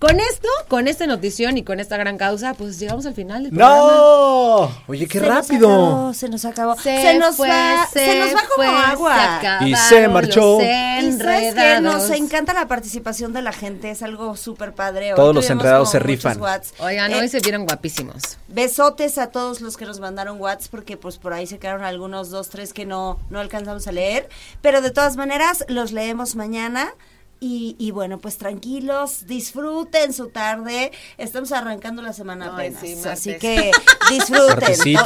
con 0.00 0.18
esto, 0.18 0.48
con 0.68 0.88
esta 0.88 1.06
notición 1.06 1.58
y 1.58 1.62
con 1.62 1.78
esta 1.78 1.96
gran 1.98 2.16
causa, 2.18 2.54
pues 2.54 2.78
llegamos 2.80 3.04
al 3.06 3.14
final 3.14 3.42
del 3.44 3.52
programa. 3.52 3.76
¡No! 3.86 4.70
Oye, 4.88 5.06
qué 5.06 5.20
Se 5.20 5.26
nos 5.26 5.34
rápido. 5.36 5.68
acabó, 5.68 6.14
se 6.14 6.28
nos 6.30 6.44
acabó. 6.46 6.74
Se, 6.76 7.02
Se 7.02 7.18
nos 7.18 7.36
fue, 7.36 7.48
va, 7.48 7.86
se, 7.92 8.18
nos 8.18 8.30
va 8.34 8.40
como 8.48 8.54
fue, 8.56 8.66
agua. 8.66 9.40
se 9.60 9.68
Y 9.68 9.74
se 9.76 10.08
marchó. 10.08 10.58
los 10.58 10.62
Y 11.04 11.12
sabes 11.18 11.54
que 11.54 11.80
nos 11.80 12.10
encanta 12.10 12.54
la 12.54 12.66
participación 12.66 13.32
de 13.32 13.42
la 13.42 13.52
gente, 13.52 13.90
es 13.90 14.02
algo 14.02 14.36
súper 14.36 14.72
padre. 14.74 15.12
Hoy 15.12 15.16
Todos 15.16 15.34
los 15.34 15.50
enredados 15.50 15.90
se 15.90 15.98
rifan. 15.98 16.40
Oigan, 16.80 17.12
Eh, 17.12 17.20
hoy 17.20 17.28
se 17.28 17.40
vieron 17.40 17.66
guapísimos. 17.66 18.38
Besotes 18.48 19.18
a 19.18 19.26
todos 19.28 19.60
los 19.60 19.76
que 19.76 19.84
nos 19.84 20.00
mandaron 20.00 20.40
Whats 20.40 20.68
porque 20.68 20.96
pues 20.96 21.18
por 21.18 21.34
ahí 21.34 21.46
se 21.46 21.58
quedaron 21.58 21.84
algunos 21.84 22.30
dos, 22.30 22.48
tres 22.48 22.72
que 22.72 22.86
no, 22.86 23.18
no 23.28 23.38
alcanzamos 23.38 23.86
a 23.86 23.92
leer. 23.92 24.28
Pero 24.62 24.80
de 24.80 24.90
todas 24.90 25.16
maneras 25.16 25.64
los 25.68 25.92
leemos 25.92 26.36
mañana. 26.36 26.94
Y, 27.42 27.74
y 27.78 27.90
bueno, 27.90 28.18
pues 28.18 28.36
tranquilos, 28.36 29.26
disfruten 29.26 30.12
su 30.12 30.28
tarde. 30.28 30.92
Estamos 31.16 31.52
arrancando 31.52 32.02
la 32.02 32.12
semana 32.12 32.52
Ay, 32.54 32.68
apenas. 32.68 32.80
sí, 32.82 33.08
así 33.08 33.38
que 33.38 33.70
disfruten. 34.10 34.76
Sí. 34.76 34.90
Y 34.92 34.96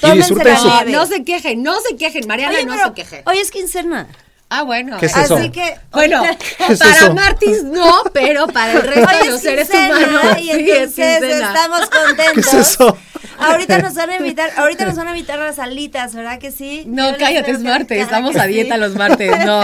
tómense 0.00 0.16
disfruten 0.34 0.54
la 0.54 0.58
su- 0.60 0.68
No, 0.68 0.84
no 1.00 1.06
se 1.06 1.24
quejen, 1.24 1.62
no 1.62 1.78
se 1.80 1.96
quejen, 1.96 2.26
Mariana, 2.26 2.54
Oye, 2.54 2.64
no 2.64 2.72
pero 2.74 2.86
se 2.88 2.94
queje. 2.94 3.22
hoy 3.26 3.38
es 3.38 3.50
quincena. 3.50 4.06
Ah, 4.50 4.62
bueno. 4.62 4.96
¿Qué 4.98 5.04
es 5.06 5.14
eso? 5.16 5.36
Así 5.36 5.50
que 5.50 5.76
Bueno, 5.92 6.22
¿Qué 6.22 6.72
es 6.72 6.78
para 6.78 6.90
eso? 6.96 7.12
Martis 7.12 7.62
no, 7.64 7.92
pero 8.14 8.46
para 8.46 8.72
el 8.72 8.82
resto 8.82 9.10
Hoy 9.14 9.24
de 9.26 9.30
los 9.30 9.40
seres 9.42 9.68
quincena, 9.68 10.06
humanos 10.08 10.38
y 10.38 10.42
sí 10.44 10.50
es 10.50 10.98
entonces 10.98 11.18
quincena. 11.20 11.46
estamos 11.48 11.80
contentos. 11.90 12.34
¿Qué 12.50 12.56
es 12.60 12.66
eso? 12.66 12.98
Ahorita 13.40 13.78
nos 13.80 13.92
van 13.94 14.08
a 14.08 14.16
invitar, 14.16 14.50
ahorita 14.56 14.86
nos 14.86 14.96
van 14.96 15.08
a 15.08 15.10
invitar 15.10 15.38
las 15.38 15.58
alitas, 15.58 16.14
¿verdad 16.14 16.38
que 16.38 16.50
sí? 16.50 16.84
No, 16.86 17.10
Yo 17.10 17.18
cállate, 17.18 17.50
es 17.50 17.60
martes, 17.60 17.88
¿verdad 17.98 18.04
estamos 18.04 18.36
a 18.36 18.46
dieta 18.46 18.74
sí? 18.76 18.80
los 18.80 18.94
martes, 18.94 19.30
no. 19.44 19.60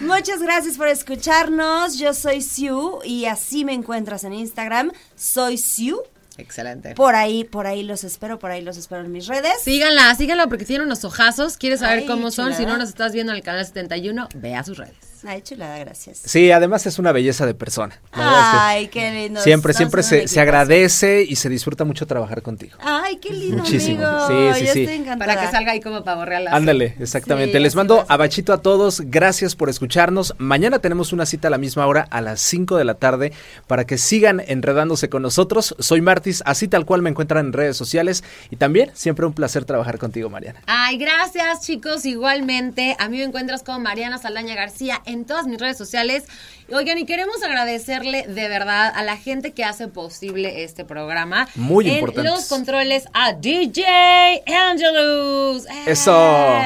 Muchas 0.00 0.40
gracias 0.40 0.78
por 0.78 0.88
escucharnos. 0.88 1.98
Yo 1.98 2.14
soy 2.14 2.40
Siu 2.40 3.00
y 3.04 3.26
así 3.26 3.66
me 3.66 3.74
encuentras 3.74 4.24
en 4.24 4.32
Instagram. 4.32 4.92
Soy 5.14 5.58
Siu. 5.58 6.00
Excelente. 6.38 6.94
Por 6.94 7.14
ahí, 7.14 7.44
por 7.44 7.66
ahí 7.66 7.82
los 7.82 8.02
espero, 8.02 8.38
por 8.38 8.50
ahí 8.50 8.62
los 8.62 8.78
espero 8.78 9.04
en 9.04 9.12
mis 9.12 9.26
redes. 9.26 9.60
Síganla, 9.62 10.14
síganla 10.14 10.46
porque 10.46 10.64
tiene 10.64 10.84
unos 10.84 11.04
ojazos. 11.04 11.58
¿Quieres 11.58 11.80
saber 11.80 12.00
Ay, 12.00 12.06
cómo 12.06 12.30
son? 12.30 12.54
Si 12.54 12.64
no 12.64 12.78
nos 12.78 12.88
estás 12.88 13.12
viendo 13.12 13.32
en 13.32 13.36
el 13.36 13.44
canal 13.44 13.64
71, 13.64 14.28
ve 14.36 14.54
a 14.54 14.64
sus 14.64 14.78
redes. 14.78 15.09
Ay, 15.24 15.42
chulada, 15.42 15.78
gracias. 15.78 16.18
Sí, 16.24 16.50
además 16.50 16.86
es 16.86 16.98
una 16.98 17.12
belleza 17.12 17.46
de 17.46 17.54
persona. 17.54 18.00
La 18.12 18.18
verdad 18.24 18.40
es 18.40 18.50
que 18.50 18.58
Ay, 18.60 18.88
qué 18.88 19.10
lindo. 19.12 19.40
Siempre, 19.42 19.74
siempre 19.74 20.02
se, 20.02 20.28
se 20.28 20.40
agradece 20.40 21.22
y 21.22 21.36
se 21.36 21.48
disfruta 21.48 21.84
mucho 21.84 22.06
trabajar 22.06 22.42
contigo. 22.42 22.76
Ay, 22.82 23.16
qué 23.18 23.32
lindo, 23.32 23.58
Muchísimo. 23.58 24.06
amigo. 24.06 24.54
Sí, 24.54 24.60
sí, 24.60 24.66
Yo 24.66 24.72
sí. 24.72 24.80
estoy 24.82 24.96
encantada. 24.96 25.34
Para 25.34 25.46
que 25.46 25.50
salga 25.52 25.72
ahí 25.72 25.80
como 25.80 26.02
pavo 26.04 26.24
real. 26.24 26.48
Ándale, 26.48 26.96
exactamente. 26.98 27.58
Sí, 27.58 27.62
Les 27.62 27.74
mando 27.74 28.04
abachito 28.08 28.52
a 28.52 28.62
todos. 28.62 29.02
Gracias 29.04 29.56
por 29.56 29.68
escucharnos. 29.68 30.34
Mañana 30.38 30.78
tenemos 30.78 31.12
una 31.12 31.26
cita 31.26 31.48
a 31.48 31.50
la 31.50 31.58
misma 31.58 31.86
hora, 31.86 32.06
a 32.10 32.20
las 32.20 32.40
5 32.40 32.76
de 32.76 32.84
la 32.84 32.94
tarde, 32.94 33.32
para 33.66 33.84
que 33.84 33.98
sigan 33.98 34.40
enredándose 34.46 35.08
con 35.08 35.22
nosotros. 35.22 35.74
Soy 35.78 36.00
Martis, 36.00 36.42
así 36.46 36.68
tal 36.68 36.86
cual 36.86 37.02
me 37.02 37.10
encuentran 37.10 37.46
en 37.46 37.52
redes 37.52 37.76
sociales. 37.76 38.24
Y 38.50 38.56
también 38.56 38.90
siempre 38.94 39.26
un 39.26 39.32
placer 39.34 39.64
trabajar 39.64 39.98
contigo, 39.98 40.30
Mariana. 40.30 40.60
Ay, 40.66 40.96
gracias 40.98 41.60
chicos, 41.62 42.04
igualmente. 42.06 42.96
A 42.98 43.08
mí 43.08 43.18
me 43.18 43.24
encuentras 43.24 43.62
como 43.62 43.80
Mariana 43.80 44.18
Saldaña 44.18 44.54
García 44.54 45.02
en 45.12 45.24
todas 45.24 45.46
mis 45.46 45.58
redes 45.58 45.76
sociales. 45.76 46.24
Oigan, 46.72 46.98
y 46.98 47.04
queremos 47.04 47.42
agradecerle 47.42 48.26
de 48.28 48.48
verdad 48.48 48.92
a 48.94 49.02
la 49.02 49.16
gente 49.16 49.52
que 49.52 49.64
hace 49.64 49.88
posible 49.88 50.62
este 50.62 50.84
programa. 50.84 51.48
Muy 51.56 51.88
en 51.88 51.94
importantes. 51.94 52.32
los 52.32 52.48
controles 52.48 53.04
a 53.12 53.32
DJ 53.32 54.42
Angelus. 54.46 55.66
¡Eh! 55.66 55.82
Eso. 55.86 56.62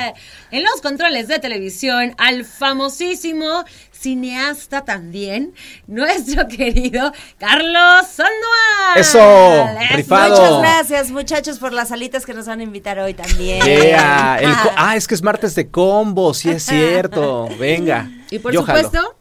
En 0.50 0.62
los 0.62 0.80
controles 0.82 1.26
de 1.28 1.38
televisión 1.38 2.14
al 2.18 2.44
famosísimo 2.44 3.64
cineasta 4.04 4.84
también, 4.84 5.54
nuestro 5.86 6.46
querido 6.56 7.10
Carlos 7.38 8.06
Sandoval. 8.06 8.96
Eso, 8.96 9.66
rifado. 9.96 10.30
Muchas 10.36 10.58
gracias, 10.60 11.10
muchachos, 11.10 11.58
por 11.58 11.72
las 11.72 11.90
alitas 11.90 12.26
que 12.26 12.34
nos 12.34 12.44
van 12.46 12.60
a 12.60 12.62
invitar 12.64 12.98
hoy 12.98 13.14
también. 13.14 13.64
Yeah, 13.64 14.38
el 14.42 14.52
co- 14.58 14.72
ah, 14.76 14.94
es 14.94 15.08
que 15.08 15.14
es 15.14 15.22
martes 15.22 15.54
de 15.54 15.68
combo, 15.70 16.34
sí 16.34 16.50
es 16.50 16.64
cierto. 16.64 17.48
Venga. 17.58 18.10
Y 18.30 18.38
por 18.40 18.52
yo 18.52 18.62
jalo. 18.62 19.16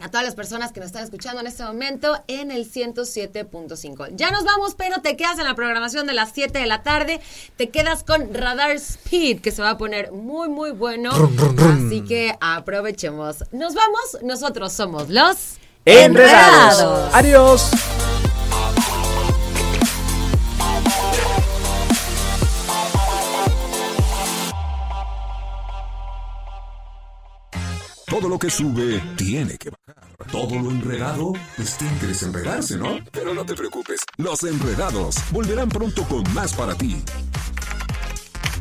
A 0.00 0.08
todas 0.08 0.24
las 0.24 0.34
personas 0.34 0.72
que 0.72 0.80
nos 0.80 0.88
están 0.88 1.04
escuchando 1.04 1.40
en 1.40 1.46
este 1.46 1.62
momento 1.62 2.22
en 2.26 2.50
el 2.50 2.70
107.5. 2.70 4.08
Ya 4.14 4.30
nos 4.30 4.44
vamos, 4.44 4.74
pero 4.76 5.00
te 5.00 5.16
quedas 5.16 5.38
en 5.38 5.44
la 5.44 5.54
programación 5.54 6.06
de 6.06 6.14
las 6.14 6.32
7 6.32 6.58
de 6.58 6.66
la 6.66 6.82
tarde. 6.82 7.20
Te 7.56 7.70
quedas 7.70 8.04
con 8.04 8.32
Radar 8.34 8.72
Speed, 8.72 9.40
que 9.40 9.50
se 9.50 9.62
va 9.62 9.70
a 9.70 9.78
poner 9.78 10.12
muy, 10.12 10.48
muy 10.48 10.70
bueno. 10.72 11.10
Así 11.58 12.02
que 12.02 12.36
aprovechemos. 12.40 13.44
Nos 13.52 13.74
vamos, 13.74 14.18
nosotros 14.22 14.72
somos 14.72 15.08
los... 15.08 15.58
Enredados. 15.86 16.78
Enredados. 16.78 17.14
Adiós. 17.14 17.70
Todo 28.10 28.28
lo 28.28 28.40
que 28.40 28.50
sube 28.50 29.00
tiene 29.16 29.56
que 29.56 29.70
bajar. 29.70 30.04
Todo 30.32 30.58
lo 30.58 30.72
enredado, 30.72 31.32
pues 31.54 31.78
tiene 31.78 31.96
que 32.00 32.08
desenredarse, 32.08 32.76
¿no? 32.76 32.98
Pero 33.12 33.32
no 33.32 33.46
te 33.46 33.54
preocupes, 33.54 34.00
los 34.16 34.42
enredados 34.42 35.14
volverán 35.30 35.68
pronto 35.68 36.02
con 36.02 36.24
más 36.34 36.52
para 36.54 36.74
ti. 36.74 37.04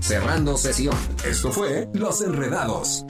Cerrando 0.01 0.55
sesión. 0.55 0.95
Esto 1.25 1.51
fue 1.51 1.87
Los 1.93 2.21
Enredados. 2.21 3.05